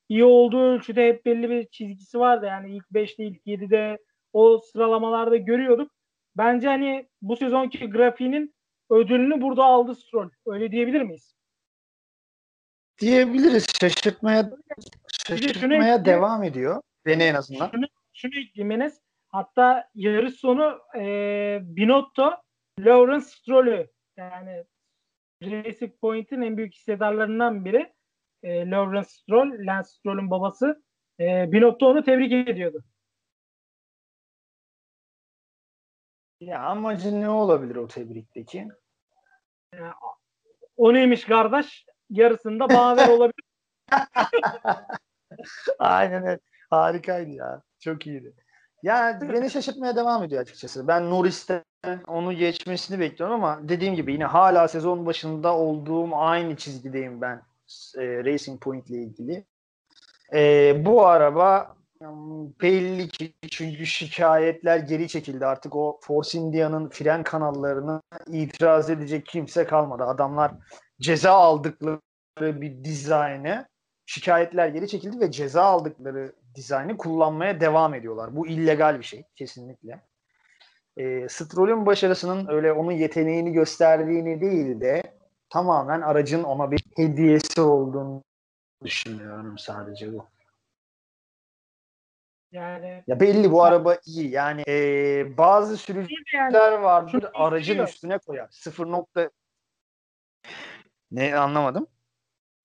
iyi 0.08 0.24
olduğu 0.24 0.62
ölçüde 0.62 1.08
hep 1.08 1.26
belli 1.26 1.50
bir 1.50 1.66
çizgisi 1.66 2.18
vardı. 2.20 2.46
Yani 2.46 2.76
ilk 2.76 2.84
5'te, 2.90 3.24
ilk 3.24 3.46
7'de 3.46 3.98
o 4.32 4.58
sıralamalarda 4.58 5.36
görüyorduk. 5.36 5.92
Bence 6.36 6.68
hani 6.68 7.08
bu 7.22 7.36
sezonki 7.36 7.90
grafiğinin 7.90 8.54
ödülünü 8.90 9.40
burada 9.40 9.64
aldı 9.64 9.94
Stroll. 9.94 10.30
Öyle 10.46 10.72
diyebilir 10.72 11.02
miyiz? 11.02 11.34
Diyebiliriz. 13.00 13.66
Şaşırtmaya 13.80 14.50
şaşırtmaya 15.26 15.96
şunu, 15.96 16.04
devam 16.04 16.42
ediyor. 16.42 16.82
Beni 17.06 17.22
en 17.22 17.34
azından. 17.34 17.70
Şunu, 17.70 17.86
şunu 18.12 18.32
ekleyeyim 18.34 18.92
Hatta 19.28 19.90
yarış 19.94 20.34
sonu 20.34 20.78
e, 20.96 21.58
Binotto 21.62 22.36
Lawrence 22.78 23.24
Stroll'ü 23.24 23.90
yani 24.16 24.64
Racing 25.42 25.92
Point'in 26.00 26.42
en 26.42 26.56
büyük 26.56 26.74
hissedarlarından 26.74 27.64
biri 27.64 27.92
e, 28.42 28.70
Lawrence 28.70 29.08
Stroll, 29.08 29.66
Lance 29.66 29.88
Stroll'ün 29.88 30.30
babası. 30.30 30.82
E, 31.20 31.52
Binotto 31.52 31.86
onu 31.86 32.04
tebrik 32.04 32.32
ediyordu. 32.32 32.84
Ya 36.40 36.60
amacı 36.60 37.20
ne 37.20 37.28
olabilir 37.28 37.76
o 37.76 37.86
tebrikteki? 37.86 38.68
Ya, 39.74 39.94
o 40.76 40.94
neymiş 40.94 41.24
kardeş? 41.24 41.86
Yarısında 42.10 42.68
bana 42.68 42.96
ver 42.96 43.08
olabilir. 43.08 43.44
Aynen 45.78 46.26
öyle. 46.26 46.40
Harikaydı 46.70 47.30
ya. 47.30 47.62
Çok 47.80 48.06
iyiydi. 48.06 48.34
Yani 48.82 49.32
beni 49.32 49.50
şaşırtmaya 49.50 49.96
devam 49.96 50.22
ediyor 50.22 50.42
açıkçası. 50.42 50.88
Ben 50.88 51.10
Norris'ten 51.10 51.64
onu 52.06 52.32
geçmesini 52.32 53.00
bekliyorum 53.00 53.34
ama 53.34 53.68
dediğim 53.68 53.94
gibi 53.94 54.12
yine 54.12 54.24
hala 54.24 54.68
sezon 54.68 55.06
başında 55.06 55.56
olduğum 55.56 56.16
aynı 56.16 56.56
çizgideyim 56.56 57.20
ben 57.20 57.42
e, 57.98 58.24
Racing 58.24 58.62
Point 58.62 58.90
ile 58.90 59.02
ilgili. 59.02 59.44
E, 60.32 60.72
bu 60.84 61.06
araba 61.06 61.76
belli 62.62 63.08
ki 63.08 63.34
çünkü 63.50 63.86
şikayetler 63.86 64.78
geri 64.78 65.08
çekildi. 65.08 65.46
Artık 65.46 65.76
o 65.76 65.98
Force 66.02 66.38
India'nın 66.38 66.88
fren 66.88 67.22
kanallarını 67.22 68.02
itiraz 68.26 68.90
edecek 68.90 69.26
kimse 69.26 69.64
kalmadı. 69.64 70.04
Adamlar 70.04 70.52
ceza 71.00 71.32
aldıkları 71.32 72.00
bir 72.40 72.84
dizaynı 72.84 73.68
şikayetler 74.06 74.68
geri 74.68 74.88
çekildi 74.88 75.20
ve 75.20 75.30
ceza 75.30 75.62
aldıkları 75.62 76.32
dizaynı 76.54 76.96
kullanmaya 76.96 77.60
devam 77.60 77.94
ediyorlar. 77.94 78.36
Bu 78.36 78.46
illegal 78.46 78.98
bir 78.98 79.04
şey 79.04 79.24
kesinlikle. 79.36 80.00
E, 80.96 81.28
Stroll'ün 81.28 81.86
başarısının 81.86 82.48
öyle 82.48 82.72
onun 82.72 82.92
yeteneğini 82.92 83.52
gösterdiğini 83.52 84.40
değil 84.40 84.80
de 84.80 85.02
tamamen 85.50 86.00
aracın 86.00 86.42
ona 86.42 86.70
bir 86.70 86.84
hediyesi 86.96 87.60
olduğunu 87.60 88.22
düşünüyorum 88.84 89.58
sadece 89.58 90.12
bu. 90.12 90.26
Yani 92.52 93.02
ya 93.06 93.20
belli 93.20 93.50
bu 93.50 93.62
araba 93.62 93.96
iyi. 94.06 94.30
Yani 94.30 94.62
e, 94.68 95.36
bazı 95.38 95.76
sürücüler 95.76 96.72
vardır 96.72 97.24
aracın 97.34 97.78
üstüne 97.78 98.18
koyar. 98.18 98.48
Sıfır 98.50 98.86
nokta 98.86 99.30
ne 101.10 101.36
anlamadım. 101.36 101.86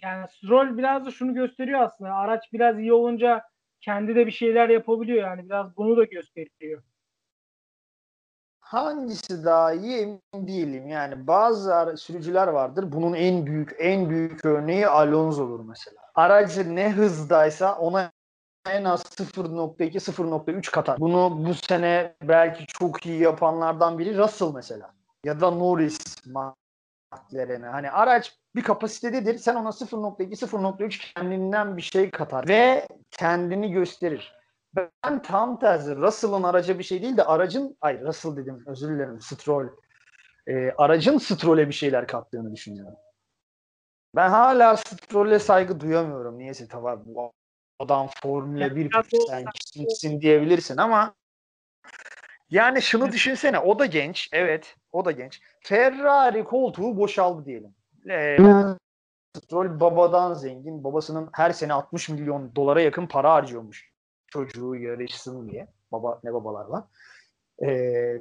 Yani 0.02 0.28
Stroll 0.28 0.78
biraz 0.78 1.06
da 1.06 1.12
şunu 1.12 1.34
gösteriyor 1.34 1.80
aslında. 1.80 2.14
Araç 2.14 2.54
biraz 2.54 2.80
iyi 2.80 2.94
olunca 2.94 3.44
kendi 3.82 4.16
de 4.16 4.28
bir 4.28 4.32
şeyler 4.32 4.70
yapabiliyor 4.70 5.24
yani 5.24 5.46
biraz 5.46 5.78
bunu 5.78 5.98
da 5.98 6.04
gösteriyor. 6.04 6.84
Hangisi 8.60 9.46
daha 9.46 9.74
iyi 9.74 9.98
emin 9.98 10.48
değilim. 10.48 10.88
Yani 10.88 11.28
bazı 11.28 11.98
sürücüler 11.98 12.48
vardır. 12.48 12.92
Bunun 12.92 13.14
en 13.14 13.46
büyük 13.46 13.76
en 13.80 14.10
büyük 14.10 14.46
örneği 14.46 14.88
Alonso'dur 14.88 15.60
mesela. 15.60 15.98
Aracı 16.16 16.76
ne 16.76 16.92
hızdaysa 16.92 17.76
ona 17.76 18.12
en 18.66 18.84
az 18.84 19.02
0.2 19.02 20.00
0.3 20.00 20.72
katar. 20.72 21.00
Bunu 21.00 21.46
bu 21.48 21.54
sene 21.54 22.16
belki 22.24 22.66
çok 22.68 23.06
iyi 23.06 23.22
yapanlardan 23.22 24.00
biri 24.00 24.18
Russell 24.18 24.52
mesela. 24.54 24.94
Ya 25.24 25.42
da 25.42 25.52
Norris 25.52 26.00
McLaren'e. 26.26 27.68
Hani 27.68 27.92
araç 27.92 28.38
bir 28.56 28.64
kapasitededir. 28.64 29.38
Sen 29.38 29.56
ona 29.56 29.70
0.2 29.70 30.36
0.3 30.36 31.14
kendinden 31.14 31.78
bir 31.78 31.82
şey 31.82 32.12
katar 32.12 32.48
ve 32.48 32.88
kendini 33.12 33.72
gösterir. 33.72 34.36
Ben 34.76 35.22
tam 35.22 35.60
tersi 35.60 35.96
Russell'ın 35.96 36.44
araca 36.44 36.80
bir 36.80 36.84
şey 36.84 37.02
değil 37.02 37.18
de 37.18 37.24
aracın 37.24 37.78
ay 37.82 38.02
Russell 38.02 38.36
dedim 38.36 38.64
özür 38.68 38.96
dilerim 38.96 39.22
Stroll. 39.22 39.68
E, 40.48 40.72
aracın 40.78 41.18
Stroll'e 41.18 41.68
bir 41.68 41.74
şeyler 41.74 42.08
kattığını 42.08 42.54
düşünüyorum. 42.56 42.98
Ben 44.16 44.30
hala 44.30 44.78
Stroll'e 44.78 45.40
saygı 45.40 45.80
duyamıyorum. 45.80 46.38
Niyeyse 46.38 46.68
tamam 46.68 47.04
bu 47.06 47.34
adam 47.80 48.10
Formula 48.22 48.76
1 48.76 48.92
sen 49.28 49.46
kimsin 49.74 50.22
diyebilirsin 50.22 50.78
ama 50.78 51.16
yani 52.50 52.82
şunu 52.82 53.12
düşünsene 53.12 53.60
o 53.60 53.80
da 53.80 53.86
genç 53.86 54.30
evet 54.32 54.76
o 54.92 55.06
da 55.06 55.12
genç. 55.12 55.42
Ferrari 55.60 56.44
koltuğu 56.44 56.98
boşaldı 56.98 57.46
diyelim. 57.46 57.76
Ee, 58.10 58.38
Stroll 59.38 59.80
babadan 59.80 60.34
zengin. 60.34 60.84
Babasının 60.84 61.30
her 61.34 61.52
sene 61.52 61.74
60 61.74 62.10
milyon 62.10 62.56
dolara 62.56 62.82
yakın 62.82 63.08
para 63.08 63.34
harcıyormuş 63.34 63.92
çocuğu 64.28 64.76
yarışsın 64.76 65.50
diye. 65.50 65.68
Baba 65.92 66.20
ne 66.24 66.34
babalar 66.34 66.66
var. 66.66 66.84
E, 67.60 67.68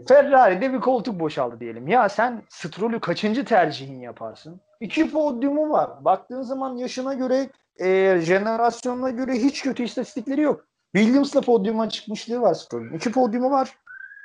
Ferrari'de 0.08 0.72
bir 0.72 0.80
koltuk 0.80 1.20
boşaldı 1.20 1.60
diyelim. 1.60 1.88
Ya 1.88 2.08
sen 2.08 2.42
Stroll'ü 2.48 3.00
kaçıncı 3.00 3.44
tercihin 3.44 4.00
yaparsın? 4.00 4.60
İki 4.80 5.10
podyumu 5.10 5.70
var. 5.70 6.04
Baktığın 6.04 6.42
zaman 6.42 6.76
yaşına 6.76 7.14
göre, 7.14 7.50
e, 7.80 8.20
jenerasyonuna 8.20 9.10
göre 9.10 9.32
hiç 9.32 9.62
kötü 9.62 9.82
istatistikleri 9.82 10.40
yok. 10.40 10.66
Williams'la 10.96 11.40
podyuma 11.40 11.88
çıkmışlığı 11.88 12.40
var 12.40 12.54
Stroll'ün. 12.54 12.92
İki 12.92 13.12
podyumu 13.12 13.50
var. 13.50 13.76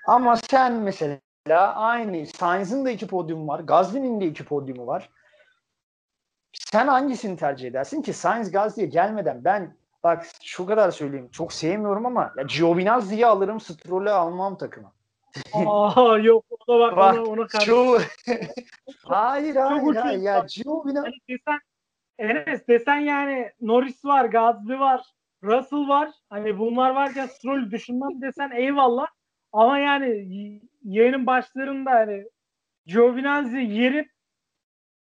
Ama 0.06 0.36
sen 0.36 0.74
mesela 0.74 1.76
aynı 1.76 2.26
Sainz'ın 2.26 2.86
da 2.86 2.91
iki 2.91 3.08
podyumu 3.08 3.47
var. 3.47 3.60
Gasly'nin 3.60 4.22
de 4.22 4.26
iki 4.26 4.45
podyumu 4.45 4.88
var. 4.88 5.10
Sen 6.54 6.88
hangisini 6.88 7.38
tercih 7.38 7.68
edersin 7.68 8.02
ki 8.02 8.14
Sainz 8.14 8.52
Gasly'ye 8.52 8.88
gelmeden 8.88 9.43
ben 9.43 9.76
bak 10.04 10.26
şu 10.43 10.66
kadar 10.66 10.91
söyleyeyim. 10.91 11.30
Çok 11.32 11.54
sevmiyorum 11.54 12.06
ama 12.06 12.34
ya 12.38 12.43
Giovinazzi'yi 12.43 13.26
alırım 13.26 13.60
Stroll'ü 13.60 14.10
almam 14.10 14.58
takıma. 14.58 14.91
Aa 15.54 16.18
yok 16.18 16.45
ona 16.68 16.80
bak, 16.80 16.97
bak 16.97 17.14
ona, 17.14 17.24
ona 17.24 17.47
çok... 17.66 18.02
hayır 19.04 19.56
hayır, 19.56 19.95
hayır 19.95 20.22
ya 20.22 20.45
Giovinazzi 20.50 21.06
hani 21.06 21.16
desen, 21.30 21.60
Enes 22.20 22.67
desen 22.67 22.99
yani 22.99 23.51
Norris 23.61 24.05
var, 24.05 24.26
Gasly 24.26 24.80
var, 24.80 25.01
Russell 25.43 25.88
var. 25.88 26.11
Hani 26.30 26.59
bunlar 26.59 26.95
varken 26.95 27.26
Stroll 27.26 27.72
düşünmem 27.72 28.22
desen 28.22 28.51
eyvallah. 28.51 29.07
Ama 29.53 29.80
yani 29.80 30.61
yayının 30.84 31.26
başlarında 31.26 31.91
hani 31.91 32.30
Giovinazzi 32.86 33.57
yerip 33.57 34.11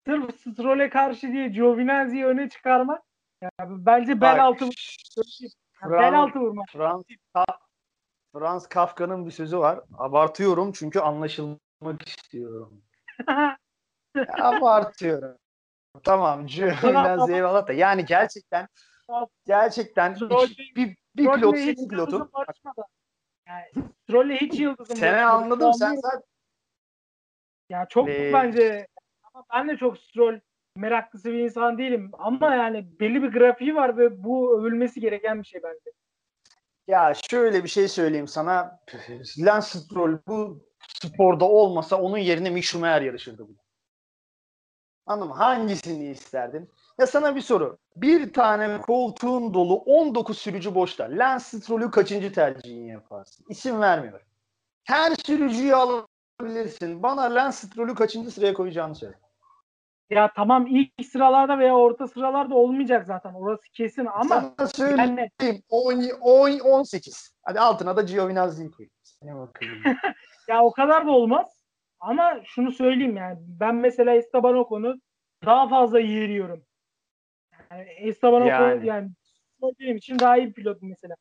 sırf 0.05 0.35
Stroll'e 0.39 0.89
karşı 0.89 1.31
diye 1.31 1.47
Giovinazzi'yi 1.47 2.25
öne 2.25 2.49
çıkarmak 2.49 3.03
yani 3.41 3.85
bence 3.85 4.21
bel 4.21 4.33
Bak, 4.33 4.39
altı 4.39 4.63
yani 5.83 5.91
bel 5.91 6.19
altı 6.19 6.39
vurmak. 6.39 6.69
Frans, 6.69 7.03
Frans 8.33 8.67
Kafka'nın 8.67 9.25
bir 9.25 9.31
sözü 9.31 9.57
var. 9.57 9.81
Abartıyorum 9.97 10.71
çünkü 10.71 10.99
anlaşılmak 10.99 12.07
istiyorum. 12.07 12.83
Abartıyorum. 14.41 15.37
Tamam. 16.03 16.47
Biraz 16.83 17.29
eyvallah 17.29 17.67
da. 17.67 17.73
Yani 17.73 18.05
gerçekten 18.05 18.67
gerçekten 19.47 20.13
iki- 20.13 20.75
bir, 20.75 20.97
bir 21.15 21.31
pilot 21.31 21.55
hiç 21.55 21.77
senin 21.77 21.89
pilotun. 21.89 22.31
Yani 23.47 24.35
hiç 24.41 24.59
yıldızım 24.59 24.97
Seni 24.97 25.21
anladım. 25.25 25.73
Sen 25.73 25.95
zaten 25.95 26.21
Ya 27.69 27.85
çok 27.89 28.09
Ee, 28.09 28.33
bence 28.33 28.87
ama 29.33 29.45
ben 29.53 29.69
de 29.69 29.77
çok 29.77 29.97
Stroll 29.97 30.39
meraklısı 30.75 31.31
bir 31.31 31.39
insan 31.39 31.77
değilim. 31.77 32.11
Ama 32.13 32.55
yani 32.55 32.99
belli 32.99 33.23
bir 33.23 33.31
grafiği 33.31 33.75
var 33.75 33.97
ve 33.97 34.23
bu 34.23 34.59
övülmesi 34.59 34.99
gereken 34.99 35.41
bir 35.41 35.47
şey 35.47 35.63
bence. 35.63 35.91
Ya 36.87 37.13
şöyle 37.29 37.63
bir 37.63 37.69
şey 37.69 37.87
söyleyeyim 37.87 38.27
sana. 38.27 38.79
Lance 39.39 39.65
Stroll 39.67 40.17
bu 40.27 40.65
sporda 40.87 41.45
olmasa 41.45 42.01
onun 42.01 42.17
yerine 42.17 42.49
Mick 42.49 42.65
Schumacher 42.65 43.01
yarışırdı 43.01 43.47
bu. 43.47 43.62
Anladın 45.05 45.27
mı? 45.27 45.33
Hangisini 45.35 46.09
isterdin? 46.09 46.69
Ya 46.99 47.07
sana 47.07 47.35
bir 47.35 47.41
soru. 47.41 47.77
Bir 47.95 48.33
tane 48.33 48.81
koltuğun 48.81 49.53
dolu 49.53 49.75
19 49.75 50.37
sürücü 50.37 50.75
boşta. 50.75 51.07
Lance 51.11 51.43
Stroll'ü 51.43 51.91
kaçıncı 51.91 52.33
tercihini 52.33 52.89
yaparsın? 52.89 53.45
İsim 53.49 53.81
vermiyor. 53.81 54.21
Her 54.83 55.11
sürücüyü 55.25 55.75
alabilirsin. 55.75 57.03
Bana 57.03 57.21
Lance 57.35 57.57
Stroll'ü 57.57 57.95
kaçıncı 57.95 58.31
sıraya 58.31 58.53
koyacağını 58.53 58.95
söyle. 58.95 59.19
Ya 60.09 60.31
tamam 60.35 60.67
ilk 60.67 61.05
sıralarda 61.11 61.59
veya 61.59 61.75
orta 61.75 62.07
sıralarda 62.07 62.55
olmayacak 62.55 63.05
zaten. 63.07 63.33
Orası 63.33 63.71
kesin 63.73 64.05
ama 64.05 64.53
Sana 64.57 64.67
söyleyeyim. 64.67 65.17
yani 65.41 65.61
10, 65.69 66.09
10, 66.21 66.59
18. 66.59 67.35
Hadi 67.43 67.59
altına 67.59 67.97
da 67.97 68.01
Giovinazzi'yi 68.01 68.71
koy. 68.71 68.87
Ya 70.47 70.63
o 70.63 70.71
kadar 70.71 71.07
da 71.07 71.11
olmaz. 71.11 71.52
Ama 72.03 72.39
şunu 72.45 72.71
söyleyeyim 72.71 73.17
yani 73.17 73.37
ben 73.41 73.75
mesela 73.75 74.13
Esteban 74.13 74.55
Ocon'u 74.55 75.01
daha 75.45 75.69
fazla 75.69 75.99
yeğliyorum. 75.99 76.63
Yani 77.71 77.83
Esteban 77.97 78.41
Ocon 78.41 78.47
Yani. 78.47 78.87
yani, 78.87 79.09
benim 79.79 79.97
için 79.97 80.19
daha 80.19 80.37
iyi 80.37 80.47
bir 80.47 80.53
pilot 80.53 80.81
mesela. 80.81 81.15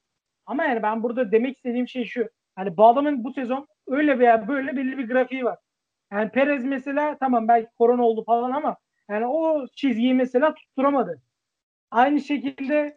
Ama 0.47 0.64
yani 0.64 0.83
ben 0.83 1.03
burada 1.03 1.33
demek 1.33 1.57
istediğim 1.57 1.89
şey 1.89 2.05
şu. 2.05 2.28
Hani 2.57 2.76
bu 2.76 2.87
adamın 2.87 3.24
bu 3.24 3.33
sezon 3.33 3.66
öyle 3.87 4.18
veya 4.18 4.49
böyle 4.49 4.76
belli 4.76 4.99
bir 4.99 5.09
grafiği 5.09 5.45
var. 5.45 5.59
Yani 6.12 6.30
Perez 6.30 6.64
mesela 6.64 7.18
tamam 7.18 7.49
belki 7.49 7.70
korona 7.78 8.03
oldu 8.03 8.24
falan 8.24 8.51
ama 8.51 8.76
yani 9.11 9.26
o 9.26 9.66
çizgiyi 9.66 10.14
mesela 10.14 10.55
tutturamadı. 10.55 11.22
Aynı 11.91 12.20
şekilde 12.20 12.97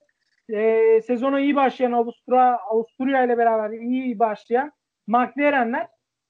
e, 0.49 1.01
sezona 1.01 1.39
iyi 1.39 1.55
başlayan 1.55 1.91
Avusturya, 1.91 2.57
Avusturya 2.57 3.25
ile 3.25 3.38
beraber 3.38 3.69
iyi 3.69 4.19
başlayan 4.19 4.71
McLaren'ler 5.07 5.88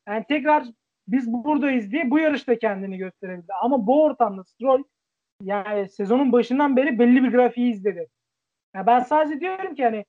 yani 0.07 0.25
tekrar 0.27 0.63
biz 1.07 1.33
buradayız 1.33 1.91
diye 1.91 2.11
bu 2.11 2.19
yarışta 2.19 2.59
kendini 2.59 2.97
gösterebildi. 2.97 3.53
Ama 3.61 3.87
bu 3.87 4.03
ortamda 4.03 4.43
Stroll 4.43 4.83
yani 5.43 5.89
sezonun 5.89 6.31
başından 6.31 6.77
beri 6.77 6.99
belli 6.99 7.23
bir 7.23 7.31
grafiği 7.31 7.73
izledi. 7.73 8.07
Ya 8.75 8.87
ben 8.87 8.99
sadece 8.99 9.39
diyorum 9.39 9.75
ki 9.75 9.83
hani 9.83 10.05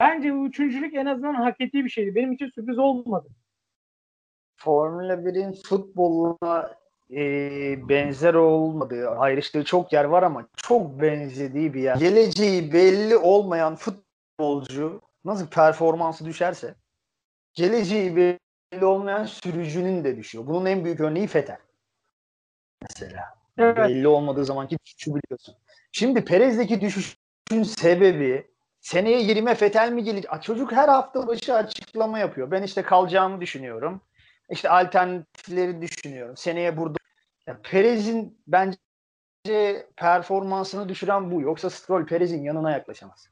bence 0.00 0.34
bu 0.34 0.46
üçüncülük 0.46 0.94
en 0.94 1.06
azından 1.06 1.34
hak 1.34 1.60
ettiği 1.60 1.84
bir 1.84 1.90
şeydi. 1.90 2.14
Benim 2.14 2.32
için 2.32 2.48
sürpriz 2.48 2.78
olmadı. 2.78 3.28
Formula 4.56 5.14
1'in 5.14 5.52
futbolla 5.52 6.76
e, 7.10 7.88
benzer 7.88 8.34
olmadığı, 8.34 9.10
ayrıştığı 9.10 9.64
çok 9.64 9.92
yer 9.92 10.04
var 10.04 10.22
ama 10.22 10.48
çok 10.56 11.00
benzediği 11.00 11.74
bir 11.74 11.82
yer. 11.82 11.96
Geleceği 11.96 12.72
belli 12.72 13.16
olmayan 13.16 13.76
futbolcu 13.76 15.00
nasıl 15.24 15.46
performansı 15.46 16.24
düşerse 16.24 16.74
geleceği 17.54 18.16
belli 18.72 18.84
olmayan 18.84 19.24
sürücünün 19.24 20.04
de 20.04 20.16
düşüyor. 20.16 20.46
Bunun 20.46 20.66
en 20.66 20.84
büyük 20.84 21.00
örneği 21.00 21.26
Fetel. 21.26 21.58
Mesela. 22.82 23.36
Evet. 23.58 23.76
Belli 23.76 24.08
olmadığı 24.08 24.44
zamanki 24.44 24.78
düşüşü 24.84 25.10
biliyorsun. 25.14 25.54
Şimdi 25.92 26.24
Perez'deki 26.24 26.80
düşüşün 26.80 27.62
sebebi 27.62 28.50
seneye 28.80 29.22
20 29.22 29.54
Fetel 29.54 29.92
mi? 29.92 30.22
Aa, 30.28 30.40
Çocuk 30.40 30.72
her 30.72 30.88
hafta 30.88 31.26
başı 31.26 31.54
açıklama 31.54 32.18
yapıyor. 32.18 32.50
Ben 32.50 32.62
işte 32.62 32.82
kalacağımı 32.82 33.40
düşünüyorum. 33.40 34.00
İşte 34.50 34.70
alternatifleri 34.70 35.82
düşünüyorum. 35.82 36.36
Seneye 36.36 36.76
burada 36.76 36.98
ya 37.46 37.60
Perez'in 37.62 38.38
bence 38.46 38.78
performansını 39.96 40.88
düşüren 40.88 41.30
bu. 41.30 41.40
Yoksa 41.40 41.70
Stroll 41.70 42.06
Perez'in 42.06 42.42
yanına 42.42 42.70
yaklaşamaz. 42.70 43.28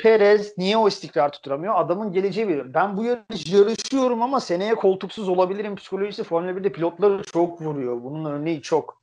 Perez 0.00 0.58
niye 0.58 0.76
o 0.76 0.88
istikrar 0.88 1.32
tutturamıyor? 1.32 1.74
Adamın 1.76 2.12
geleceği 2.12 2.48
biliyor. 2.48 2.74
Ben 2.74 2.96
bu 2.96 3.04
yarış 3.04 3.52
yarışıyorum 3.52 4.22
ama 4.22 4.40
seneye 4.40 4.74
koltuksuz 4.74 5.28
olabilirim 5.28 5.76
psikolojisi 5.76 6.24
Formula 6.24 6.50
1'de 6.50 6.72
pilotları 6.72 7.22
çok 7.22 7.62
vuruyor. 7.62 8.02
Bunun 8.02 8.24
örneği 8.24 8.62
çok. 8.62 9.02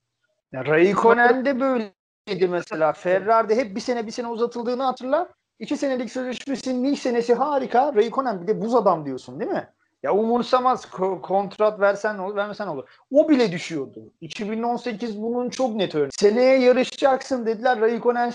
Ya 0.51 0.65
Raikkonen 0.65 1.45
de 1.45 1.59
böyleydi 1.59 2.47
mesela. 2.49 2.93
Ferrari'de 2.93 3.55
hep 3.55 3.75
bir 3.75 3.81
sene 3.81 4.07
bir 4.07 4.11
sene 4.11 4.27
uzatıldığını 4.27 4.83
hatırla. 4.83 5.29
İki 5.59 5.77
senelik 5.77 6.11
sözleşmesinin 6.11 6.83
ilk 6.83 6.99
senesi 6.99 7.33
harika. 7.33 7.95
Raikkonen 7.95 8.41
bir 8.41 8.47
de 8.47 8.61
buz 8.61 8.75
adam 8.75 9.05
diyorsun 9.05 9.39
değil 9.39 9.51
mi? 9.51 9.67
Ya 10.03 10.13
umursamaz 10.13 10.85
ko- 10.85 11.21
kontrat 11.21 11.79
versen 11.79 12.17
olur 12.17 12.35
vermesen 12.35 12.67
olur. 12.67 12.89
O 13.11 13.29
bile 13.29 13.51
düşüyordu. 13.51 13.99
2018 14.21 15.21
bunun 15.21 15.49
çok 15.49 15.75
net 15.75 15.95
örneği. 15.95 16.09
Seneye 16.19 16.59
yarışacaksın 16.59 17.45
dediler. 17.45 17.81
Raikkonen 17.81 18.29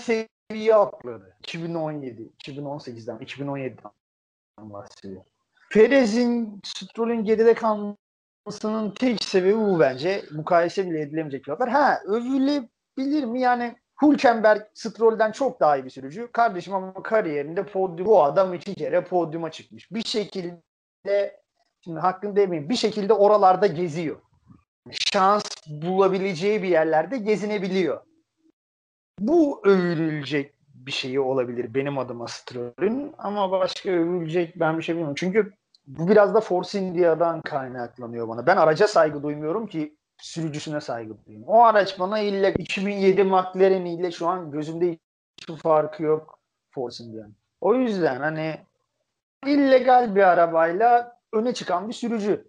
seviye 0.51 0.75
atladı. 0.75 1.35
2017, 1.39 2.29
2018'den, 2.43 3.17
2017'den 3.17 4.73
bahsediyor. 4.73 5.21
Perez'in, 5.71 6.61
Stroll'ün 6.63 7.23
geride 7.23 7.53
kalmasının 7.53 8.91
tek 8.91 9.23
sebebi 9.23 9.57
bu 9.57 9.79
bence. 9.79 10.23
Mukayese 10.31 10.89
bile 10.89 11.01
edilemeyecek 11.01 11.43
pilotlar. 11.43 11.69
Ha 11.69 11.99
övülebilir 12.05 13.23
mi? 13.23 13.41
Yani 13.41 13.75
Hülkenberg 14.01 14.61
Stroll'den 14.73 15.31
çok 15.31 15.59
daha 15.59 15.77
iyi 15.77 15.85
bir 15.85 15.89
sürücü. 15.89 16.31
Kardeşim 16.31 16.73
ama 16.73 17.03
kariyerinde 17.03 17.65
podyum, 17.65 18.07
bu 18.07 18.23
adam 18.23 18.53
iki 18.53 18.75
kere 18.75 19.03
podyuma 19.03 19.51
çıkmış. 19.51 19.91
Bir 19.91 20.03
şekilde 20.03 21.41
şimdi 21.83 21.99
hakkını 21.99 22.35
demeyeyim 22.35 22.69
bir 22.69 22.75
şekilde 22.75 23.13
oralarda 23.13 23.67
geziyor. 23.67 24.21
Şans 24.91 25.43
bulabileceği 25.67 26.63
bir 26.63 26.67
yerlerde 26.67 27.17
gezinebiliyor. 27.17 28.01
Bu 29.19 29.61
övülecek 29.65 30.53
bir 30.73 30.91
şeyi 30.91 31.19
olabilir 31.19 31.73
benim 31.73 31.97
adıma 31.97 32.27
Stroll'ün 32.27 33.15
ama 33.17 33.51
başka 33.51 33.89
övülecek 33.89 34.59
ben 34.59 34.77
bir 34.77 34.83
şey 34.83 34.95
bilmiyorum. 34.95 35.15
Çünkü 35.17 35.53
bu 35.87 36.07
biraz 36.07 36.33
da 36.33 36.41
Force 36.41 36.79
India'dan 36.79 37.41
kaynaklanıyor 37.41 38.27
bana. 38.27 38.47
Ben 38.47 38.57
araca 38.57 38.87
saygı 38.87 39.23
duymuyorum 39.23 39.67
ki 39.67 39.95
sürücüsüne 40.17 40.81
saygı 40.81 41.25
duyayım. 41.25 41.47
O 41.47 41.63
araç 41.63 41.99
bana 41.99 42.19
illa 42.19 42.49
2007 42.49 43.23
McLaren 43.23 43.85
ile 43.85 44.11
şu 44.11 44.27
an 44.27 44.51
gözümde 44.51 44.97
hiçbir 45.41 45.55
farkı 45.55 46.03
yok 46.03 46.39
Force 46.71 47.03
India'nın. 47.03 47.35
O 47.61 47.75
yüzden 47.75 48.19
hani 48.19 48.57
illegal 49.45 50.15
bir 50.15 50.23
arabayla 50.23 51.17
öne 51.33 51.53
çıkan 51.53 51.89
bir 51.89 51.93
sürücü. 51.93 52.47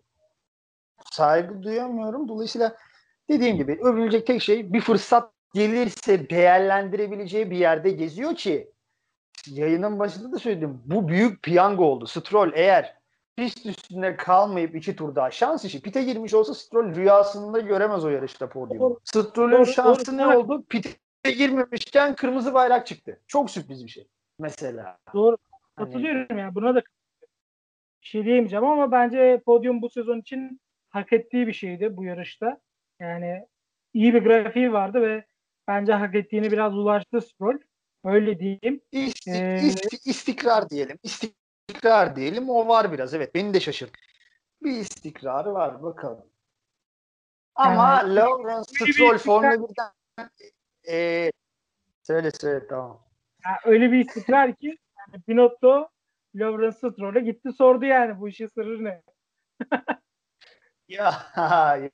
Saygı 1.10 1.62
duyamıyorum. 1.62 2.28
Dolayısıyla 2.28 2.76
dediğim 3.28 3.56
gibi 3.56 3.78
övülecek 3.82 4.26
tek 4.26 4.42
şey 4.42 4.72
bir 4.72 4.80
fırsat 4.80 5.37
gelirse 5.54 6.30
değerlendirebileceği 6.30 7.50
bir 7.50 7.56
yerde 7.56 7.90
geziyor 7.90 8.34
ki 8.34 8.72
yayının 9.46 9.98
başında 9.98 10.32
da 10.32 10.38
söyledim. 10.38 10.82
Bu 10.84 11.08
büyük 11.08 11.42
piyango 11.42 11.84
oldu. 11.84 12.06
Stroll 12.06 12.52
eğer 12.54 12.94
pist 13.36 13.66
üstünde 13.66 14.16
kalmayıp 14.16 14.74
iki 14.74 14.96
tur 14.96 15.14
daha 15.14 15.30
şans 15.30 15.64
işi. 15.64 15.82
Pite 15.82 16.02
girmiş 16.02 16.34
olsa 16.34 16.54
Stroll 16.54 16.94
rüyasında 16.94 17.60
göremez 17.60 18.04
o 18.04 18.08
yarışta 18.08 18.48
podyumu. 18.48 19.00
Stroll'ün 19.04 19.64
şansı 19.64 20.16
ne 20.16 20.26
oldu? 20.26 20.64
Pite 20.68 20.90
girmemişken 21.24 22.14
kırmızı 22.14 22.54
bayrak 22.54 22.86
çıktı. 22.86 23.20
Çok 23.26 23.50
sürpriz 23.50 23.84
bir 23.84 23.90
şey. 23.90 24.08
Mesela. 24.38 24.98
Doğru. 25.14 25.36
Hani- 25.76 25.86
Katılıyorum 25.86 26.38
ya. 26.38 26.54
Buna 26.54 26.74
da 26.74 26.78
bir 26.78 26.84
şey 28.00 28.24
diyemeyeceğim 28.24 28.64
ama 28.64 28.92
bence 28.92 29.42
podyum 29.46 29.82
bu 29.82 29.90
sezon 29.90 30.20
için 30.20 30.60
hak 30.88 31.12
ettiği 31.12 31.46
bir 31.46 31.52
şeydi 31.52 31.96
bu 31.96 32.04
yarışta. 32.04 32.60
Yani 33.00 33.46
iyi 33.94 34.14
bir 34.14 34.24
grafiği 34.24 34.72
vardı 34.72 35.02
ve 35.02 35.24
bence 35.68 35.92
hak 35.92 36.14
ettiğini 36.14 36.52
biraz 36.52 36.74
ulaştı 36.74 37.20
Stroll. 37.20 37.58
Öyle 38.04 38.38
diyeyim. 38.38 38.80
İsti- 38.92 39.30
Ee, 39.30 39.60
isti- 39.62 40.10
istikrar 40.10 40.70
diyelim. 40.70 40.98
İstikrar 41.02 42.16
diyelim. 42.16 42.50
O 42.50 42.68
var 42.68 42.92
biraz. 42.92 43.14
Evet. 43.14 43.34
Beni 43.34 43.54
de 43.54 43.60
şaşırttı. 43.60 43.98
Bir 44.62 44.70
istikrarı 44.72 45.52
var. 45.54 45.82
Bakalım. 45.82 46.26
Ama 47.54 47.88
Yani- 48.02 48.14
Lawrence 48.14 48.92
Stroll 48.92 49.18
Formula 49.18 49.54
1'den 49.54 50.30
e, 50.90 51.30
söyle 52.02 52.30
söyle 52.30 52.66
tamam. 52.68 53.00
Yani 53.44 53.56
öyle 53.64 53.92
bir 53.92 53.98
istikrar 53.98 54.54
ki 54.54 54.78
yani 54.98 55.22
Binotto 55.28 55.88
Lawrence 56.34 56.76
Stroll'e 56.76 57.20
gitti 57.20 57.52
sordu 57.52 57.84
yani 57.84 58.20
bu 58.20 58.28
işin 58.28 58.46
sırrı 58.46 58.84
ne? 58.84 59.02
ya 60.88 61.14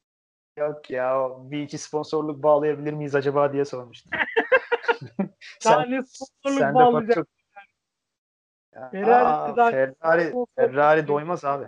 yok 0.57 0.91
ya 0.91 1.29
bir 1.39 1.63
iki 1.63 1.79
sponsorluk 1.79 2.43
bağlayabilir 2.43 2.93
miyiz 2.93 3.15
acaba 3.15 3.53
diye 3.53 3.65
sormuştum. 3.65 4.13
sen, 5.61 6.03
sponsorluk 6.03 6.59
sen 6.59 6.75
bağlayacak? 6.75 7.15
Çok... 7.15 7.27
Ferrari, 8.91 9.25
Aa, 9.25 9.71
Ferrari, 9.71 10.35
Ferrari 10.57 11.09
doymaz 11.09 11.45
abi. 11.45 11.65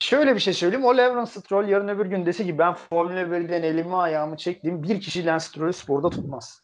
Şöyle 0.00 0.34
bir 0.34 0.40
şey 0.40 0.54
söyleyeyim. 0.54 0.84
O 0.84 0.96
Lawrence 0.96 1.30
Stroll 1.30 1.68
yarın 1.68 1.88
öbür 1.88 2.06
gün 2.06 2.26
dese 2.26 2.44
ki 2.44 2.58
ben 2.58 2.74
Formula 2.74 3.20
1'den 3.20 3.62
elimi 3.62 3.96
ayağımı 3.96 4.36
çektiğim 4.36 4.82
bir 4.82 5.00
kişi 5.00 5.26
Lance 5.26 5.44
Stroll'ü 5.44 5.72
sporda 5.72 6.10
tutmaz. 6.10 6.62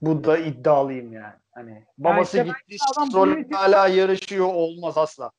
Bu 0.00 0.24
da 0.24 0.38
iddialıyım 0.38 1.12
yani. 1.12 1.34
Hani 1.50 1.84
babası 1.98 2.36
yani 2.36 2.48
işte 2.48 2.60
gitti 2.68 2.84
Stroll 3.08 3.50
hala 3.50 3.88
yarışıyor 3.88 4.46
olmaz 4.46 4.98
asla. 4.98 5.30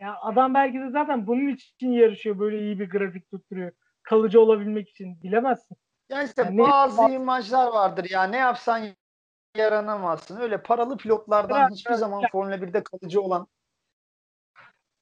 Ya 0.00 0.18
adam 0.22 0.54
belki 0.54 0.80
de 0.80 0.90
zaten 0.90 1.26
bunun 1.26 1.48
için 1.48 1.92
yarışıyor. 1.92 2.38
Böyle 2.38 2.58
iyi 2.58 2.78
bir 2.78 2.90
grafik 2.90 3.30
tutturuyor. 3.30 3.72
Kalıcı 4.02 4.40
olabilmek 4.40 4.88
için. 4.88 5.22
Bilemezsin. 5.22 5.76
Yani 6.08 6.26
işte 6.26 6.42
yani 6.42 6.58
bazı 6.58 7.08
ne... 7.08 7.14
imajlar 7.14 7.66
vardır 7.66 8.10
ya. 8.10 8.22
Ne 8.22 8.36
yapsan 8.36 8.86
yaranamazsın. 9.56 10.40
Öyle 10.40 10.62
paralı 10.62 10.96
pilotlardan 10.96 11.56
kırar, 11.56 11.70
hiçbir 11.70 11.94
zaman 11.94 12.20
kırar. 12.20 12.30
Formula 12.30 12.54
1'de 12.54 12.82
kalıcı 12.82 13.20
olan 13.20 13.46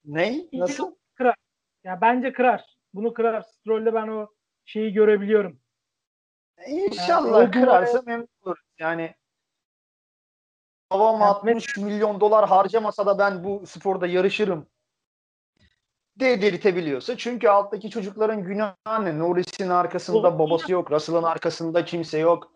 ne? 0.05 0.49
Nasıl? 0.53 0.95
Kırar. 1.15 1.37
Ya 1.85 2.01
bence 2.01 2.33
kırar. 2.33 2.77
Bunu 2.95 3.15
kırar. 3.15 3.43
Stroll'de 3.43 3.95
ben 3.95 4.09
o 4.09 4.29
şeyi 4.65 4.93
görebiliyorum. 4.93 5.61
İnşallah 6.67 7.41
yani, 7.41 7.51
kırarsa 7.51 8.03
memnun 8.07 8.29
oluruz. 8.43 8.65
Yani 8.79 9.15
babam 10.91 11.21
yani 11.21 11.25
60 11.25 11.77
milyon 11.77 12.21
dolar 12.21 12.49
harcamasa 12.49 13.07
da 13.07 13.19
ben 13.19 13.45
bu 13.45 13.67
sporda 13.67 14.07
yarışırım 14.07 14.67
dedirtebiliyorsa. 16.21 17.17
Çünkü 17.17 17.49
alttaki 17.49 17.91
çocukların 17.91 18.45
günahı 18.45 19.05
ne? 19.05 19.19
Norris'in 19.19 19.69
arkasında 19.69 20.39
babası 20.39 20.73
yok. 20.73 20.91
Russell'ın 20.91 21.23
arkasında 21.23 21.85
kimse 21.85 22.19
yok. 22.19 22.53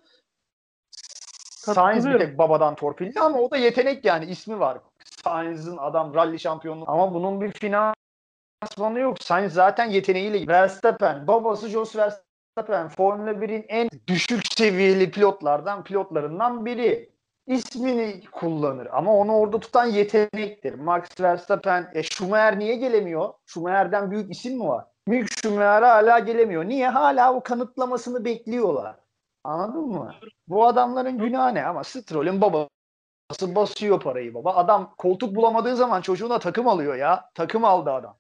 Sainz 1.75 2.09
bir 2.09 2.19
tek 2.19 2.39
babadan 2.39 2.75
torpilli 2.75 3.21
ama 3.21 3.39
o 3.39 3.51
da 3.51 3.57
yetenek 3.57 4.05
yani 4.05 4.25
ismi 4.25 4.61
var. 4.61 4.79
Sainz'ın 5.25 5.77
adam 5.77 6.15
rally 6.15 6.39
şampiyonu 6.39 6.85
ama 6.87 7.15
bunun 7.15 7.41
bir 7.41 7.53
finansmanı 7.53 8.99
yok. 8.99 9.23
Sainz 9.23 9.53
zaten 9.53 9.91
yeteneğiyle 9.91 10.47
Verstappen, 10.47 11.27
babası 11.27 11.69
Jos 11.69 11.97
Verstappen 11.97 12.89
Formula 12.89 13.31
1'in 13.31 13.65
en 13.69 13.89
düşük 14.07 14.43
seviyeli 14.57 15.11
pilotlardan 15.11 15.85
pilotlarından 15.85 16.67
biri. 16.67 17.16
İsmini 17.47 18.21
kullanır 18.33 18.89
ama 18.93 19.17
onu 19.17 19.33
orada 19.33 19.61
tutan 19.61 19.87
yetenektir. 19.87 20.75
Max 20.75 21.03
Verstappen, 21.21 21.91
e, 21.95 22.03
Schumacher 22.03 22.59
niye 22.59 22.77
gelemiyor? 22.77 23.35
Schumacher'den 23.47 24.11
büyük 24.11 24.31
isim 24.31 24.59
mi 24.59 24.69
var? 24.69 24.85
Büyük 25.09 25.33
Schumacher 25.33 25.83
hala 25.83 26.19
gelemiyor. 26.19 26.65
Niye? 26.65 26.89
Hala 26.89 27.35
o 27.35 27.43
kanıtlamasını 27.43 28.25
bekliyorlar. 28.25 28.97
Anladın 29.45 29.87
mı? 29.87 30.15
Bu 30.49 30.67
adamların 30.67 31.19
günahı 31.19 31.55
ne? 31.55 31.65
Ama 31.65 31.85
Stroll'ün 31.85 32.41
babası 32.41 33.55
basıyor 33.55 34.01
parayı 34.01 34.35
baba. 34.35 34.55
Adam 34.55 34.95
koltuk 34.99 35.37
bulamadığı 35.37 35.77
zaman 35.77 36.01
çocuğuna 36.01 36.39
takım 36.39 36.69
alıyor 36.69 36.95
ya. 36.95 37.31
Takım 37.35 37.65
aldı 37.65 37.93
adam. 37.93 38.17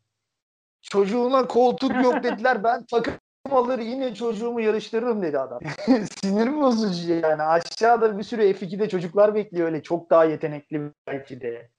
Çocuğuna 0.83 1.47
koltuk 1.47 2.05
yok 2.05 2.22
dediler. 2.22 2.64
Ben 2.64 2.85
takım 2.87 3.14
alır 3.53 3.78
yine 3.78 4.14
çocuğumu 4.14 4.61
yarıştırırım 4.61 5.22
dedi 5.22 5.38
adam. 5.38 5.61
Sinir 6.22 6.57
bozucu 6.57 7.12
yani. 7.12 7.42
Aşağıda 7.42 8.18
bir 8.18 8.22
sürü 8.22 8.42
F2'de 8.42 8.88
çocuklar 8.88 9.34
bekliyor 9.34 9.66
öyle. 9.66 9.82
Çok 9.82 10.11
daha 10.11 10.24
yetenekli 10.24 10.80
belki 11.07 11.40
de. 11.40 11.70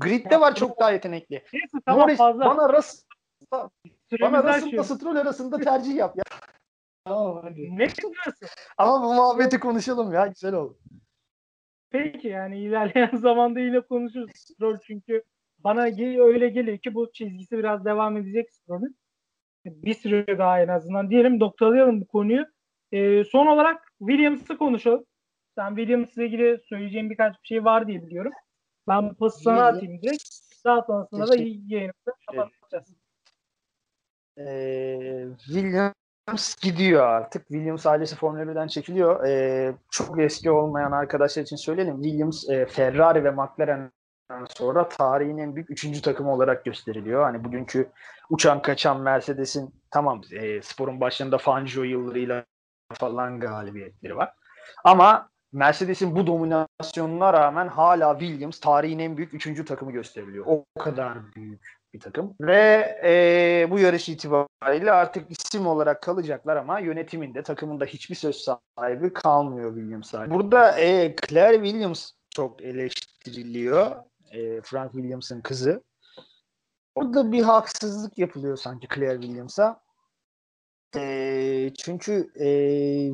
Grid'de 0.00 0.40
var 0.40 0.54
çok 0.54 0.80
daha 0.80 0.92
yetenekli. 0.92 1.42
Neyse, 1.52 1.78
tamam, 1.86 2.02
Norris, 2.02 2.18
fazla. 2.18 2.44
bana 2.44 2.72
Russell, 2.72 3.68
bana 4.20 4.42
Russell'la 4.42 4.84
Stroll 4.84 5.16
arasında 5.16 5.58
tercih 5.58 5.94
yap 5.94 6.16
ya. 6.16 6.24
Tamam 7.04 7.40
hadi. 7.42 7.62
Ne 7.72 7.78
diyorsun? 7.78 8.14
Ama 8.78 9.02
bu 9.02 9.14
muhabbeti 9.14 9.60
konuşalım 9.60 10.12
ya. 10.12 10.26
Güzel 10.26 10.54
oldu. 10.54 10.78
Peki 11.90 12.28
yani 12.28 12.58
ilerleyen 12.58 13.16
zamanda 13.16 13.60
yine 13.60 13.80
konuşuruz. 13.80 14.30
Stroll 14.34 14.78
çünkü 14.86 15.22
bana 15.58 15.82
öyle 16.24 16.48
geliyor 16.48 16.78
ki 16.78 16.94
bu 16.94 17.12
çizgisi 17.12 17.58
biraz 17.58 17.84
devam 17.84 18.16
edecek 18.16 18.52
Stroll'ün. 18.52 18.96
Bir 19.64 19.94
süre 19.94 20.38
daha 20.38 20.60
en 20.60 20.68
azından 20.68 21.10
diyelim 21.10 21.40
noktalayalım 21.40 22.00
bu 22.00 22.06
konuyu. 22.06 22.46
Ee, 22.92 23.24
son 23.24 23.46
olarak 23.46 23.92
Williams'ı 23.98 24.58
konuşalım. 24.58 25.04
Sen 25.58 25.76
Williams'la 25.76 26.22
ilgili 26.22 26.58
söyleyeceğim 26.68 27.10
birkaç 27.10 27.32
bir 27.42 27.46
şey 27.46 27.64
var 27.64 27.86
diye 27.86 28.02
biliyorum. 28.02 28.32
Ben 28.88 29.14
pası 29.14 29.42
sana 29.42 29.66
atayım 29.66 30.02
direkt. 30.02 30.22
Daha 30.64 30.82
sonrasında 30.82 31.28
da 31.28 31.36
yayınımızı 31.36 32.12
kapatacağız. 32.26 32.94
Ee, 34.38 35.26
Williams 35.46 36.56
gidiyor 36.62 37.06
artık. 37.06 37.48
Williams 37.48 37.86
ailesi 37.86 38.16
Formula 38.16 38.42
1'den 38.42 38.66
çekiliyor. 38.66 39.26
Ee, 39.26 39.74
çok 39.90 40.20
eski 40.20 40.50
olmayan 40.50 40.92
arkadaşlar 40.92 41.42
için 41.42 41.56
söyleyelim. 41.56 42.02
Williams 42.02 42.48
e, 42.48 42.66
Ferrari 42.66 43.24
ve 43.24 43.30
McLaren'den 43.30 43.90
sonra 44.56 44.88
tarihin 44.88 45.38
en 45.38 45.56
büyük 45.56 45.70
üçüncü 45.70 46.02
takımı 46.02 46.32
olarak 46.32 46.64
gösteriliyor. 46.64 47.22
Hani 47.22 47.44
bugünkü 47.44 47.90
uçan 48.30 48.62
kaçan 48.62 49.00
Mercedes'in 49.00 49.74
tamam 49.90 50.20
e, 50.32 50.62
sporun 50.62 51.00
başlarında 51.00 51.38
Fangio 51.38 51.82
yıllarıyla 51.82 52.44
falan 52.92 53.40
galibiyetleri 53.40 54.16
var. 54.16 54.32
Ama 54.84 55.28
Mercedes'in 55.52 56.16
bu 56.16 56.26
dominasyonuna 56.26 57.32
rağmen 57.32 57.68
hala 57.68 58.18
Williams 58.18 58.60
tarihin 58.60 58.98
en 58.98 59.16
büyük 59.16 59.34
üçüncü 59.34 59.64
takımı 59.64 59.92
gösteriliyor. 59.92 60.44
O 60.48 60.64
kadar 60.78 61.34
büyük 61.36 61.78
bir 61.94 62.00
takım. 62.00 62.34
Ve 62.40 63.00
e, 63.04 63.70
bu 63.70 63.78
yarış 63.78 64.08
itibariyle 64.08 64.92
artık 64.92 65.30
isim 65.30 65.66
olarak 65.66 66.02
kalacaklar 66.02 66.56
ama 66.56 66.78
yönetiminde, 66.78 67.42
takımında 67.42 67.84
hiçbir 67.84 68.14
söz 68.14 68.36
sahibi 68.76 69.12
kalmıyor 69.12 69.74
Williams. 69.74 70.14
Burada 70.14 70.78
e, 70.78 71.16
Claire 71.28 71.64
Williams 71.64 72.10
çok 72.30 72.62
eleştiriliyor. 72.62 73.96
E, 74.34 74.60
Frank 74.62 74.92
Williams'ın 74.92 75.40
kızı. 75.40 75.82
Orada 76.94 77.32
bir 77.32 77.42
haksızlık 77.42 78.18
yapılıyor 78.18 78.56
sanki 78.56 78.88
Claire 78.94 79.20
Williams'a. 79.20 79.80
E, 80.96 81.72
çünkü 81.78 82.30
e, 82.34 82.48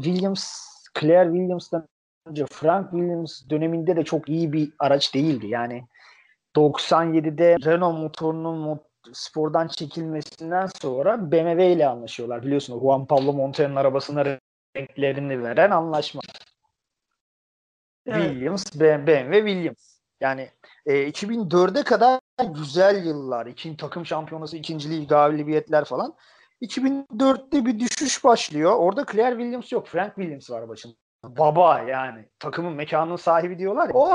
Williams, 0.03 0.53
Claire 1.01 1.31
Williams'tan 1.31 1.87
önce 2.27 2.47
Frank 2.47 2.91
Williams 2.91 3.43
döneminde 3.51 3.97
de 3.97 4.05
çok 4.05 4.29
iyi 4.29 4.53
bir 4.53 4.73
araç 4.79 5.15
değildi. 5.15 5.47
Yani 5.47 5.85
97'de 6.57 7.57
Renault 7.65 7.99
motorunun 7.99 8.81
spordan 9.13 9.69
çekilmesinden 9.69 10.69
sonra 10.83 11.33
BMW 11.33 11.73
ile 11.73 11.89
anlaşıyorlar. 11.89 12.43
Biliyorsun 12.43 12.81
Juan 12.81 13.07
Pablo 13.07 13.33
Montoya'nın 13.33 13.77
arabasına 13.77 14.39
renklerini 14.77 15.43
veren 15.43 15.71
anlaşma. 15.71 16.21
Evet. 18.07 18.31
Williams, 18.31 18.65
BMW, 18.81 19.35
Williams. 19.35 19.90
Yani 20.21 20.51
e, 20.87 21.09
2004'e 21.11 21.83
kadar 21.83 22.21
güzel 22.55 23.07
yıllar. 23.07 23.47
İkinci 23.47 23.77
takım 23.77 24.07
şampiyonası, 24.07 24.57
ikinciliği, 24.57 25.07
galibiyetler 25.07 25.85
falan. 25.85 26.15
2004'te 26.63 27.67
bir 27.67 27.81
düşüş 27.81 28.25
başlıyor. 28.25 28.77
Orada 28.77 29.07
Claire 29.13 29.37
Williams 29.37 29.73
yok. 29.73 29.87
Frank 29.87 30.15
Williams 30.15 30.51
var 30.51 30.69
başında. 30.69 30.95
Baba 31.25 31.81
yani. 31.81 32.29
Takımın 32.39 32.73
mekanının 32.73 33.17
sahibi 33.17 33.59
diyorlar 33.59 33.89
ya. 33.89 33.95
O 33.95 34.13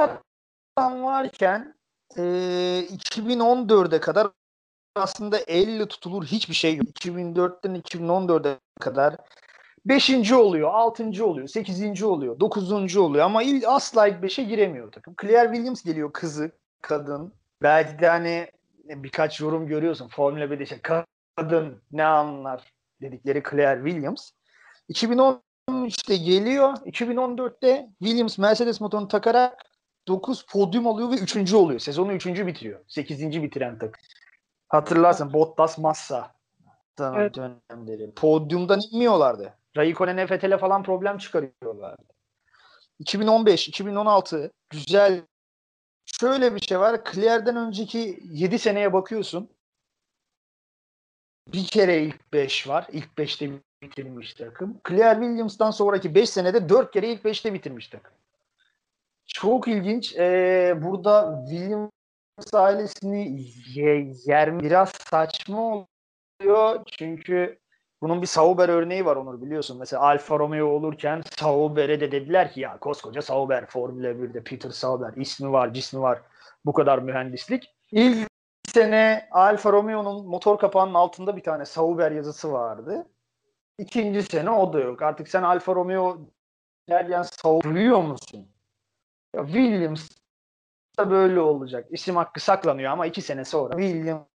adam 0.77 1.03
varken 1.03 1.75
e, 2.17 2.21
2014'e 2.21 3.99
kadar 3.99 4.27
aslında 4.95 5.37
elle 5.37 5.87
tutulur 5.87 6.25
hiçbir 6.25 6.53
şey 6.53 6.75
yok. 6.75 6.87
2004'ten 6.87 7.75
2014'e 7.75 8.57
kadar 8.79 9.15
5. 9.85 10.31
oluyor, 10.31 10.73
6. 10.73 11.25
oluyor, 11.25 11.47
8. 11.47 12.03
oluyor, 12.03 12.39
9. 12.39 12.97
oluyor 12.97 13.25
ama 13.25 13.41
asla 13.67 14.07
ilk 14.07 14.23
5'e 14.23 14.43
giremiyor 14.43 14.91
takım. 14.91 15.15
Claire 15.21 15.47
Williams 15.53 15.83
geliyor 15.83 16.13
kızı, 16.13 16.51
kadın. 16.81 17.33
Belki 17.61 17.99
de 17.99 18.07
hani 18.07 18.47
birkaç 18.85 19.39
yorum 19.41 19.67
görüyorsun. 19.67 20.07
Formula 20.07 20.45
1'de 20.45 20.63
işte 20.63 20.79
kadın 21.35 21.81
ne 21.91 22.05
anlar 22.05 22.73
dedikleri 23.01 23.43
Claire 23.51 23.89
Williams. 23.89 24.31
2013'te 24.89 26.17
geliyor. 26.17 26.73
2014'te 26.73 27.89
Williams 27.99 28.37
Mercedes 28.37 28.81
motorunu 28.81 29.07
takarak 29.07 29.65
9 30.07 30.45
podyum 30.45 30.87
alıyor 30.87 31.11
ve 31.11 31.15
3. 31.15 31.53
oluyor. 31.53 31.79
Sezonu 31.79 32.13
3. 32.13 32.25
bitiriyor. 32.25 32.79
8. 32.87 33.43
bitiren 33.43 33.79
takım. 33.79 34.01
Hatırlarsın 34.67 35.33
Bottas 35.33 35.77
Massa 35.77 36.35
evet. 36.99 37.35
dönemleri. 37.35 38.11
Podyumdan 38.11 38.81
inmiyorlardı. 38.91 39.53
Raikkonen 39.77 40.29
Vettel'e 40.29 40.57
falan 40.57 40.83
problem 40.83 41.17
çıkarıyorlardı. 41.17 42.03
2015, 42.99 43.67
2016 43.67 44.51
güzel. 44.69 45.21
Şöyle 46.05 46.55
bir 46.55 46.61
şey 46.61 46.79
var. 46.79 47.01
Claire'den 47.11 47.55
önceki 47.55 48.19
7 48.23 48.59
seneye 48.59 48.93
bakıyorsun. 48.93 49.49
Bir 51.53 51.65
kere 51.65 52.03
ilk 52.03 52.33
5 52.33 52.67
var. 52.67 52.87
İlk 52.91 53.17
5'te 53.17 53.51
bitirmiş 53.81 54.33
takım. 54.33 54.81
Claire 54.87 55.19
Williams'tan 55.19 55.71
sonraki 55.71 56.15
5 56.15 56.29
senede 56.29 56.69
4 56.69 56.91
kere 56.93 57.11
ilk 57.11 57.25
5'te 57.25 57.53
bitirmiş 57.53 57.87
takım. 57.87 58.13
çok 59.27 59.67
ilginç. 59.67 60.15
Ee, 60.15 60.75
burada 60.81 61.45
Williams 61.49 62.53
ailesini 62.53 63.45
yer 64.25 64.59
biraz 64.59 64.89
saçma 64.89 65.87
oluyor. 66.41 66.85
Çünkü 66.99 67.59
bunun 68.01 68.21
bir 68.21 68.27
Sauber 68.27 68.69
örneği 68.69 69.05
var 69.05 69.15
Onur 69.15 69.41
biliyorsun. 69.41 69.79
Mesela 69.79 70.03
Alfa 70.03 70.39
Romeo 70.39 70.67
olurken 70.67 71.21
Sauber'e 71.37 71.99
de 71.99 72.11
dediler 72.11 72.51
ki 72.51 72.59
ya 72.59 72.77
koskoca 72.77 73.21
Sauber 73.21 73.65
Formula 73.65 74.07
1'de 74.07 74.43
Peter 74.43 74.69
Sauber 74.69 75.13
ismi 75.15 75.51
var 75.51 75.73
cismi 75.73 76.01
var 76.01 76.21
bu 76.65 76.73
kadar 76.73 76.99
mühendislik. 76.99 77.75
İlk 77.91 78.27
sene 78.67 79.27
Alfa 79.31 79.71
Romeo'nun 79.71 80.27
motor 80.27 80.59
kapağının 80.59 80.93
altında 80.93 81.37
bir 81.37 81.43
tane 81.43 81.65
Sauber 81.65 82.11
yazısı 82.11 82.51
vardı. 82.51 83.07
İkinci 83.77 84.23
sene 84.23 84.49
o 84.49 84.73
da 84.73 84.79
yok. 84.79 85.01
Artık 85.01 85.27
sen 85.27 85.43
Alfa 85.43 85.75
Romeo 85.75 86.17
derken 86.89 87.21
Sauber 87.21 87.91
musun? 88.01 88.47
Ya 89.35 89.45
Williams 89.45 90.09
da 90.97 91.11
böyle 91.11 91.39
olacak. 91.39 91.87
İsim 91.89 92.15
hakkı 92.15 92.39
saklanıyor 92.39 92.91
ama 92.91 93.05
iki 93.05 93.21
sene 93.21 93.45
sonra 93.45 93.77
Williams 93.77 94.34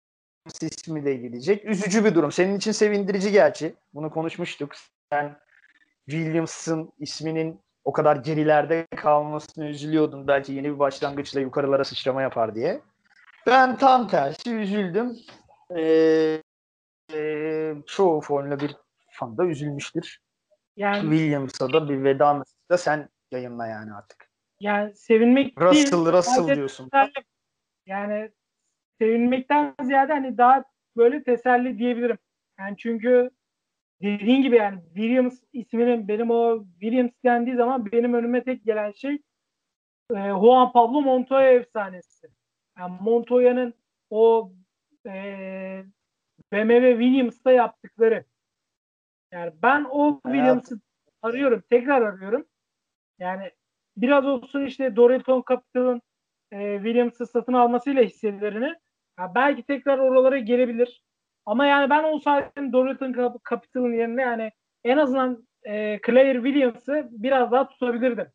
ismi 0.61 1.05
de 1.05 1.15
gidecek. 1.15 1.65
Üzücü 1.65 2.05
bir 2.05 2.15
durum. 2.15 2.31
Senin 2.31 2.57
için 2.57 2.71
sevindirici 2.71 3.31
gerçi. 3.31 3.75
Bunu 3.93 4.09
konuşmuştuk. 4.09 4.71
Sen 5.11 5.35
Williams'ın 6.09 6.93
isminin 6.99 7.61
o 7.83 7.91
kadar 7.91 8.15
gerilerde 8.15 8.87
kalmasını 8.95 9.65
üzülüyordun. 9.65 10.27
Belki 10.27 10.53
yeni 10.53 10.73
bir 10.73 10.79
başlangıçla 10.79 11.39
yukarılara 11.39 11.83
sıçrama 11.83 12.21
yapar 12.21 12.55
diye. 12.55 12.81
Ben 13.47 13.77
tam 13.77 14.07
tersi 14.07 14.55
üzüldüm. 14.55 15.17
Ee, 15.75 16.41
e, 17.13 17.73
çoğu 17.85 18.21
Formula 18.21 18.59
1 18.59 18.75
fan 19.11 19.37
da 19.37 19.45
üzülmüştür. 19.45 20.19
Yani, 20.77 21.01
Williams'a 21.01 21.73
da 21.73 21.89
bir 21.89 22.03
veda 22.03 22.33
mesajı 22.33 22.69
da 22.71 22.77
sen 22.77 23.09
yayınla 23.31 23.67
yani 23.67 23.93
artık. 23.93 24.29
Yani 24.59 24.95
sevinmek 24.95 25.61
Russell, 25.61 25.91
değil. 25.91 26.13
Russell 26.13 26.55
diyorsun. 26.55 26.89
Yani 27.85 28.31
sevinmekten 28.99 29.75
ziyade 29.81 30.13
hani 30.13 30.37
daha 30.37 30.63
böyle 30.97 31.23
teselli 31.23 31.77
diyebilirim. 31.79 32.17
Yani 32.59 32.77
çünkü 32.77 33.29
dediğin 34.01 34.41
gibi 34.41 34.55
yani 34.55 34.79
Williams 34.85 35.43
isminin 35.53 36.07
benim 36.07 36.31
o 36.31 36.65
Williams 36.79 37.11
dendiği 37.25 37.55
zaman 37.55 37.91
benim 37.91 38.13
önüme 38.13 38.43
tek 38.43 38.65
gelen 38.65 38.91
şey 38.91 39.13
e, 40.11 40.15
Juan 40.15 40.71
Pablo 40.71 41.01
Montoya 41.01 41.51
efsanesi. 41.51 42.27
Yani 42.79 42.97
Montoya'nın 43.01 43.73
o 44.09 44.51
e, 45.05 45.83
BMW 46.51 46.91
Williams'ta 46.91 47.51
yaptıkları. 47.51 48.25
Yani 49.31 49.53
ben 49.63 49.85
o 49.89 50.21
Williams'ı 50.25 50.79
arıyorum. 51.21 51.63
Tekrar 51.69 52.01
arıyorum. 52.01 52.45
Yani 53.19 53.51
biraz 53.97 54.25
olsun 54.25 54.65
işte 54.65 54.95
Dorilton 54.95 55.43
Capital'ın 55.49 56.01
e, 56.51 56.75
Williams'ı 56.75 57.25
satın 57.25 57.53
almasıyla 57.53 58.03
hisselerini 58.03 58.75
ya 59.19 59.35
belki 59.35 59.63
tekrar 59.63 59.97
oralara 59.97 60.37
gelebilir. 60.37 61.03
Ama 61.45 61.65
yani 61.65 61.89
ben 61.89 62.03
olsaydım 62.03 62.73
Dorilton 62.73 63.39
Capital'ın 63.49 63.93
yerine 63.93 64.21
yani 64.21 64.51
en 64.83 64.97
azından 64.97 65.47
e, 65.63 65.99
Claire 66.05 66.43
Williams'ı 66.43 67.07
biraz 67.11 67.51
daha 67.51 67.69
tutabilirdim. 67.69 68.27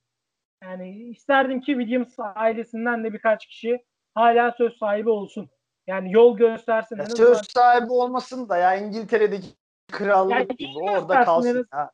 Yani 0.63 0.91
isterdim 0.91 1.61
ki 1.61 1.73
Williams 1.73 2.15
ailesinden 2.19 3.05
de 3.05 3.13
birkaç 3.13 3.47
kişi 3.47 3.85
hala 4.15 4.53
söz 4.53 4.77
sahibi 4.79 5.11
olsun. 5.11 5.51
Yani 5.87 6.13
yol 6.13 6.37
göstersin. 6.37 6.99
Ya 6.99 7.07
söz 7.07 7.39
sahibi 7.39 7.93
olmasın 7.93 8.49
da 8.49 8.57
ya 8.57 8.77
İngiltere'deki 8.77 9.47
krallık 9.93 10.33
yani 10.33 10.47
gibi 10.47 10.79
orada 10.79 11.25
kalsın. 11.25 11.67
Ya. 11.75 11.91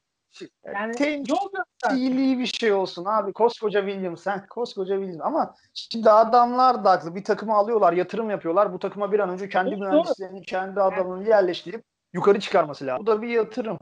Yani 0.65 0.93
Tem- 0.93 1.25
yol 1.29 1.97
iyiliği 1.97 2.39
bir 2.39 2.47
şey 2.47 2.73
olsun 2.73 3.05
abi. 3.05 3.33
Koskoca 3.33 3.81
Williams 3.87 4.23
sen 4.23 4.47
koskoca 4.47 4.95
Williams 4.95 5.27
ama 5.27 5.55
şimdi 5.75 6.11
adamlar 6.11 6.85
da 6.85 6.91
haklı. 6.91 7.15
Bir 7.15 7.25
takımı 7.25 7.55
alıyorlar, 7.55 7.93
yatırım 7.93 8.31
yapıyorlar. 8.31 8.73
Bu 8.73 8.79
takıma 8.79 9.13
bir 9.13 9.21
an 9.21 9.31
önce 9.31 9.49
kendi 9.49 9.71
doğru, 9.71 9.79
mühendislerini, 9.79 10.43
kendi 10.43 10.81
adamını 10.81 11.29
yerleştirip 11.29 11.85
yukarı 12.13 12.41
çıkarması 12.41 12.87
lazım. 12.87 13.07
Bu 13.07 13.07
da 13.07 13.23
bir 13.23 13.29
yatırım. 13.29 13.79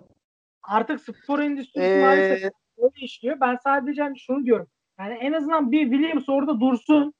Artık 0.62 1.00
spor 1.00 1.38
endüstrisi 1.38 1.86
ee, 1.86 2.00
maalesef 2.00 2.52
öyle 2.78 2.94
işliyor. 2.96 3.40
Ben 3.40 3.58
sadece 3.64 4.02
hani 4.02 4.18
şunu 4.18 4.44
diyorum. 4.44 4.66
Yani 4.98 5.14
en 5.14 5.32
azından 5.32 5.72
bir 5.72 5.90
Williams 5.90 6.28
orada 6.28 6.60
dursun. 6.60 7.14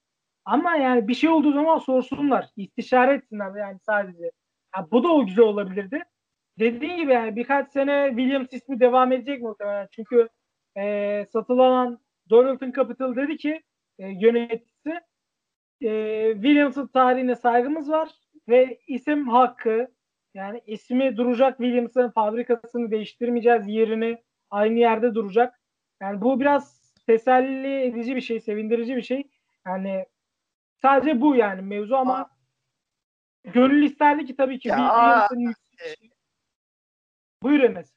Ama 0.45 0.77
yani 0.77 1.09
bir 1.09 1.15
şey 1.15 1.31
olduğu 1.31 1.53
zaman 1.53 1.79
sorsunlar. 1.79 2.49
istişare 2.57 3.15
etsinler 3.15 3.61
yani 3.61 3.79
sadece. 3.87 4.31
Yani 4.77 4.91
bu 4.91 5.05
da 5.05 5.09
o 5.09 5.27
güzel 5.27 5.45
olabilirdi 5.45 6.05
dediğin 6.59 6.97
gibi 6.97 7.13
yani 7.13 7.37
birkaç 7.37 7.73
sene 7.73 8.09
Williams 8.09 8.53
ismi 8.53 8.81
devam 8.81 9.13
edecek 9.13 9.43
muhtemelen. 9.43 9.89
Çünkü 9.91 10.29
e, 10.77 11.27
satılan 11.33 12.01
Dorilton 12.31 12.73
Capital 12.73 13.17
dedi 13.17 13.37
ki 13.37 13.63
e, 13.99 14.09
yöneticisi 14.09 15.01
e, 15.81 16.33
Williams'ın 16.35 16.87
tarihine 16.87 17.37
saygımız 17.37 17.91
var 17.91 18.09
ve 18.49 18.79
isim 18.87 19.29
hakkı 19.29 19.89
yani 20.35 20.63
ismi 20.67 21.17
duracak 21.17 21.59
Williams'ın 21.59 22.11
fabrikasını 22.11 22.91
değiştirmeyeceğiz 22.91 23.69
yerini 23.69 24.23
aynı 24.51 24.79
yerde 24.79 25.15
duracak. 25.15 25.61
Yani 26.03 26.21
bu 26.21 26.41
biraz 26.41 26.93
teselli 27.07 27.83
edici 27.83 28.17
bir 28.17 28.21
şey, 28.21 28.41
sevindirici 28.41 28.97
bir 28.97 29.03
şey. 29.03 29.31
Yani 29.67 30.07
sadece 30.83 31.21
bu 31.21 31.37
yani 31.37 31.63
mevzu 31.63 31.97
ama 31.97 32.31
gönül 33.45 33.83
isterdi 33.83 34.27
ki 34.27 34.37
tabii 34.37 34.59
ki 34.59 34.69
Williams'ın 34.69 35.55
Buyur 37.47 37.61
Enes. 37.61 37.95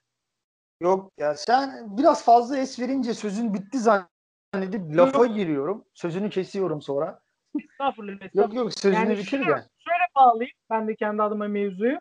Yok 0.81 1.11
ya 1.17 1.35
sen 1.35 1.97
biraz 1.97 2.25
fazla 2.25 2.57
es 2.57 2.79
verince 2.79 3.13
sözün 3.13 3.53
bitti 3.53 3.77
zannedip 3.79 4.97
lafa 4.97 5.25
giriyorum. 5.25 5.85
Sözünü 5.93 6.29
kesiyorum 6.29 6.81
sonra. 6.81 7.21
Estağfurullah. 7.59 8.35
Yok 8.35 8.53
yok 8.53 8.73
sözünü 8.73 8.99
yani 8.99 9.17
bitir 9.17 9.25
şöyle, 9.25 9.45
de. 9.45 9.65
Şöyle 9.77 10.05
bağlayayım 10.15 10.57
ben 10.69 10.87
de 10.87 10.95
kendi 10.95 11.23
adıma 11.23 11.47
mevzuyu. 11.47 11.99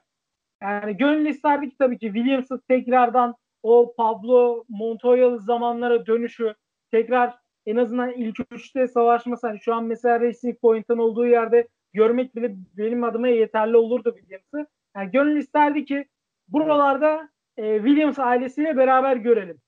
Yani 0.63 0.97
gönül 0.97 1.27
isterdi 1.27 1.71
ki 1.71 1.77
tabii 1.79 1.99
ki 1.99 2.07
Williams'ın 2.07 2.63
tekrardan 2.69 3.35
o 3.63 3.95
Pablo 3.97 4.65
Montoya'lı 4.69 5.41
zamanlara 5.41 6.07
dönüşü 6.07 6.55
tekrar 6.91 7.39
en 7.67 7.77
azından 7.77 8.13
ilk 8.13 8.37
üçte 8.51 8.89
savaşması 8.89 9.47
hani 9.47 9.61
şu 9.61 9.75
an 9.75 9.85
mesela 9.85 10.21
Racing 10.21 10.61
Point'ın 10.61 10.99
olduğu 10.99 11.27
yerde 11.27 11.69
görmek 11.93 12.37
bile 12.37 12.55
benim 12.77 13.05
adıma 13.05 13.29
yeterli 13.29 13.77
olurdu 13.77 14.15
Williams'ı. 14.19 14.67
Yani 14.97 15.11
gönül 15.11 15.37
isterdi 15.37 15.85
ki 15.85 16.09
buralarda 16.49 17.29
e, 17.59 17.77
Williams 17.77 18.19
ailesiyle 18.19 18.77
beraber 18.77 19.17
görelim. 19.17 19.61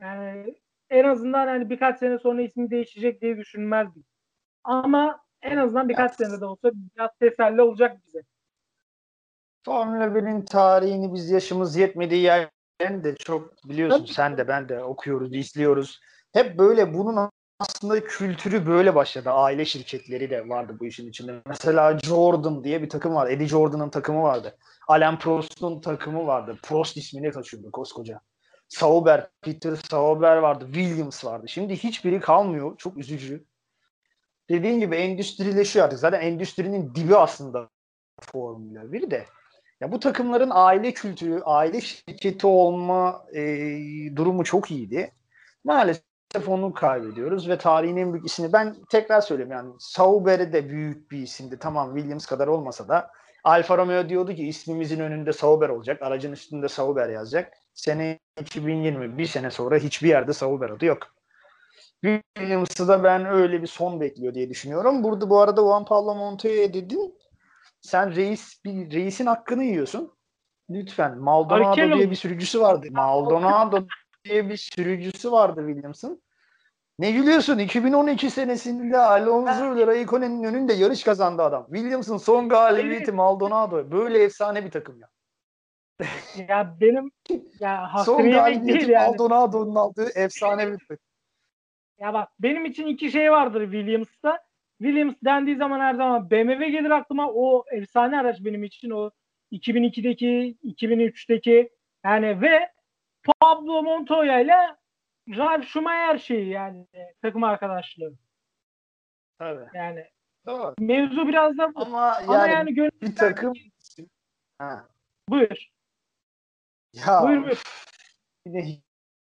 Yani 0.00 0.54
en 0.90 1.04
azından 1.04 1.46
hani 1.46 1.70
birkaç 1.70 1.98
sene 1.98 2.18
sonra 2.18 2.42
ismi 2.42 2.70
değişecek 2.70 3.22
diye 3.22 3.36
düşünmezdim. 3.36 4.04
Ama 4.64 5.20
en 5.42 5.56
azından 5.56 5.88
birkaç 5.88 6.14
sene 6.14 6.40
de 6.40 6.44
olsa 6.44 6.70
biraz 6.72 7.10
teselli 7.20 7.62
olacak 7.62 7.96
bize. 8.06 8.22
Formula 9.64 10.04
1'in 10.04 10.44
tarihini 10.44 11.14
biz 11.14 11.30
yaşımız 11.30 11.76
yetmediği 11.76 12.22
yerden 12.22 13.04
de 13.04 13.16
çok 13.16 13.68
biliyorsun 13.68 13.98
Tabii. 13.98 14.12
sen 14.12 14.38
de 14.38 14.48
ben 14.48 14.68
de 14.68 14.84
okuyoruz, 14.84 15.34
izliyoruz. 15.34 16.00
Hep 16.32 16.58
böyle 16.58 16.94
bunun 16.94 17.30
aslında 17.58 18.04
kültürü 18.04 18.66
böyle 18.66 18.94
başladı. 18.94 19.30
Aile 19.30 19.64
şirketleri 19.64 20.30
de 20.30 20.48
vardı 20.48 20.76
bu 20.80 20.86
işin 20.86 21.08
içinde. 21.08 21.42
Mesela 21.46 21.98
Jordan 21.98 22.64
diye 22.64 22.82
bir 22.82 22.88
takım 22.88 23.14
vardı. 23.14 23.32
Eddie 23.32 23.46
Jordan'ın 23.46 23.90
takımı 23.90 24.22
vardı. 24.22 24.56
Alain 24.88 25.18
Prost'un 25.18 25.80
takımı 25.80 26.26
vardı. 26.26 26.58
Prost 26.62 26.96
ismini 26.96 27.30
taşıyordu 27.30 27.70
koskoca. 27.70 28.20
Sauber, 28.68 29.28
Peter 29.42 29.76
Sauber 29.90 30.36
vardı. 30.36 30.64
Williams 30.72 31.24
vardı. 31.24 31.48
Şimdi 31.48 31.76
hiçbiri 31.76 32.20
kalmıyor. 32.20 32.76
Çok 32.78 32.96
üzücü. 32.96 33.44
Dediğim 34.48 34.80
gibi 34.80 34.96
endüstrileşiyor 34.96 35.84
artık. 35.84 35.98
Zaten 35.98 36.20
endüstrinin 36.20 36.94
dibi 36.94 37.16
aslında 37.16 37.68
Formula 38.20 38.92
1 38.92 39.10
de. 39.10 39.26
Ya 39.80 39.92
bu 39.92 40.00
takımların 40.00 40.50
aile 40.52 40.92
kültürü, 40.92 41.42
aile 41.44 41.80
şirketi 41.80 42.46
olma 42.46 43.26
e, 43.34 43.42
durumu 44.16 44.44
çok 44.44 44.70
iyiydi. 44.70 45.12
Maalesef 45.64 46.48
onu 46.48 46.74
kaybediyoruz 46.74 47.48
ve 47.48 47.58
tarihin 47.58 47.96
en 47.96 48.12
büyük 48.12 48.26
ismini 48.26 48.52
ben 48.52 48.76
tekrar 48.90 49.20
söyleyeyim 49.20 49.52
yani 49.52 49.72
Sauber 49.78 50.52
de 50.52 50.68
büyük 50.68 51.10
bir 51.10 51.18
isimdi. 51.18 51.58
Tamam 51.58 51.94
Williams 51.94 52.26
kadar 52.26 52.46
olmasa 52.46 52.88
da 52.88 53.10
Alfa 53.48 53.78
Romeo 53.78 54.08
diyordu 54.08 54.34
ki 54.34 54.48
ismimizin 54.48 55.00
önünde 55.00 55.32
Sauber 55.32 55.68
olacak. 55.68 56.02
Aracın 56.02 56.32
üstünde 56.32 56.68
Sauber 56.68 57.08
yazacak. 57.08 57.52
Sene 57.74 58.18
2020 58.40 59.18
bir 59.18 59.26
sene 59.26 59.50
sonra 59.50 59.76
hiçbir 59.76 60.08
yerde 60.08 60.32
Sauber 60.32 60.70
adı 60.70 60.84
yok. 60.84 60.98
Williams'ı 62.02 62.88
da 62.88 63.04
ben 63.04 63.26
öyle 63.26 63.62
bir 63.62 63.66
son 63.66 64.00
bekliyor 64.00 64.34
diye 64.34 64.50
düşünüyorum. 64.50 65.04
Burada 65.04 65.30
bu 65.30 65.40
arada 65.40 65.60
Juan 65.60 65.84
Pablo 65.84 66.14
Montoya 66.14 66.74
dedin. 66.74 67.18
Sen 67.80 68.14
reis 68.16 68.64
bir 68.64 68.92
reisin 68.92 69.26
hakkını 69.26 69.64
yiyorsun. 69.64 70.12
Lütfen. 70.70 71.18
Maldonado 71.18 71.96
diye 71.96 72.10
bir 72.10 72.16
sürücüsü 72.16 72.60
vardı. 72.60 72.86
Maldonado 72.90 73.86
diye 74.24 74.48
bir 74.48 74.56
sürücüsü 74.56 75.32
vardı 75.32 75.64
Williams'ın. 75.66 76.22
Ne 76.98 77.10
gülüyorsun? 77.10 77.58
2012 77.58 78.30
senesinde 78.30 78.98
Alonso 78.98 79.76
ile 79.76 79.86
Raikkonen'in 79.86 80.44
önünde 80.44 80.72
yarış 80.72 81.04
kazandı 81.04 81.42
adam. 81.42 81.66
Williams'ın 81.66 82.16
son 82.16 82.48
galibiyeti 82.48 83.12
Maldonado. 83.12 83.90
Böyle 83.90 84.22
efsane 84.22 84.64
bir 84.64 84.70
takım 84.70 85.00
ya. 85.00 85.08
ya 86.48 86.76
benim 86.80 87.10
ya 87.60 87.90
son 88.04 88.30
galibiyeti 88.30 88.90
yani. 88.90 89.06
Maldonado'nun 89.06 89.74
aldığı 89.74 90.08
efsane 90.14 90.72
bir 90.72 90.78
takım. 90.78 91.06
Ya 91.98 92.14
bak 92.14 92.28
benim 92.40 92.64
için 92.64 92.86
iki 92.86 93.10
şey 93.10 93.30
vardır 93.30 93.62
Williams'ta. 93.62 94.38
Williams 94.82 95.14
dendiği 95.24 95.56
zaman 95.56 95.80
her 95.80 95.94
zaman 95.94 96.30
BMW 96.30 96.68
gelir 96.68 96.90
aklıma. 96.90 97.30
O 97.30 97.64
efsane 97.72 98.20
araç 98.20 98.36
benim 98.40 98.64
için. 98.64 98.90
O 98.90 99.10
2002'deki, 99.52 100.56
2003'teki 100.64 101.70
yani 102.04 102.40
ve 102.40 102.70
Pablo 103.40 103.82
Montoya 103.82 104.40
ile 104.40 104.56
Ralf 105.36 105.64
Schumacher 105.68 106.18
şeyi 106.18 106.48
yani 106.48 106.86
takım 107.22 107.44
arkadaşlığı. 107.44 108.12
Tabii. 109.38 109.68
Yani 109.74 110.06
Doğru. 110.46 110.74
mevzu 110.78 111.28
biraz 111.28 111.58
da 111.58 111.74
bu. 111.74 111.80
Ama 111.80 112.16
Ama 112.16 112.36
yani, 112.36 112.52
yani 112.52 112.74
gönül 112.74 112.90
bir 113.02 113.16
takım 113.16 113.52
ha. 114.58 114.88
buyur. 115.28 115.68
Ya 116.92 117.22
Buyur 117.22 117.42
buyur. 117.44 117.62
yine 118.46 118.80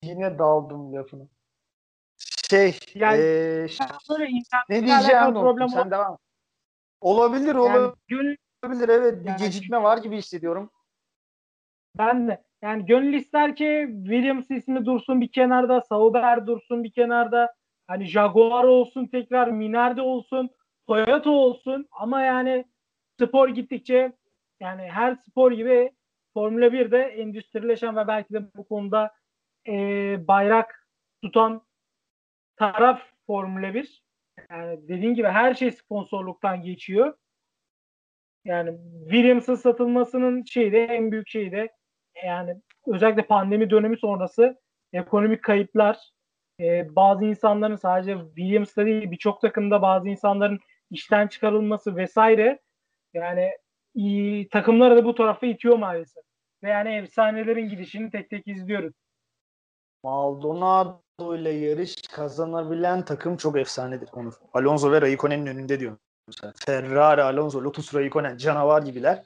yine 0.03 0.39
daldım 0.39 0.95
lafına. 0.95 1.25
Şey, 2.51 2.79
Yani- 2.95 3.19
eee, 3.19 3.67
Böyle 4.11 4.25
ne 4.69 4.87
diyeceğim 4.87 5.35
problem 5.35 5.69
Sen 5.69 5.91
devam. 5.91 6.15
et. 6.15 6.21
Olabilir, 7.01 7.47
Yani 7.47 7.59
olabilir. 7.61 8.89
evet. 8.89 9.21
Bir 9.25 9.29
Yani- 9.29 9.39
gecikme 9.39 9.83
var 9.83 9.99
gibi 9.99 10.17
hissediyorum. 10.17 10.71
Ben 11.99 12.29
de. 12.29 12.45
Yani 12.63 12.87
gönül 12.87 13.15
ister 13.15 13.57
ki 13.57 13.89
Williams 14.03 14.51
ismi 14.51 14.87
dursun 14.87 15.21
bir 15.21 15.33
kenarda, 15.33 15.81
Sauber 15.81 16.47
dursun 16.47 16.85
bir 16.85 16.93
kenarda. 16.93 17.55
Hani 17.87 18.05
Jaguar 18.05 18.65
olsun 18.65 19.07
tekrar, 19.07 19.49
Minardi 19.49 20.01
olsun, 20.01 20.51
Toyota 20.87 21.31
olsun. 21.31 21.89
Ama 21.91 22.23
yani 22.23 22.65
spor 23.21 23.49
gittikçe 23.49 24.13
yani 24.61 24.83
her 24.83 25.15
spor 25.15 25.53
gibi 25.53 25.93
Formula 26.35 26.67
1'de 26.67 26.99
endüstrileşen 27.03 27.97
ve 27.97 28.09
belki 28.09 28.35
de 28.35 28.55
bu 28.57 28.69
konuda 28.69 29.13
e, 29.69 29.75
bayrak 30.29 30.89
tutan 31.23 31.63
taraf 32.57 33.03
Formula 33.27 33.75
1. 33.75 34.03
Yani 34.51 34.89
dediğin 34.89 35.15
gibi 35.15 35.29
her 35.29 35.55
şey 35.55 35.73
sponsorluktan 35.73 36.63
geçiyor. 36.63 37.15
Yani 38.45 38.79
Williams'ın 39.11 39.55
satılmasının 39.55 40.45
şeyi 40.45 40.73
de 40.73 40.85
en 40.85 41.13
büyük 41.13 41.29
şeyi 41.29 41.53
de 41.53 41.78
yani 42.27 42.57
özellikle 42.87 43.27
pandemi 43.27 43.71
dönemi 43.71 43.99
sonrası 43.99 44.61
ekonomik 44.93 45.43
kayıplar 45.45 45.99
e, 46.61 46.97
bazı 46.97 47.25
insanların 47.25 47.77
sadece 47.77 48.19
Williams'ta 48.37 48.87
değil 48.87 49.11
birçok 49.11 49.41
takımda 49.41 49.83
bazı 49.83 50.09
insanların 50.09 50.59
işten 50.91 51.27
çıkarılması 51.27 51.97
vesaire 51.97 52.59
yani 53.15 53.51
iyi, 53.95 54.49
takımları 54.49 54.97
da 54.97 55.05
bu 55.05 55.15
tarafa 55.15 55.47
itiyor 55.47 55.79
maalesef. 55.79 56.25
Ve 56.63 56.69
yani 56.69 56.95
efsanelerin 56.95 57.69
gidişini 57.69 58.11
tek 58.11 58.31
tek 58.31 58.49
izliyoruz. 58.49 58.95
Maldonado 60.05 61.37
ile 61.37 61.51
yarış 61.51 61.97
kazanabilen 62.03 63.05
takım 63.05 63.37
çok 63.37 63.59
efsanedir 63.59 64.09
Onur. 64.13 64.33
Alonso 64.55 64.93
ve 64.93 65.01
Raikkonen'in 65.01 65.47
önünde 65.47 65.81
diyorum. 65.81 65.99
Ferrari, 66.67 67.23
Alonso, 67.23 67.65
Lotus, 67.65 67.95
Raikkonen 67.95 68.37
canavar 68.37 68.83
gibiler. 68.83 69.23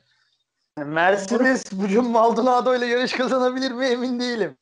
Mercedes 0.78 1.72
bugün 1.72 2.10
Maldonado 2.10 2.76
ile 2.76 2.86
yarış 2.86 3.12
kazanabilir 3.12 3.70
mi 3.70 3.86
emin 3.86 4.20
değilim. 4.20 4.56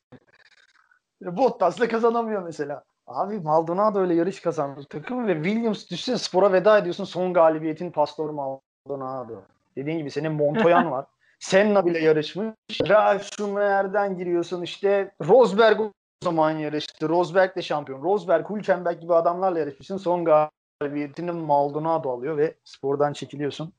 Bottas'la 1.21 1.87
kazanamıyor 1.87 2.43
mesela. 2.43 2.83
Abi 3.07 3.39
Maldonado 3.39 4.05
ile 4.05 4.13
yarış 4.13 4.39
kazanmış 4.39 4.85
takım 4.89 5.27
ve 5.27 5.43
Williams 5.43 5.89
düşsene 5.89 6.17
spora 6.17 6.53
veda 6.53 6.77
ediyorsun 6.77 7.03
son 7.03 7.33
galibiyetin 7.33 7.91
Pastor 7.91 8.29
Maldonado. 8.29 9.41
Dediğin 9.75 9.97
gibi 9.97 10.11
senin 10.11 10.31
Montoyan 10.31 10.91
var. 10.91 11.05
Senna 11.39 11.85
bile 11.85 11.99
yarışmış. 11.99 12.53
Ralf 12.89 13.23
Schumacher'den 13.23 14.17
giriyorsun 14.17 14.61
işte 14.61 15.11
Rosberg 15.27 15.79
o 15.79 15.91
zaman 16.23 16.51
yarıştı. 16.51 17.09
Rosberg 17.09 17.55
de 17.55 17.61
şampiyon. 17.61 18.03
Rosberg, 18.03 18.49
Hülkenberg 18.49 19.01
gibi 19.01 19.15
adamlarla 19.15 19.59
yarışmışsın. 19.59 19.97
Son 19.97 20.25
galibiyetini 20.25 21.31
Maldonado 21.31 22.11
alıyor 22.11 22.37
ve 22.37 22.55
spordan 22.63 23.13
çekiliyorsun. 23.13 23.73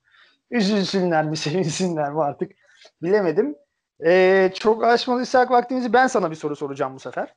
Üzülsünler 0.52 1.24
mi, 1.24 1.36
sevinsinler 1.36 2.12
mi 2.12 2.22
artık 2.22 2.52
bilemedim. 3.02 3.56
Ee, 4.06 4.52
çok 4.54 4.84
aşmalıysak 4.84 5.50
vaktimizi 5.50 5.92
ben 5.92 6.06
sana 6.06 6.30
bir 6.30 6.36
soru 6.36 6.56
soracağım 6.56 6.94
bu 6.94 7.00
sefer. 7.00 7.34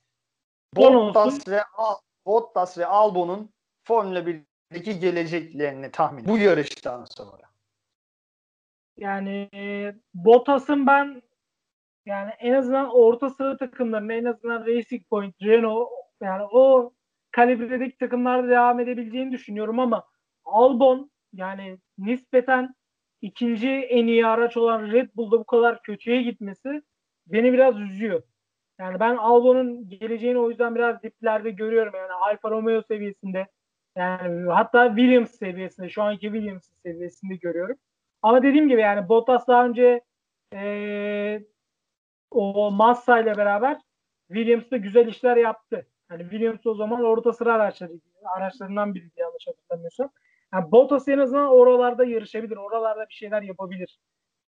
Bottas 0.75 1.47
ve, 1.47 1.63
Al- 1.63 1.99
Bottas 2.25 2.77
ve 2.77 2.85
Albon'un 2.85 3.53
Formula 3.83 4.19
1'deki 4.19 4.99
geleceklerini 4.99 5.91
tahmin. 5.91 6.25
Bu 6.25 6.37
yarıştan 6.37 7.05
sonra. 7.05 7.43
Yani 8.97 9.49
e, 9.53 9.93
Bottas'ın 10.13 10.87
ben 10.87 11.21
yani 12.05 12.31
en 12.39 12.53
azından 12.53 12.89
orta 12.95 13.29
sıra 13.29 13.57
takımlarının 13.57 14.09
en 14.09 14.25
azından 14.25 14.65
Racing 14.65 15.09
Point, 15.09 15.35
Renault 15.41 15.89
yani 16.21 16.43
o 16.51 16.93
kalibredeki 17.31 17.97
takımlarda 17.97 18.49
devam 18.49 18.79
edebileceğini 18.79 19.31
düşünüyorum 19.31 19.79
ama 19.79 20.07
Albon 20.45 21.11
yani 21.33 21.77
nispeten 21.97 22.75
ikinci 23.21 23.69
en 23.69 24.07
iyi 24.07 24.27
araç 24.27 24.57
olan 24.57 24.91
Red 24.91 25.09
Bull'da 25.15 25.39
bu 25.39 25.45
kadar 25.45 25.81
kötüye 25.81 26.21
gitmesi 26.21 26.81
beni 27.27 27.53
biraz 27.53 27.79
üzüyor. 27.79 28.23
Yani 28.79 28.99
ben 28.99 29.15
Albon'un 29.17 29.89
geleceğini 29.89 30.39
o 30.39 30.49
yüzden 30.49 30.75
biraz 30.75 31.03
diplerde 31.03 31.51
görüyorum 31.51 31.93
yani 31.95 32.11
Alfa 32.13 32.51
Romeo 32.51 32.81
seviyesinde 32.81 33.47
yani 33.95 34.51
hatta 34.51 34.87
Williams 34.87 35.31
seviyesinde 35.31 35.89
şu 35.89 36.03
anki 36.03 36.21
Williams 36.21 36.69
seviyesinde 36.83 37.35
görüyorum. 37.35 37.77
Ama 38.21 38.43
dediğim 38.43 38.69
gibi 38.69 38.81
yani 38.81 39.09
Bottas 39.09 39.47
daha 39.47 39.65
önce 39.65 40.01
eee, 40.53 41.45
o 42.31 42.71
Massa 42.71 43.19
ile 43.19 43.37
beraber 43.37 43.77
Williams'da 44.27 44.77
güzel 44.77 45.07
işler 45.07 45.37
yaptı. 45.37 45.87
Yani 46.11 46.21
Williams 46.21 46.65
o 46.65 46.75
zaman 46.75 47.03
orta 47.03 47.33
sıra 47.33 47.53
araçları, 47.53 47.91
araçlarından 48.37 48.95
biriydi 48.95 49.13
yanlış 49.17 49.47
hatırlamıyorsam. 49.47 50.09
Yani 50.53 50.71
Bottas 50.71 51.07
en 51.07 51.17
azından 51.19 51.47
oralarda 51.47 52.05
yarışabilir. 52.05 52.57
Oralarda 52.57 53.05
bir 53.09 53.13
şeyler 53.13 53.41
yapabilir. 53.41 53.99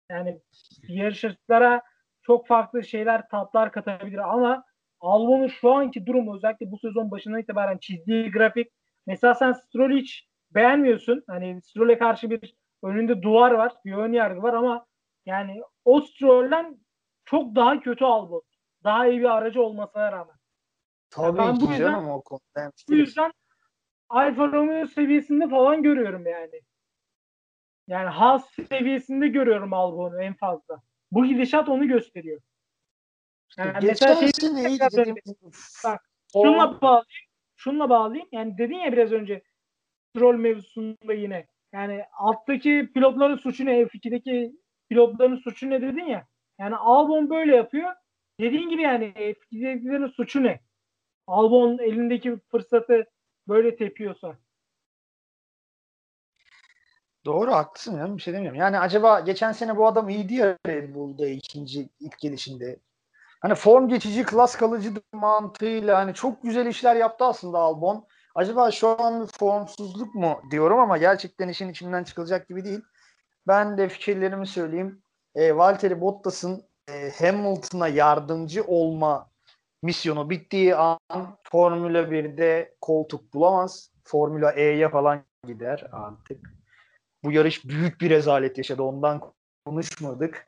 Yani 0.10 0.40
yarışlara 0.88 1.82
çok 2.22 2.48
farklı 2.48 2.84
şeyler, 2.84 3.28
tatlar 3.30 3.72
katabilir 3.72 4.18
ama 4.34 4.64
Albon'un 5.00 5.48
şu 5.48 5.72
anki 5.72 6.06
durumu 6.06 6.36
özellikle 6.36 6.72
bu 6.72 6.78
sezon 6.78 7.12
başından 7.12 7.40
itibaren 7.40 7.78
çizdiği 7.78 8.32
grafik 8.32 8.68
mesela 9.08 9.34
sen 9.36 9.52
Stroll'ü 9.52 9.98
hiç 9.98 10.28
beğenmiyorsun. 10.52 11.24
Hani 11.28 11.62
Stroll'e 11.62 11.98
karşı 11.98 12.30
bir 12.30 12.56
önünde 12.84 13.22
duvar 13.22 13.52
var, 13.52 13.74
bir 13.86 13.94
ön 13.94 14.14
yargı 14.14 14.42
var 14.44 14.54
ama 14.54 14.86
yani 15.26 15.62
o 15.86 16.02
Stroll'den 16.02 16.78
çok 17.26 17.56
daha 17.56 17.80
kötü 17.80 18.06
Albon. 18.06 18.42
Daha 18.84 19.08
iyi 19.08 19.20
bir 19.20 19.38
aracı 19.38 19.62
olmasına 19.62 20.12
rağmen. 20.12 20.36
Tabii 21.10 21.38
ben 21.38 21.56
bu 21.56 21.66
ki 21.66 21.72
yüzden- 21.72 21.78
canım 21.92 22.10
o 22.10 22.22
konuda. 22.22 22.72
Bu 22.90 22.94
yüzden 22.94 23.32
Alfa 24.12 24.48
Romeo 24.52 24.88
seviyesinde 24.88 25.50
falan 25.50 25.84
görüyorum 25.84 26.28
yani. 26.28 26.62
Yani 27.88 28.10
Haas 28.10 28.52
seviyesinde 28.70 29.28
görüyorum 29.28 29.74
Albon'u 29.74 30.22
en 30.22 30.34
fazla. 30.34 30.82
Bu 31.12 31.26
gidişat 31.26 31.70
onu 31.70 31.88
gösteriyor. 31.88 32.42
Yani 33.58 33.74
mesela 33.82 34.16
şey 34.16 34.26
Geçen 34.26 34.58
dediğim 34.58 34.90
söyleyeyim. 34.92 35.16
gibi. 35.16 35.52
Bak, 35.84 36.02
Şunla 36.34 36.82
bağlayayım. 36.82 37.06
Şunla 37.56 37.90
bağlayayım. 37.90 38.28
Yani 38.32 38.58
dedin 38.58 38.76
ya 38.76 38.92
biraz 38.92 39.12
önce 39.12 39.42
Stroll 40.10 40.36
mevzusunda 40.36 41.14
yine. 41.14 41.48
Yani 41.74 42.06
alttaki 42.18 42.90
pilotların 42.94 43.38
suçu 43.38 43.66
ne? 43.66 43.82
F2'deki 43.82 44.52
pilotların 44.90 45.36
suçu 45.36 45.70
ne 45.70 45.82
dedin 45.82 46.06
ya. 46.06 46.28
Yani 46.60 46.76
Albon 46.76 47.30
böyle 47.30 47.56
yapıyor. 47.56 47.94
Dediğin 48.40 48.70
gibi 48.70 48.82
yani 48.82 49.06
F2'dekilerin 49.16 50.08
suçu 50.08 50.44
ne? 50.44 50.60
Albon 51.28 51.78
elindeki 51.78 52.38
fırsatı 52.52 53.06
böyle 53.48 53.76
tepiyorsa. 53.76 54.38
Doğru 57.26 57.52
haklısın 57.52 57.98
ya 57.98 58.18
bir 58.18 58.22
şey 58.22 58.34
demiyorum. 58.34 58.60
Yani 58.60 58.80
acaba 58.80 59.20
geçen 59.20 59.52
sene 59.52 59.78
bu 59.78 59.88
adam 59.88 60.10
iyiydi 60.10 60.34
ya 60.34 60.58
Red 60.68 60.96
Bull'da 60.96 61.28
ikinci 61.28 61.90
ilk 62.00 62.20
gelişinde. 62.20 62.80
Hani 63.42 63.56
form 63.56 63.88
geçici, 63.88 64.24
klas 64.24 64.56
kalıcı 64.56 64.94
mantığıyla 65.14 65.98
hani 65.98 66.14
çok 66.14 66.44
güzel 66.44 66.66
işler 66.66 66.96
yaptı 66.96 67.26
aslında 67.26 67.58
Albon. 67.58 68.08
Acaba 68.36 68.72
şu 68.72 69.04
an 69.04 69.26
formsuzluk 69.26 70.16
mu 70.16 70.42
diyorum 70.52 70.80
ama 70.80 70.98
gerçekten 70.98 71.48
işin 71.48 71.70
içinden 71.70 72.04
çıkılacak 72.04 72.50
gibi 72.50 72.66
değil. 72.66 72.82
Ben 73.48 73.78
de 73.78 73.90
fikirlerimi 73.90 74.48
söyleyeyim. 74.48 75.04
E, 75.36 75.58
Valtteri 75.58 76.02
Bottas'ın 76.02 76.64
e, 76.90 77.12
Hamilton'a 77.20 77.88
yardımcı 77.88 78.64
olma 78.64 79.31
misyonu 79.82 80.30
bittiği 80.30 80.76
an 80.76 81.00
Formula 81.44 82.00
1'de 82.00 82.76
koltuk 82.82 83.34
bulamaz. 83.34 83.92
Formula 84.04 84.52
E'ye 84.52 84.90
falan 84.90 85.24
gider 85.48 85.88
artık. 85.92 86.54
Bu 87.24 87.32
yarış 87.32 87.66
büyük 87.66 88.02
bir 88.02 88.10
rezalet 88.10 88.58
yaşadı. 88.58 88.84
Ondan 88.84 89.22
konuşmadık. 89.66 90.48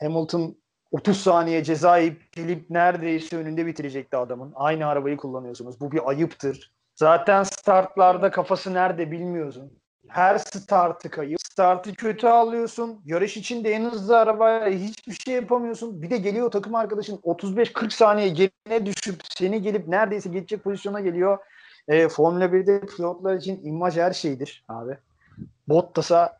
Hamilton 0.00 0.56
30 0.90 1.20
saniye 1.20 1.64
ceza 1.64 1.98
yiyip 1.98 2.70
neredeyse 2.70 3.36
önünde 3.36 3.66
bitirecekti 3.66 4.16
adamın. 4.16 4.52
Aynı 4.54 4.86
arabayı 4.86 5.16
kullanıyorsunuz. 5.16 5.80
Bu 5.80 5.92
bir 5.92 6.08
ayıptır. 6.08 6.72
Zaten 6.94 7.42
startlarda 7.42 8.30
kafası 8.30 8.74
nerede 8.74 9.10
bilmiyorsun. 9.10 9.78
Her 10.08 10.38
startı 10.38 11.10
kayıp. 11.10 11.40
Startı 11.40 11.94
kötü 11.94 12.26
alıyorsun. 12.26 13.00
Yarış 13.04 13.36
içinde 13.36 13.72
en 13.72 13.84
hızlı 13.84 14.18
arabaya 14.18 14.68
hiçbir 14.68 15.12
şey 15.12 15.34
yapamıyorsun. 15.34 16.02
Bir 16.02 16.10
de 16.10 16.16
geliyor 16.16 16.50
takım 16.50 16.74
arkadaşın 16.74 17.16
35-40 17.16 17.90
saniye 17.90 18.28
gerine 18.28 18.86
düşüp 18.86 19.20
seni 19.38 19.62
gelip 19.62 19.88
neredeyse 19.88 20.28
geçecek 20.28 20.64
pozisyona 20.64 21.00
geliyor. 21.00 21.38
E, 21.88 22.08
Formula 22.08 22.44
1'de 22.44 22.80
pilotlar 22.80 23.34
için 23.34 23.64
imaj 23.64 23.96
her 23.96 24.12
şeydir 24.12 24.64
abi. 24.68 24.98
Bottas'a 25.68 26.38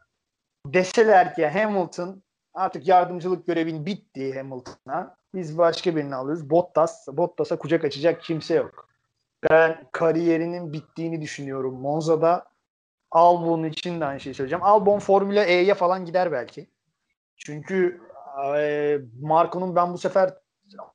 deseler 0.67 1.35
ki 1.35 1.47
Hamilton 1.47 2.23
artık 2.55 2.89
yardımcılık 2.89 3.47
görevin 3.47 3.87
bitti 3.87 4.35
Hamilton'a. 4.35 5.17
Biz 5.35 5.59
başka 5.59 5.97
birini 5.97 6.15
alıyoruz. 6.15 6.51
Bottas, 6.51 7.09
Bottas'a 7.13 7.59
kucak 7.59 7.85
açacak 7.85 8.23
kimse 8.23 8.55
yok. 8.55 8.89
Ben 9.51 9.89
kariyerinin 9.93 10.73
bittiğini 10.73 11.23
düşünüyorum. 11.23 11.81
Monza'da 11.81 12.45
Albon 13.15 13.65
için 13.65 14.01
de 14.01 14.05
aynı 14.05 14.21
şeyi 14.21 14.35
söyleyeceğim. 14.35 14.65
Albon 14.65 14.99
Formula 14.99 15.45
E'ye 15.45 15.75
falan 15.75 16.05
gider 16.05 16.33
belki. 16.33 16.67
Çünkü 17.37 18.01
e, 18.57 18.99
Marco'nun 19.21 19.77
ben 19.77 19.93
bu 19.93 19.99
sefer 19.99 20.35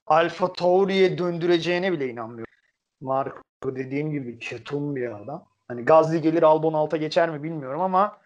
Alfa 0.08 0.54
Tauri'ye 0.54 1.18
döndüreceğine 1.18 1.92
bile 1.92 2.10
inanmıyorum. 2.10 2.54
Marco 3.02 3.76
dediğim 3.76 4.12
gibi 4.12 4.40
ketum 4.40 4.96
bir 4.96 5.22
adam. 5.22 5.48
Hani 5.68 5.86
Gazli 5.86 6.22
gelir 6.22 6.44
Albon 6.44 6.74
alta 6.74 6.98
geçer 6.98 7.30
mi 7.30 7.44
bilmiyorum 7.44 7.82
ama 7.82 8.18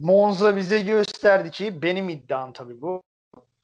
Monza 0.00 0.56
bize 0.56 0.80
gösterdi 0.80 1.50
ki 1.50 1.82
benim 1.82 2.08
iddiam 2.08 2.52
tabii 2.52 2.80
bu. 2.80 3.02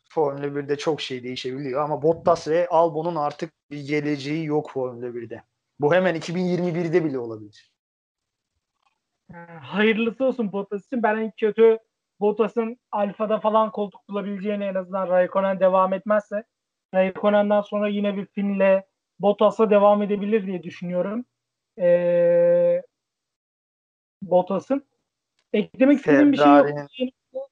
Formula 0.08 0.46
1'de 0.46 0.78
çok 0.78 1.00
şey 1.00 1.22
değişebiliyor 1.22 1.82
ama 1.82 2.02
Bottas 2.02 2.48
ve 2.48 2.68
Albon'un 2.68 3.16
artık 3.16 3.52
bir 3.70 3.86
geleceği 3.86 4.44
yok 4.44 4.70
Formula 4.70 5.06
1'de. 5.06 5.42
Bu 5.80 5.94
hemen 5.94 6.16
2021'de 6.16 7.04
bile 7.04 7.18
olabilir. 7.18 7.69
Hayırlısı 9.62 10.24
olsun 10.24 10.52
Bottas 10.52 10.86
için. 10.86 11.02
Ben 11.02 11.16
en 11.16 11.30
kötü 11.30 11.78
Bottas'ın 12.20 12.76
Alfa'da 12.92 13.40
falan 13.40 13.70
koltuk 13.70 14.08
bulabileceğini 14.08 14.64
en 14.64 14.74
azından 14.74 15.08
Raikkonen 15.08 15.60
devam 15.60 15.92
etmezse 15.92 16.44
Raikkonen'den 16.94 17.60
sonra 17.60 17.88
yine 17.88 18.16
bir 18.16 18.26
Fin'le 18.26 18.82
Bottas'a 19.20 19.70
devam 19.70 20.02
edebilir 20.02 20.46
diye 20.46 20.62
düşünüyorum. 20.62 21.24
Ee, 21.78 22.82
Bottas'ın. 24.22 24.86
Eklemek 25.52 25.98
istediğim 25.98 26.32
bir 26.32 26.36
şey 26.36 26.46
yok. 26.46 27.50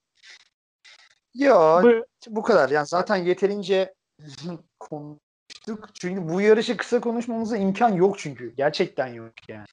Yok 1.35 1.85
bu, 1.85 2.07
bu 2.29 2.43
kadar. 2.43 2.71
Yani 2.71 2.87
zaten 2.87 3.17
yeterince 3.17 3.95
konuştuk. 4.79 5.89
Çünkü 5.95 6.29
bu 6.29 6.41
yarışı 6.41 6.77
kısa 6.77 7.01
konuşmamıza 7.01 7.57
imkan 7.57 7.93
yok 7.93 8.19
çünkü. 8.19 8.55
Gerçekten 8.57 9.07
yok 9.07 9.33
yani. 9.49 9.67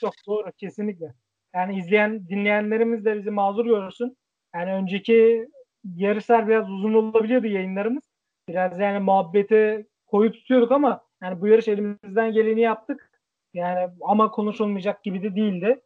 Çok 0.00 0.14
doğru 0.26 0.52
kesinlikle. 0.52 1.14
Yani 1.54 1.78
izleyen 1.78 2.28
dinleyenlerimiz 2.28 3.04
de 3.04 3.16
bizi 3.18 3.30
mazur 3.30 3.66
görsün. 3.66 4.16
Yani 4.54 4.72
önceki 4.72 5.48
yarışlar 5.94 6.48
biraz 6.48 6.70
uzun 6.70 6.94
olabiliyordu 6.94 7.46
yayınlarımız. 7.46 8.02
Biraz 8.48 8.78
yani 8.78 8.98
muhabbeti 8.98 9.86
koyu 10.06 10.32
tutuyorduk 10.32 10.72
ama 10.72 11.04
yani 11.22 11.40
bu 11.40 11.46
yarış 11.46 11.68
elimizden 11.68 12.32
geleni 12.32 12.60
yaptık. 12.60 13.10
Yani 13.54 13.90
ama 14.00 14.30
konuşulmayacak 14.30 15.04
gibi 15.04 15.22
de 15.22 15.36
değildi. 15.36 15.80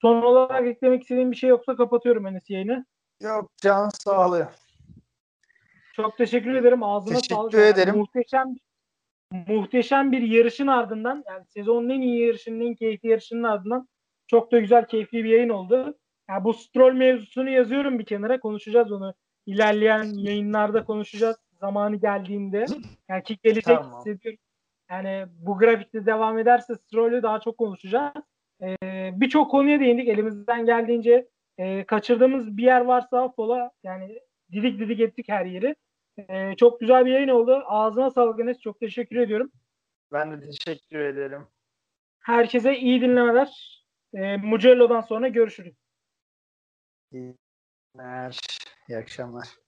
Son 0.00 0.22
olarak 0.22 0.66
eklemek 0.66 1.02
istediğim 1.02 1.30
bir 1.30 1.36
şey 1.36 1.50
yoksa 1.50 1.76
kapatıyorum 1.76 2.26
Enes 2.26 2.50
yayını. 2.50 2.86
Yok 3.22 3.50
can 3.56 3.88
sağlığı. 3.88 4.48
Çok 5.92 6.18
teşekkür 6.18 6.54
ederim. 6.54 6.82
Ağzına 6.82 7.14
teşekkür 7.14 7.34
sağlık. 7.34 7.52
Teşekkür 7.52 7.80
ederim. 7.80 7.96
muhteşem 7.96 8.54
muhteşem 9.48 10.12
bir 10.12 10.22
yarışın 10.22 10.66
ardından 10.66 11.24
yani 11.28 11.44
sezonun 11.46 11.90
en 11.90 12.00
iyi 12.00 12.26
yarışının 12.26 12.60
en 12.60 12.74
keyifli 12.74 13.08
yarışının 13.08 13.42
ardından 13.42 13.88
çok 14.34 14.52
da 14.52 14.58
güzel 14.58 14.86
keyifli 14.86 15.24
bir 15.24 15.28
yayın 15.28 15.48
oldu. 15.48 15.98
Yani 16.28 16.44
bu 16.44 16.54
Stroll 16.54 16.92
mevzusunu 16.92 17.50
yazıyorum 17.50 17.98
bir 17.98 18.04
kenara 18.04 18.40
konuşacağız 18.40 18.92
onu. 18.92 19.14
İlerleyen 19.46 20.02
yayınlarda 20.02 20.84
konuşacağız 20.84 21.36
zamanı 21.60 21.96
geldiğinde. 21.96 22.64
Yani 23.08 23.22
ki 23.22 23.38
gelecek 23.42 23.64
tamam. 23.64 23.98
hissediyorum. 23.98 24.38
Yani 24.90 25.26
bu 25.38 25.58
grafikte 25.58 26.06
devam 26.06 26.38
ederse 26.38 26.74
Stroll'ü 26.74 27.22
daha 27.22 27.40
çok 27.40 27.58
konuşacağız. 27.58 28.12
Ee, 28.62 29.10
Birçok 29.14 29.50
konuya 29.50 29.80
değindik. 29.80 30.08
Elimizden 30.08 30.66
geldiğince 30.66 31.28
e, 31.58 31.84
kaçırdığımız 31.84 32.56
bir 32.56 32.62
yer 32.62 32.80
varsa 32.80 33.22
affola. 33.22 33.70
Yani 33.82 34.18
didik 34.52 34.78
didik 34.78 35.00
ettik 35.00 35.28
her 35.28 35.46
yeri. 35.46 35.76
Ee, 36.28 36.54
çok 36.56 36.80
güzel 36.80 37.06
bir 37.06 37.10
yayın 37.10 37.28
oldu. 37.28 37.62
Ağzına 37.66 38.10
sağlık 38.10 38.40
Enes. 38.40 38.60
Çok 38.60 38.80
teşekkür 38.80 39.16
ediyorum. 39.16 39.50
Ben 40.12 40.32
de 40.32 40.40
teşekkür 40.40 40.98
ederim. 40.98 41.46
Herkese 42.20 42.78
iyi 42.78 43.00
dinlemeler. 43.00 43.83
Ee, 44.14 44.36
Mugello'dan 44.36 45.00
sonra 45.00 45.28
görüşürüz. 45.28 45.74
İyi 47.12 47.36
günler. 47.94 48.38
İyi 48.88 48.98
akşamlar. 48.98 49.63